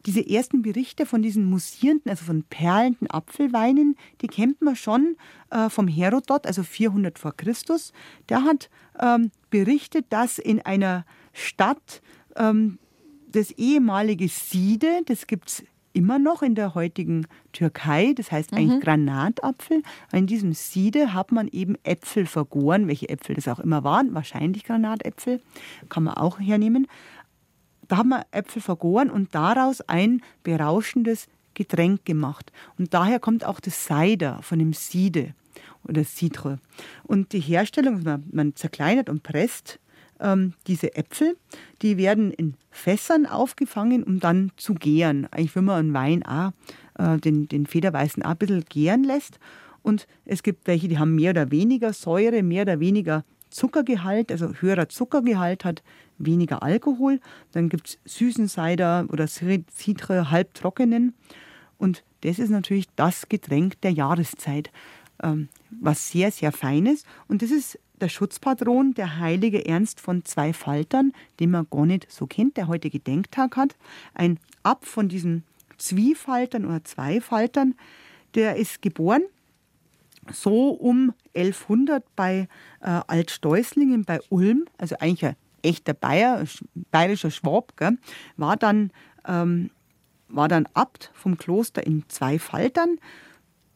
Diese 0.06 0.26
ersten 0.26 0.62
Berichte 0.62 1.06
von 1.06 1.22
diesen 1.22 1.50
mussierenden, 1.50 2.10
also 2.10 2.24
von 2.24 2.44
perlenden 2.44 3.12
Apfelweinen, 3.12 3.98
die 4.22 4.28
kennt 4.28 4.62
man 4.62 4.78
schon 4.78 5.18
äh, 5.50 5.70
vom 5.70 5.90
Herodot, 5.90 6.48
also 6.48 6.64
400 6.64 7.20
vor 7.20 7.36
Christus. 7.36 7.92
Der 8.30 8.46
hat 8.46 8.70
ähm, 8.98 9.32
berichtet, 9.50 10.06
dass 10.10 10.40
in 10.40 10.62
einer 10.62 11.06
Stadt 11.34 12.02
ähm, 12.38 12.80
das 13.28 13.52
ehemalige 13.52 14.30
Siede, 14.30 15.02
das 15.06 15.28
gibt 15.28 15.50
es 15.50 15.64
immer 16.00 16.18
noch 16.18 16.42
in 16.42 16.56
der 16.56 16.76
heutigen 16.76 17.28
Türkei, 17.52 18.14
das 18.16 18.32
heißt 18.32 18.54
eigentlich 18.54 18.78
mhm. 18.78 18.80
Granatapfel. 18.80 19.84
In 20.14 20.28
diesem 20.28 20.54
Siede 20.54 21.14
hat 21.14 21.34
man 21.34 21.50
eben 21.50 21.76
Äpfel 21.84 22.26
vergoren, 22.26 22.88
welche 22.88 23.10
Äpfel 23.10 23.36
das 23.36 23.50
auch 23.50 23.60
immer 23.60 23.84
waren, 23.84 24.14
wahrscheinlich 24.14 24.64
Granatäpfel, 24.64 25.42
kann 25.90 26.04
man 26.04 26.14
auch 26.14 26.40
hernehmen. 26.40 26.88
Da 27.90 27.98
haben 27.98 28.10
wir 28.10 28.26
Äpfel 28.32 28.62
vergoren 28.62 29.10
und 29.10 29.36
daraus 29.36 29.82
ein 29.82 30.22
berauschendes 30.44 31.28
Getränk 31.54 32.06
gemacht. 32.06 32.54
Und 32.78 32.94
daher 32.94 33.20
kommt 33.20 33.44
auch 33.44 33.60
das 33.60 33.86
Cider 33.86 34.42
von 34.42 34.58
dem 34.58 34.72
Siede 34.72 35.34
oder 35.84 36.06
Citre. 36.06 36.60
Und 37.04 37.34
die 37.34 37.42
Herstellung, 37.42 38.04
man, 38.04 38.24
man 38.32 38.56
zerkleinert 38.56 39.10
und 39.10 39.22
presst 39.22 39.82
ähm, 40.20 40.54
diese 40.68 40.96
Äpfel, 40.96 41.38
die 41.82 41.98
werden 41.98 42.32
in 42.32 42.56
Fässern 42.72 43.26
aufgefangen, 43.26 44.04
um 44.04 44.20
dann 44.20 44.52
zu 44.58 44.74
gären. 44.74 45.28
Eigentlich, 45.32 45.56
wenn 45.56 45.66
man 45.66 45.80
einen 45.80 45.94
Wein 45.94 46.26
auch, 46.26 46.52
äh, 46.98 47.18
den, 47.18 47.48
den 47.48 47.66
Federweißen 47.66 48.24
auch 48.24 48.32
ein 48.32 48.38
bisschen 48.38 48.66
gären 48.70 49.04
lässt. 49.04 49.40
Und 49.82 50.08
es 50.26 50.44
gibt 50.44 50.68
welche, 50.68 50.88
die 50.88 51.00
haben 51.00 51.16
mehr 51.16 51.32
oder 51.32 51.52
weniger 51.52 51.94
Säure, 51.94 52.44
mehr 52.44 52.64
oder 52.64 52.80
weniger 52.80 53.24
Zuckergehalt, 53.50 54.32
also 54.32 54.54
höherer 54.60 54.90
Zuckergehalt 54.90 55.66
hat 55.66 55.82
weniger 56.18 56.62
Alkohol. 56.62 57.20
Dann 57.52 57.70
gibt 57.70 57.88
es 58.06 58.18
süßen 58.18 58.48
Cider 58.48 59.08
oder 59.12 59.28
Citre 59.28 60.30
halbtrockenen. 60.30 61.16
Und 61.78 62.04
das 62.22 62.40
ist 62.40 62.50
natürlich 62.50 62.88
das 62.96 63.30
Getränk 63.30 63.82
der 63.82 63.92
Jahreszeit, 63.92 64.70
ähm, 65.24 65.48
was 65.70 66.10
sehr, 66.10 66.32
sehr 66.32 66.52
fein 66.52 66.86
ist. 66.86 67.06
Und 67.28 67.42
das 67.42 67.52
ist 67.52 67.80
der 68.00 68.10
Schutzpatron, 68.10 68.94
der 68.94 69.20
heilige 69.20 69.66
Ernst 69.66 70.00
von 70.00 70.24
zwei 70.26 70.54
Faltern, 70.54 71.14
den 71.40 71.52
man 71.52 71.68
gar 71.70 71.86
nicht 71.86 72.12
so 72.12 72.28
kennt, 72.28 72.58
der 72.58 72.68
heute 72.68 72.90
Gedenktag 72.90 73.58
hat. 73.58 73.76
Ein 74.14 74.40
Ab 74.64 74.86
von 74.86 75.10
diesen 75.10 75.44
Zwiefaltern 75.78 76.66
oder 76.66 76.84
Zweifaltern, 76.84 77.76
der 78.36 78.58
ist 78.58 78.82
geboren 78.82 79.24
so 80.32 80.70
um 80.70 81.14
1100 81.36 82.04
bei 82.16 82.48
äh, 82.82 83.02
Altsteußlingen 83.08 84.06
bei 84.06 84.20
Ulm, 84.30 84.66
also 84.78 84.96
eigentlich 85.00 85.26
ein 85.26 85.36
echter 85.62 85.94
Bayer, 85.94 86.44
bayerischer 86.92 87.32
Schwab, 87.32 87.76
gell, 87.78 87.98
war, 88.38 88.58
dann, 88.58 88.92
ähm, 89.28 89.72
war 90.28 90.48
dann 90.48 90.68
Abt 90.74 91.12
vom 91.14 91.38
Kloster 91.38 91.86
in 91.86 92.04
Zweifaltern, 92.08 93.00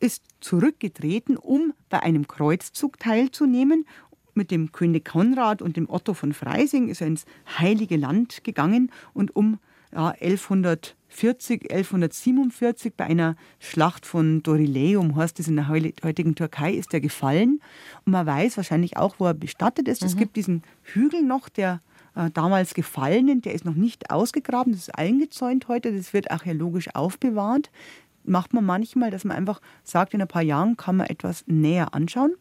ist 0.04 0.24
zurückgetreten, 0.42 1.38
um 1.38 1.74
bei 1.90 2.04
einem 2.04 2.28
Kreuzzug 2.28 3.00
teilzunehmen 3.00 3.86
mit 4.34 4.52
dem 4.52 4.74
König 4.74 5.06
Konrad 5.06 5.62
und 5.62 5.78
dem 5.78 5.90
Otto 5.90 6.14
von 6.14 6.34
Freising 6.34 6.90
ist 6.90 7.00
er 7.00 7.08
ins 7.08 7.26
Heilige 7.58 7.96
Land 7.96 8.44
gegangen 8.44 8.92
und 9.14 9.34
um 9.34 9.60
ja, 9.94 10.10
1140, 10.10 11.72
1147 11.72 12.94
bei 12.98 13.06
einer 13.06 13.38
Schlacht 13.60 14.06
von 14.06 14.44
Dorileum, 14.44 15.16
heißt 15.16 15.40
es 15.40 15.48
in 15.48 15.56
der 15.56 15.70
heutigen 15.70 16.36
Türkei, 16.36 16.74
ist 16.74 16.94
er 16.94 17.00
gefallen. 17.00 17.62
Und 18.06 18.12
man 18.12 18.26
weiß 18.26 18.58
wahrscheinlich 18.58 18.98
auch, 18.98 19.16
wo 19.20 19.28
er 19.28 19.34
bestattet 19.34 19.88
ist. 19.88 20.02
Mhm. 20.02 20.08
Es 20.08 20.18
gibt 20.18 20.36
diesen 20.36 20.64
Hügel 20.82 21.22
noch, 21.22 21.48
der 21.48 21.80
äh, 22.16 22.30
damals 22.32 22.74
Gefallenen, 22.74 23.42
der 23.42 23.54
ist 23.54 23.66
noch 23.66 23.76
nicht 23.76 24.12
ausgegraben, 24.12 24.74
das 24.74 24.84
ist 24.84 24.96
eingezäunt 24.96 25.68
heute, 25.68 25.96
das 25.96 26.14
wird 26.14 26.32
archäologisch 26.32 26.94
aufbewahrt. 26.94 27.72
Macht 28.24 28.54
man 28.54 28.66
manchmal, 28.66 29.12
dass 29.12 29.24
man 29.26 29.38
einfach 29.38 29.62
sagt, 29.84 30.14
in 30.14 30.22
ein 30.22 30.28
paar 30.28 30.42
Jahren 30.42 30.78
kann 30.78 30.98
man 30.98 31.08
etwas 31.08 31.44
näher 31.48 31.94
anschauen. 31.94 32.34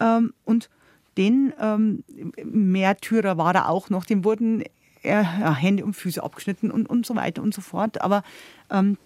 Ähm, 0.00 0.32
und 0.44 0.68
den 1.16 1.52
ähm, 1.60 2.04
Märtyrer 2.44 3.38
war 3.38 3.54
er 3.54 3.68
auch 3.68 3.88
noch, 3.88 4.04
dem 4.04 4.24
wurden 4.24 4.64
äh, 5.02 5.22
Hände 5.22 5.84
und 5.84 5.94
Füße 5.94 6.22
abgeschnitten 6.22 6.70
und, 6.70 6.88
und 6.88 7.06
so 7.06 7.14
weiter 7.14 7.42
und 7.42 7.54
so 7.54 7.60
fort. 7.60 8.00
Aber 8.02 8.22
ähm, 8.70 8.98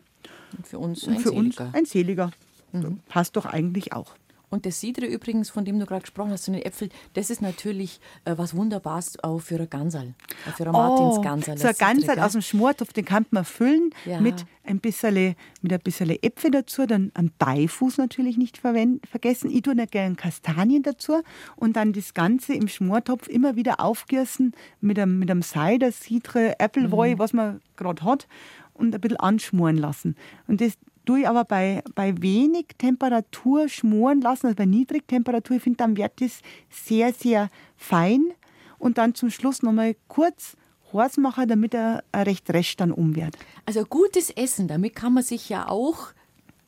Und 0.57 0.67
für 0.67 0.79
uns 0.79 1.07
ein 1.07 1.19
für 1.19 1.31
Seliger. 1.31 1.67
Uns 1.67 1.75
ein 1.75 1.85
Seliger. 1.85 2.31
Mhm. 2.73 3.01
Passt 3.09 3.37
doch 3.37 3.47
eigentlich 3.47 3.93
auch. 3.93 4.15
Und 4.51 4.67
das 4.67 4.81
Sidre 4.81 5.07
übrigens, 5.07 5.49
von 5.49 5.65
dem 5.65 5.79
du 5.79 5.87
gerade 5.87 6.03
gesprochen 6.03 6.33
hast, 6.33 6.45
so 6.45 6.53
eine 6.53 6.65
Äpfel, 6.65 6.89
das 7.15 7.31
ist 7.31 7.41
natürlich 7.41 8.01
äh, 8.25 8.35
was 8.37 8.55
Wunderbares 8.55 9.23
auch 9.23 9.39
für 9.39 9.61
ein 9.61 9.71
Gansal, 9.71 10.15
äh, 10.47 10.51
für 10.51 10.65
ein 10.65 10.71
oh, 10.71 10.73
Martinsgansal. 10.73 11.57
So 11.57 11.69
ein 11.69 11.75
Gansal 11.79 12.19
aus 12.19 12.33
dem 12.33 12.43
Schmortopf, 12.43 12.93
den 12.93 13.05
kann 13.05 13.27
man 13.31 13.45
füllen 13.45 13.91
ja. 14.05 14.21
mit 14.21 14.45
ein 14.65 14.81
bisschen, 14.81 15.37
mit 15.63 15.73
ein 15.73 15.81
bisschen 15.81 16.11
Äpfel 16.11 16.51
dazu, 16.51 16.85
dann 16.85 17.13
einen 17.15 17.31
Beifuß 17.39 17.99
natürlich 17.99 18.37
nicht 18.37 18.59
vergessen. 18.59 19.51
Ich 19.51 19.63
tue 19.63 19.77
noch 19.77 19.87
gerne 19.87 20.17
Kastanien 20.17 20.83
dazu 20.83 21.23
und 21.55 21.77
dann 21.77 21.93
das 21.93 22.13
Ganze 22.13 22.55
im 22.55 22.67
Schmortopf 22.67 23.29
immer 23.29 23.55
wieder 23.55 23.81
aufgießen 23.81 24.53
mit 24.81 24.99
einem, 24.99 25.21
mit 25.21 25.31
einem 25.31 25.43
Cider, 25.43 25.93
Sidre, 25.93 26.59
Äpfelwoi, 26.59 27.15
mhm. 27.15 27.19
was 27.21 27.33
man 27.33 27.61
gerade 27.77 28.03
hat 28.03 28.27
und 28.75 28.95
ein 28.95 29.01
bisschen 29.01 29.19
anschmoren 29.19 29.77
lassen. 29.77 30.17
Und 30.49 30.61
das, 30.61 30.73
tue 31.05 31.21
ich 31.21 31.29
aber 31.29 31.45
bei, 31.45 31.83
bei 31.95 32.21
wenig 32.21 32.67
Temperatur 32.79 33.69
schmoren 33.69 34.21
lassen, 34.21 34.47
also 34.47 34.57
bei 34.57 34.67
Niedrigtemperatur. 34.67 35.57
Ich 35.57 35.63
finde, 35.63 35.79
dann 35.79 35.97
wird 35.97 36.21
das 36.21 36.41
sehr, 36.69 37.13
sehr 37.13 37.49
fein. 37.77 38.33
Und 38.79 38.99
dann 38.99 39.15
zum 39.15 39.31
Schluss 39.31 39.63
nochmal 39.63 39.95
kurz 40.09 40.57
heiß 40.93 41.19
machen, 41.19 41.49
damit 41.49 41.75
er 41.75 42.03
recht 42.15 42.51
recht 42.51 42.81
dann 42.81 42.93
um 42.93 43.15
wird. 43.15 43.37
Also 43.67 43.85
gutes 43.85 44.31
Essen, 44.31 44.69
damit 44.69 44.95
kann 44.95 45.15
man 45.15 45.23
sich 45.23 45.49
ja 45.49 45.69
auch 45.69 46.09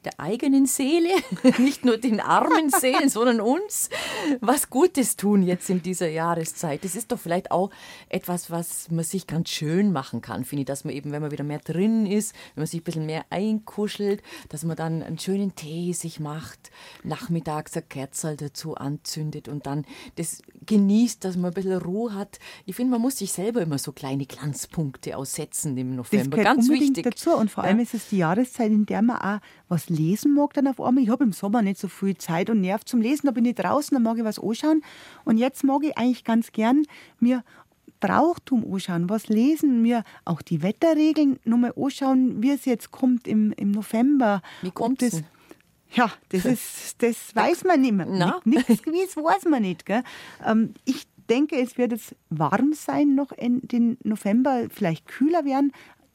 der 0.05 0.19
eigenen 0.19 0.67
Seele, 0.67 1.11
nicht 1.59 1.85
nur 1.85 1.97
den 1.97 2.21
armen 2.21 2.71
Seelen, 2.71 3.09
sondern 3.09 3.41
uns 3.41 3.89
was 4.41 4.71
Gutes 4.71 5.17
tun 5.17 5.43
jetzt 5.43 5.71
in 5.71 5.83
dieser 5.83 6.09
Jahreszeit. 6.09 6.85
Das 6.85 6.95
ist 6.95 7.13
doch 7.13 7.19
vielleicht 7.19 7.51
auch 7.51 7.71
etwas, 8.09 8.51
was 8.51 8.91
man 8.91 9.05
sich 9.05 9.27
ganz 9.27 9.51
schön 9.51 9.93
machen 9.93 10.21
kann, 10.21 10.45
finde 10.45 10.63
ich, 10.63 10.67
dass 10.67 10.85
man 10.85 10.95
eben, 10.95 11.13
wenn 11.13 11.23
man 11.23 11.31
wieder 11.31 11.45
mehr 11.45 11.61
drin 11.61 12.07
ist, 12.07 12.35
wenn 12.55 12.63
man 12.63 12.67
sich 12.67 12.81
ein 12.81 12.85
bisschen 12.85 13.07
mehr 13.07 13.25
einkuschelt, 13.31 14.23
dass 14.49 14.65
man 14.65 14.77
dann 14.77 15.03
einen 15.03 15.19
schönen 15.19 15.55
Tee 15.55 15.93
sich 15.93 16.21
macht, 16.21 16.71
nachmittags 17.05 17.77
ein 17.77 17.89
Kerzel 17.89 18.37
dazu 18.37 18.75
anzündet 18.75 19.49
und 19.49 19.67
dann 19.67 19.85
das 20.17 20.43
genießt, 20.67 21.25
dass 21.25 21.37
man 21.37 21.51
ein 21.51 21.55
bisschen 21.55 21.79
Ruhe 21.79 22.15
hat. 22.15 22.39
Ich 22.67 22.77
finde, 22.77 22.93
man 22.93 23.01
muss 23.01 23.19
sich 23.19 23.33
selber 23.33 23.63
immer 23.63 23.79
so 23.79 23.93
kleine 23.93 24.27
Glanzpunkte 24.27 25.17
aussetzen 25.17 25.77
im 25.77 25.97
November. 25.97 26.37
Das 26.37 26.45
ganz 26.45 26.69
wichtig. 26.69 27.05
dazu 27.05 27.33
und 27.37 27.51
vor 27.51 27.65
allem 27.65 27.79
ja. 27.79 27.85
ist 27.85 27.95
es 27.95 28.09
die 28.09 28.19
Jahreszeit, 28.19 28.71
in 28.71 28.87
der 28.87 29.03
man 29.03 29.19
auch 29.19 29.41
was 29.69 29.89
lesen 29.93 30.35
mag 30.35 30.55
dann 30.55 30.67
auf 30.67 30.81
einmal. 30.81 31.05
Ich 31.05 31.11
habe 31.11 31.25
im 31.25 31.33
Sommer 31.33 31.63
nicht 31.63 31.79
so 31.79 31.89
viel 31.89 32.17
Zeit 32.17 32.51
und 32.51 32.61
Nerv 32.61 32.85
zum 32.85 33.01
Lesen, 33.01 33.27
da 33.27 33.33
bin 33.33 33.45
ich 33.45 33.55
draußen, 33.55 33.95
da 33.95 34.01
mag 34.01 34.19
ich 34.19 34.25
was 34.25 34.39
anschauen. 34.39 34.83
Und 35.25 35.39
jetzt 35.39 35.65
mag 35.65 35.83
ich 35.85 35.97
eigentlich 35.97 36.25
ganz 36.25 36.53
gern 36.53 36.85
mir 37.21 37.45
Brauchtum 38.01 38.65
anschauen, 38.71 39.09
was 39.09 39.29
lesen, 39.29 39.81
mir 39.81 40.03
auch 40.25 40.43
die 40.43 40.63
Wetterregeln 40.63 41.39
nochmal 41.45 41.73
anschauen, 41.77 42.43
wie 42.43 42.51
es 42.51 42.65
jetzt 42.65 42.91
kommt 42.91 43.29
im, 43.29 43.53
im 43.53 43.71
November. 43.71 44.43
Wie 44.61 44.73
kommt 44.73 45.03
das? 45.03 45.23
Ja, 45.95 46.11
das 46.31 46.45
ist, 46.45 47.03
das 47.03 47.35
weiß 47.35 47.65
man 47.65 47.81
nicht 47.81 47.93
mehr. 47.93 48.07
Nichts 48.45 48.83
gewiss 48.83 49.17
weiß 49.17 49.45
man 49.45 49.63
nicht. 49.63 49.87
Gell? 49.87 50.03
Ähm, 50.45 50.75
ich 50.85 51.07
denke, 51.29 51.57
es 51.61 51.79
wird 51.79 51.93
jetzt 51.93 52.17
warm 52.31 52.73
sein 52.73 53.15
noch 53.15 53.31
in 53.33 53.61
den 53.69 53.99
November, 54.03 54.67
vielleicht 54.71 55.07
kühler 55.07 55.45
werden, 55.45 55.73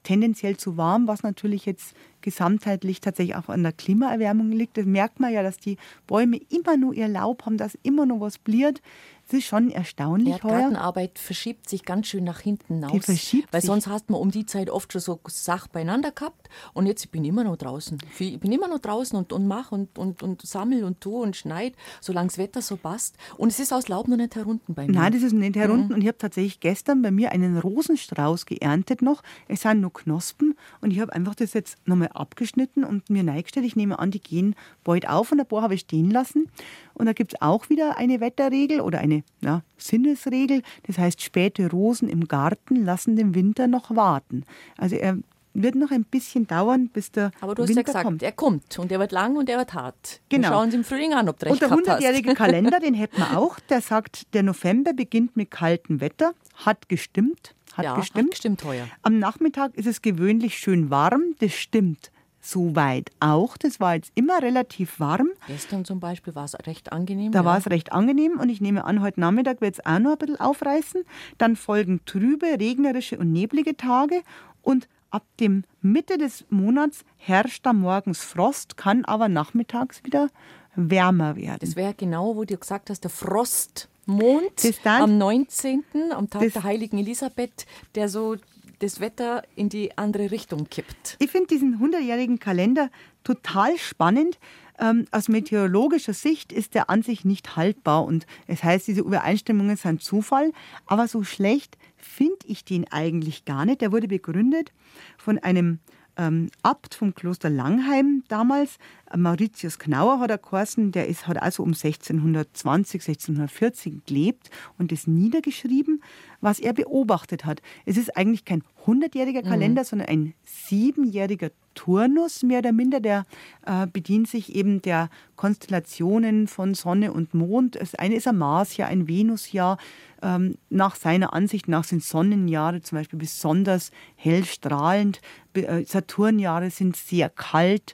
tendenziell 0.07 0.55
zu 0.55 0.77
warm, 0.77 1.05
was 1.05 1.21
natürlich 1.21 1.65
jetzt 1.65 1.93
gesamtheitlich 2.21 3.01
tatsächlich 3.01 3.35
auch 3.35 3.49
an 3.49 3.61
der 3.61 3.73
Klimaerwärmung 3.73 4.51
liegt. 4.51 4.77
Das 4.77 4.85
merkt 4.85 5.19
man 5.19 5.33
ja, 5.33 5.43
dass 5.43 5.57
die 5.57 5.75
Bäume 6.07 6.39
immer 6.49 6.77
nur 6.77 6.93
ihr 6.93 7.09
Laub 7.09 7.45
haben, 7.45 7.57
dass 7.57 7.77
immer 7.83 8.05
nur 8.05 8.21
was 8.21 8.37
bliert. 8.37 8.81
Das 9.29 9.39
ist 9.39 9.45
schon 9.45 9.71
erstaunlich 9.71 10.29
ja, 10.29 10.35
die 10.35 10.47
Gartenarbeit 10.47 11.19
verschiebt 11.19 11.69
sich 11.69 11.83
ganz 11.83 12.07
schön 12.07 12.23
nach 12.23 12.39
hinten 12.39 12.81
raus. 12.81 12.93
Die 12.93 12.99
verschiebt 13.01 13.51
weil 13.51 13.59
sich. 13.59 13.67
sonst 13.67 13.87
hast 13.87 14.09
man 14.09 14.21
um 14.21 14.31
die 14.31 14.45
Zeit 14.45 14.69
oft 14.69 14.93
schon 14.93 15.01
so 15.01 15.19
Sachen 15.27 15.69
beieinander 15.73 16.11
gehabt 16.11 16.47
und 16.73 16.85
jetzt 16.85 17.11
bin 17.11 17.25
ich 17.25 17.29
immer 17.29 17.43
noch 17.43 17.57
draußen. 17.57 17.97
Ich 18.19 18.39
bin 18.39 18.53
immer 18.53 18.69
noch 18.69 18.79
draußen 18.79 19.17
und, 19.17 19.33
und 19.33 19.45
mache 19.45 19.75
und, 19.75 19.99
und, 19.99 20.23
und 20.23 20.41
sammle 20.43 20.85
und 20.85 21.01
tue 21.01 21.21
und 21.21 21.35
schneide, 21.35 21.75
solange 21.99 22.29
das 22.29 22.37
Wetter 22.37 22.61
so 22.61 22.77
passt. 22.77 23.17
Und 23.35 23.49
es 23.49 23.59
ist 23.59 23.73
aus 23.73 23.89
Laub 23.89 24.07
noch 24.07 24.15
nicht 24.15 24.33
herunten 24.33 24.73
bei 24.73 24.87
mir. 24.87 24.93
Nein, 24.93 25.11
das 25.11 25.23
ist 25.23 25.33
nicht 25.33 25.57
herunten. 25.57 25.89
Mhm. 25.89 25.95
Und 25.95 26.01
ich 26.01 26.07
habe 26.07 26.17
tatsächlich 26.17 26.61
gestern 26.61 27.01
bei 27.01 27.11
mir 27.11 27.33
einen 27.33 27.57
Rosenstrauß 27.57 28.45
geerntet 28.45 29.01
noch. 29.01 29.23
Es 29.49 29.63
sind 29.63 29.81
nur 29.81 29.91
Knospen 29.91 30.55
und 30.79 30.91
ich 30.91 31.01
habe 31.01 31.11
einfach 31.11 31.35
das 31.35 31.51
jetzt 31.51 31.85
nochmal 31.85 32.11
abgeschnitten 32.13 32.85
und 32.85 33.09
mir 33.09 33.23
neigestellt. 33.23 33.65
Ich 33.65 33.75
nehme 33.75 33.99
an, 33.99 34.09
die 34.09 34.21
gehen 34.21 34.55
bald 34.85 35.09
auf 35.09 35.33
und 35.33 35.41
ein 35.41 35.45
paar 35.45 35.63
habe 35.63 35.73
ich 35.73 35.81
stehen 35.81 36.11
lassen. 36.11 36.49
Und 36.93 37.07
da 37.07 37.13
gibt 37.13 37.33
es 37.33 37.41
auch 37.41 37.69
wieder 37.69 37.97
eine 37.97 38.21
Wetterregel 38.21 38.79
oder 38.79 38.99
eine 38.99 39.16
ja, 39.41 39.61
Sinnesregel. 39.77 40.61
Das 40.85 40.97
heißt, 40.97 41.21
späte 41.21 41.69
Rosen 41.69 42.09
im 42.09 42.27
Garten 42.27 42.83
lassen 42.85 43.15
den 43.15 43.35
Winter 43.35 43.67
noch 43.67 43.95
warten. 43.95 44.43
Also 44.77 44.95
er 44.95 45.17
wird 45.53 45.75
noch 45.75 45.91
ein 45.91 46.03
bisschen 46.03 46.45
dauern, 46.45 46.89
bis 46.89 47.11
der 47.11 47.31
Aber 47.41 47.55
du 47.55 47.63
hast 47.63 47.69
Winter 47.69 47.81
ja 47.81 47.85
gesagt, 47.85 48.05
kommt. 48.05 48.23
er 48.23 48.31
kommt 48.31 48.79
und 48.79 48.91
er 48.91 48.99
wird 48.99 49.11
lang 49.11 49.35
und 49.37 49.49
er 49.49 49.57
wird 49.57 49.73
hart. 49.73 50.21
Genau. 50.29 50.49
Wir 50.49 50.53
schauen 50.53 50.65
uns 50.65 50.73
im 50.75 50.83
Frühling 50.83 51.13
an, 51.13 51.29
ob 51.29 51.39
du 51.39 51.47
recht 51.47 51.61
Und 51.63 51.85
der 51.87 51.95
100-jährige 51.95 52.33
Kalender, 52.35 52.79
den 52.79 52.93
hätten 52.93 53.17
wir 53.17 53.37
auch. 53.37 53.59
Der 53.69 53.81
sagt, 53.81 54.33
der 54.33 54.43
November 54.43 54.93
beginnt 54.93 55.35
mit 55.35 55.51
kaltem 55.51 55.99
Wetter, 55.99 56.33
hat 56.55 56.89
gestimmt. 56.89 57.55
Hat 57.73 57.85
ja, 57.85 57.95
gestimmt. 57.95 58.25
Hat 58.25 58.31
gestimmt 58.31 58.63
heuer. 58.63 58.87
Am 59.01 59.19
Nachmittag 59.19 59.75
ist 59.75 59.87
es 59.87 60.01
gewöhnlich 60.01 60.57
schön 60.57 60.89
warm, 60.89 61.35
das 61.39 61.53
stimmt 61.53 62.11
soweit 62.49 63.11
auch. 63.19 63.57
Das 63.57 63.79
war 63.79 63.95
jetzt 63.95 64.11
immer 64.15 64.41
relativ 64.41 64.99
warm. 64.99 65.29
Gestern 65.47 65.85
zum 65.85 65.99
Beispiel 65.99 66.35
war 66.35 66.45
es 66.45 66.55
recht 66.65 66.91
angenehm. 66.91 67.31
Da 67.31 67.39
ja. 67.39 67.45
war 67.45 67.57
es 67.57 67.69
recht 67.69 67.91
angenehm 67.91 68.39
und 68.39 68.49
ich 68.49 68.61
nehme 68.61 68.85
an, 68.85 69.01
heute 69.01 69.19
Nachmittag 69.19 69.61
wird 69.61 69.75
es 69.75 69.85
auch 69.85 69.99
noch 69.99 70.13
ein 70.13 70.17
bisschen 70.17 70.39
aufreißen. 70.39 71.03
Dann 71.37 71.55
folgen 71.55 72.01
trübe, 72.05 72.45
regnerische 72.45 73.17
und 73.17 73.31
neblige 73.31 73.75
Tage 73.75 74.21
und 74.61 74.87
ab 75.09 75.23
dem 75.39 75.63
Mitte 75.81 76.17
des 76.17 76.45
Monats 76.49 77.03
herrscht 77.17 77.65
da 77.65 77.73
morgens 77.73 78.23
Frost, 78.23 78.77
kann 78.77 79.05
aber 79.05 79.29
nachmittags 79.29 80.03
wieder 80.03 80.29
wärmer 80.75 81.35
werden. 81.35 81.59
Das 81.61 81.75
wäre 81.75 81.93
genau, 81.93 82.35
wo 82.35 82.45
du 82.45 82.57
gesagt 82.57 82.89
hast, 82.89 83.03
der 83.03 83.11
Frostmond 83.11 84.51
am 84.85 85.17
19., 85.17 85.83
am 86.11 86.29
Tag 86.29 86.53
der 86.53 86.63
heiligen 86.63 86.99
Elisabeth, 86.99 87.65
der 87.95 88.09
so 88.09 88.35
das 88.79 88.99
Wetter 88.99 89.43
in 89.55 89.69
die 89.69 89.97
andere 89.97 90.31
Richtung 90.31 90.69
kippt. 90.69 91.17
Ich 91.19 91.31
finde 91.31 91.47
diesen 91.47 91.79
100-jährigen 91.79 92.39
Kalender 92.39 92.89
total 93.23 93.77
spannend. 93.77 94.39
Ähm, 94.79 95.05
aus 95.11 95.27
meteorologischer 95.27 96.13
Sicht 96.13 96.51
ist 96.51 96.75
der 96.75 96.89
an 96.89 97.01
sich 97.01 97.25
nicht 97.25 97.55
haltbar 97.55 98.05
und 98.05 98.27
es 98.45 98.63
heißt, 98.63 98.87
diese 98.87 99.01
Übereinstimmungen 99.01 99.75
sind 99.75 100.03
Zufall, 100.03 100.51
aber 100.85 101.07
so 101.07 101.23
schlecht 101.23 101.77
finde 101.95 102.37
ich 102.45 102.63
den 102.63 102.91
eigentlich 102.91 103.45
gar 103.45 103.65
nicht. 103.65 103.81
Der 103.81 103.91
wurde 103.91 104.07
begründet 104.07 104.71
von 105.17 105.39
einem 105.39 105.79
ähm, 106.17 106.49
Abt 106.63 106.95
vom 106.95 107.15
Kloster 107.15 107.49
Langheim 107.49 108.23
damals, 108.27 108.77
Mauritius 109.15 109.79
Knauer 109.79 110.19
hat 110.19 110.29
er 110.29 110.37
geheißen, 110.37 110.91
der 110.91 111.07
ist, 111.07 111.27
hat 111.27 111.41
also 111.41 111.63
um 111.63 111.69
1620, 111.69 113.01
1640 113.01 114.05
gelebt 114.05 114.49
und 114.77 114.91
das 114.91 115.07
niedergeschrieben, 115.07 116.01
was 116.41 116.59
er 116.59 116.73
beobachtet 116.73 117.45
hat. 117.45 117.61
Es 117.85 117.97
ist 117.97 118.15
eigentlich 118.17 118.45
kein 118.45 118.63
hundertjähriger 118.85 119.43
mhm. 119.43 119.49
Kalender, 119.49 119.81
mhm. 119.83 119.85
sondern 119.85 120.07
ein 120.09 120.33
siebenjähriger 120.43 121.51
Turnus, 121.73 122.41
mehr 122.41 122.59
oder 122.59 122.71
minder. 122.71 122.99
Der 122.99 123.25
äh, 123.65 123.85
bedient 123.87 124.27
sich 124.27 124.55
eben 124.55 124.81
der 124.81 125.09
Konstellationen 125.35 126.47
von 126.47 126.73
Sonne 126.73 127.13
und 127.13 127.33
Mond. 127.33 127.75
Das 127.79 127.95
eine 127.95 128.15
ist 128.15 128.27
ein 128.27 128.37
Marsjahr, 128.37 128.89
ein 128.89 129.07
Venusjahr. 129.07 129.77
Ähm, 130.23 130.55
nach 130.69 130.95
seiner 130.95 131.33
Ansicht 131.33 131.67
nach 131.67 131.83
sind 131.83 132.03
Sonnenjahre 132.03 132.81
zum 132.81 132.97
Beispiel 132.97 133.19
besonders 133.19 133.91
hell 134.15 134.43
strahlend. 134.43 135.21
Äh, 135.53 135.85
Saturnjahre 135.85 136.71
sind 136.71 136.95
sehr 136.95 137.29
kalt 137.29 137.93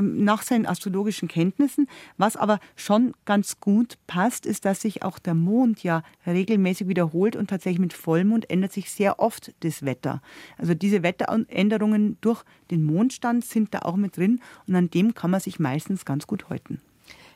nach 0.00 0.42
seinen 0.42 0.66
astrologischen 0.66 1.28
Kenntnissen. 1.28 1.88
Was 2.16 2.36
aber 2.36 2.60
schon 2.76 3.14
ganz 3.24 3.60
gut 3.60 3.98
passt, 4.06 4.46
ist, 4.46 4.64
dass 4.64 4.80
sich 4.80 5.02
auch 5.02 5.18
der 5.18 5.34
Mond 5.34 5.82
ja 5.82 6.02
regelmäßig 6.26 6.88
wiederholt 6.88 7.36
und 7.36 7.50
tatsächlich 7.50 7.80
mit 7.80 7.92
Vollmond 7.92 8.48
ändert 8.50 8.72
sich 8.72 8.90
sehr 8.90 9.20
oft 9.20 9.52
das 9.60 9.84
Wetter. 9.84 10.22
Also 10.56 10.74
diese 10.74 11.02
Wetteränderungen 11.02 12.16
durch 12.20 12.42
den 12.70 12.84
Mondstand 12.84 13.44
sind 13.44 13.74
da 13.74 13.80
auch 13.80 13.96
mit 13.96 14.16
drin 14.16 14.40
und 14.66 14.74
an 14.74 14.90
dem 14.90 15.14
kann 15.14 15.30
man 15.30 15.40
sich 15.40 15.58
meistens 15.58 16.04
ganz 16.04 16.26
gut 16.26 16.48
halten. 16.48 16.80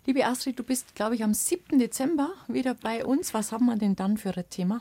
Liebe 0.06 0.24
Astrid, 0.24 0.58
du 0.58 0.62
bist, 0.62 0.94
glaube 0.94 1.16
ich, 1.16 1.22
am 1.22 1.34
7. 1.34 1.78
Dezember 1.78 2.30
wieder 2.48 2.74
bei 2.74 3.04
uns. 3.04 3.34
Was 3.34 3.52
haben 3.52 3.66
wir 3.66 3.76
denn 3.76 3.94
dann 3.94 4.16
für 4.16 4.34
ein 4.34 4.48
Thema? 4.48 4.80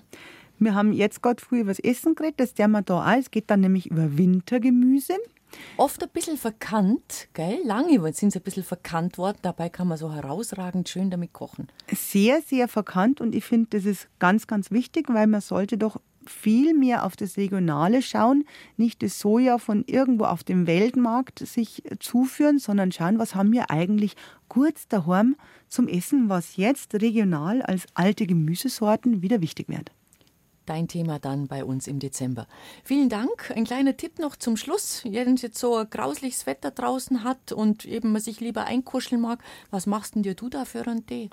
Wir 0.60 0.74
haben 0.74 0.94
jetzt 0.94 1.22
gerade 1.22 1.44
früh 1.44 1.60
über 1.60 1.72
das 1.72 1.80
Essen 1.80 2.16
geredet, 2.16 2.40
das 2.40 2.54
der 2.54 2.68
wir 2.70 2.82
da 2.82 3.04
auch. 3.04 3.18
Es 3.20 3.30
geht 3.30 3.52
dann 3.52 3.60
nämlich 3.60 3.92
über 3.92 4.18
Wintergemüse. 4.18 5.16
Oft 5.78 6.04
ein 6.04 6.10
bisschen 6.10 6.38
verkannt, 6.38 7.28
gell? 7.34 7.60
Lange 7.64 8.14
sind 8.14 8.32
sie 8.32 8.40
ein 8.40 8.44
bisschen 8.44 8.64
verkannt 8.64 9.18
worden. 9.18 9.38
Dabei 9.42 9.70
kann 9.70 9.88
man 9.88 9.98
so 9.98 10.12
herausragend 10.12 10.90
schön 10.90 11.10
damit 11.10 11.34
kochen. 11.34 11.68
Sehr, 11.94 12.42
sehr 12.42 12.68
verkannt 12.68 13.22
und 13.22 13.36
ich 13.36 13.46
finde, 13.46 13.68
das 13.72 13.86
ist 13.86 14.08
ganz, 14.20 14.48
ganz 14.48 14.72
wichtig, 14.72 15.08
weil 15.10 15.28
man 15.28 15.42
sollte 15.42 15.78
doch 15.78 16.00
viel 16.26 16.74
mehr 16.74 17.06
auf 17.06 17.16
das 17.16 17.38
Regionale 17.38 18.02
schauen, 18.02 18.46
nicht 18.76 19.02
das 19.02 19.20
Soja 19.20 19.58
von 19.58 19.84
irgendwo 19.88 20.26
auf 20.26 20.44
dem 20.44 20.68
Weltmarkt 20.68 21.40
sich 21.40 21.84
zuführen, 22.00 22.60
sondern 22.60 22.92
schauen, 22.92 23.18
was 23.18 23.34
haben 23.34 23.54
wir 23.54 23.72
eigentlich 23.72 24.16
kurz 24.50 24.88
daheim 24.88 25.36
zum 25.70 25.88
Essen, 25.88 26.28
was 26.28 26.58
jetzt 26.58 26.94
regional 26.96 27.62
als 27.62 27.86
alte 27.94 28.26
Gemüsesorten 28.28 29.22
wieder 29.22 29.42
wichtig 29.42 29.70
wird 29.70 29.92
dein 30.70 30.88
Thema 30.88 31.20
dann 31.20 31.48
bei 31.48 31.64
uns 31.64 31.88
im 31.88 32.00
Dezember. 32.00 32.48
Vielen 32.84 33.10
Dank. 33.10 33.52
Ein 33.56 33.66
kleiner 33.66 33.98
Tipp 33.98 34.20
noch 34.20 34.36
zum 34.36 34.58
Schluss. 34.58 35.04
Wenn 35.04 35.34
es 35.34 35.42
jetzt 35.42 35.60
so 35.60 35.76
ein 35.76 35.90
grausliches 35.90 36.46
Wetter 36.46 36.72
draußen 36.72 37.24
hat 37.24 37.52
und 37.52 37.86
eben 37.86 38.12
man 38.12 38.22
sich 38.22 38.40
lieber 38.40 38.66
einkuscheln 38.66 39.22
mag, 39.22 39.44
was 39.72 39.88
machst 39.88 40.16
denn 40.16 40.24
dir 40.24 40.36
du 40.36 40.50
da 40.50 40.66
für 40.66 40.86
einen 40.86 41.06
Tee? 41.06 41.30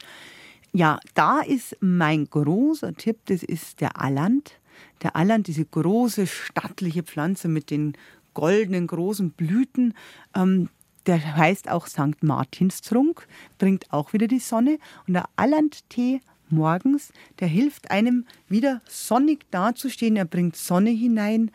Ja, 0.73 0.99
da 1.15 1.41
ist 1.41 1.77
mein 1.81 2.29
großer 2.29 2.95
Tipp, 2.95 3.19
das 3.27 3.43
ist 3.43 3.81
der 3.81 4.01
Alland. 4.01 4.59
Der 5.03 5.15
Alland, 5.15 5.47
diese 5.47 5.65
große 5.65 6.27
stattliche 6.27 7.03
Pflanze 7.03 7.49
mit 7.49 7.71
den 7.71 7.97
goldenen 8.33 8.89
großen 8.89 9.31
Blüten, 9.31 9.95
ähm, 10.35 10.69
der 11.07 11.37
heißt 11.37 11.71
auch 11.71 11.87
St. 11.87 12.23
Martinstrunk, 12.23 13.27
bringt 13.59 13.93
auch 13.93 14.13
wieder 14.13 14.27
die 14.27 14.39
Sonne. 14.39 14.79
Und 15.07 15.15
der 15.15 15.29
Alland-Tee 15.37 16.21
morgens, 16.51 17.13
der 17.41 17.49
hilft 17.49 17.91
einem 17.91 18.27
wieder 18.49 18.81
sonnig 18.89 19.51
dazustehen. 19.51 20.17
Er 20.17 20.25
bringt 20.25 20.57
Sonne 20.57 20.91
hinein 20.91 21.51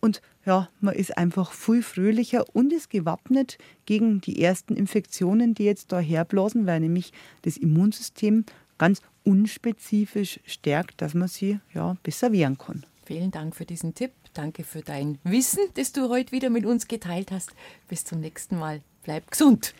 und 0.00 0.20
ja, 0.44 0.68
man 0.80 0.94
ist 0.94 1.16
einfach 1.16 1.52
viel 1.52 1.82
fröhlicher 1.82 2.44
und 2.52 2.72
ist 2.72 2.90
gewappnet 2.90 3.56
gegen 3.86 4.20
die 4.20 4.42
ersten 4.42 4.76
Infektionen, 4.76 5.54
die 5.54 5.64
jetzt 5.64 5.92
da 5.92 5.98
herblasen, 5.98 6.66
weil 6.66 6.80
nämlich 6.80 7.12
das 7.42 7.56
Immunsystem 7.56 8.44
ganz 8.76 9.00
unspezifisch 9.24 10.40
stärkt, 10.44 11.00
dass 11.00 11.14
man 11.14 11.28
sie 11.28 11.58
ja 11.72 11.96
besser 12.02 12.32
wehren 12.32 12.58
kann. 12.58 12.84
Vielen 13.06 13.30
Dank 13.30 13.56
für 13.56 13.64
diesen 13.64 13.94
Tipp. 13.94 14.12
Danke 14.34 14.64
für 14.64 14.80
dein 14.80 15.18
Wissen, 15.24 15.60
das 15.74 15.92
du 15.92 16.08
heute 16.08 16.32
wieder 16.32 16.50
mit 16.50 16.66
uns 16.66 16.88
geteilt 16.88 17.30
hast. 17.30 17.52
Bis 17.88 18.04
zum 18.04 18.20
nächsten 18.20 18.58
Mal. 18.58 18.82
Bleib 19.04 19.30
gesund. 19.30 19.74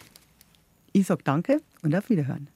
Ich 0.92 1.06
sage 1.06 1.22
danke 1.24 1.60
und 1.82 1.94
auf 1.94 2.08
Wiederhören. 2.08 2.48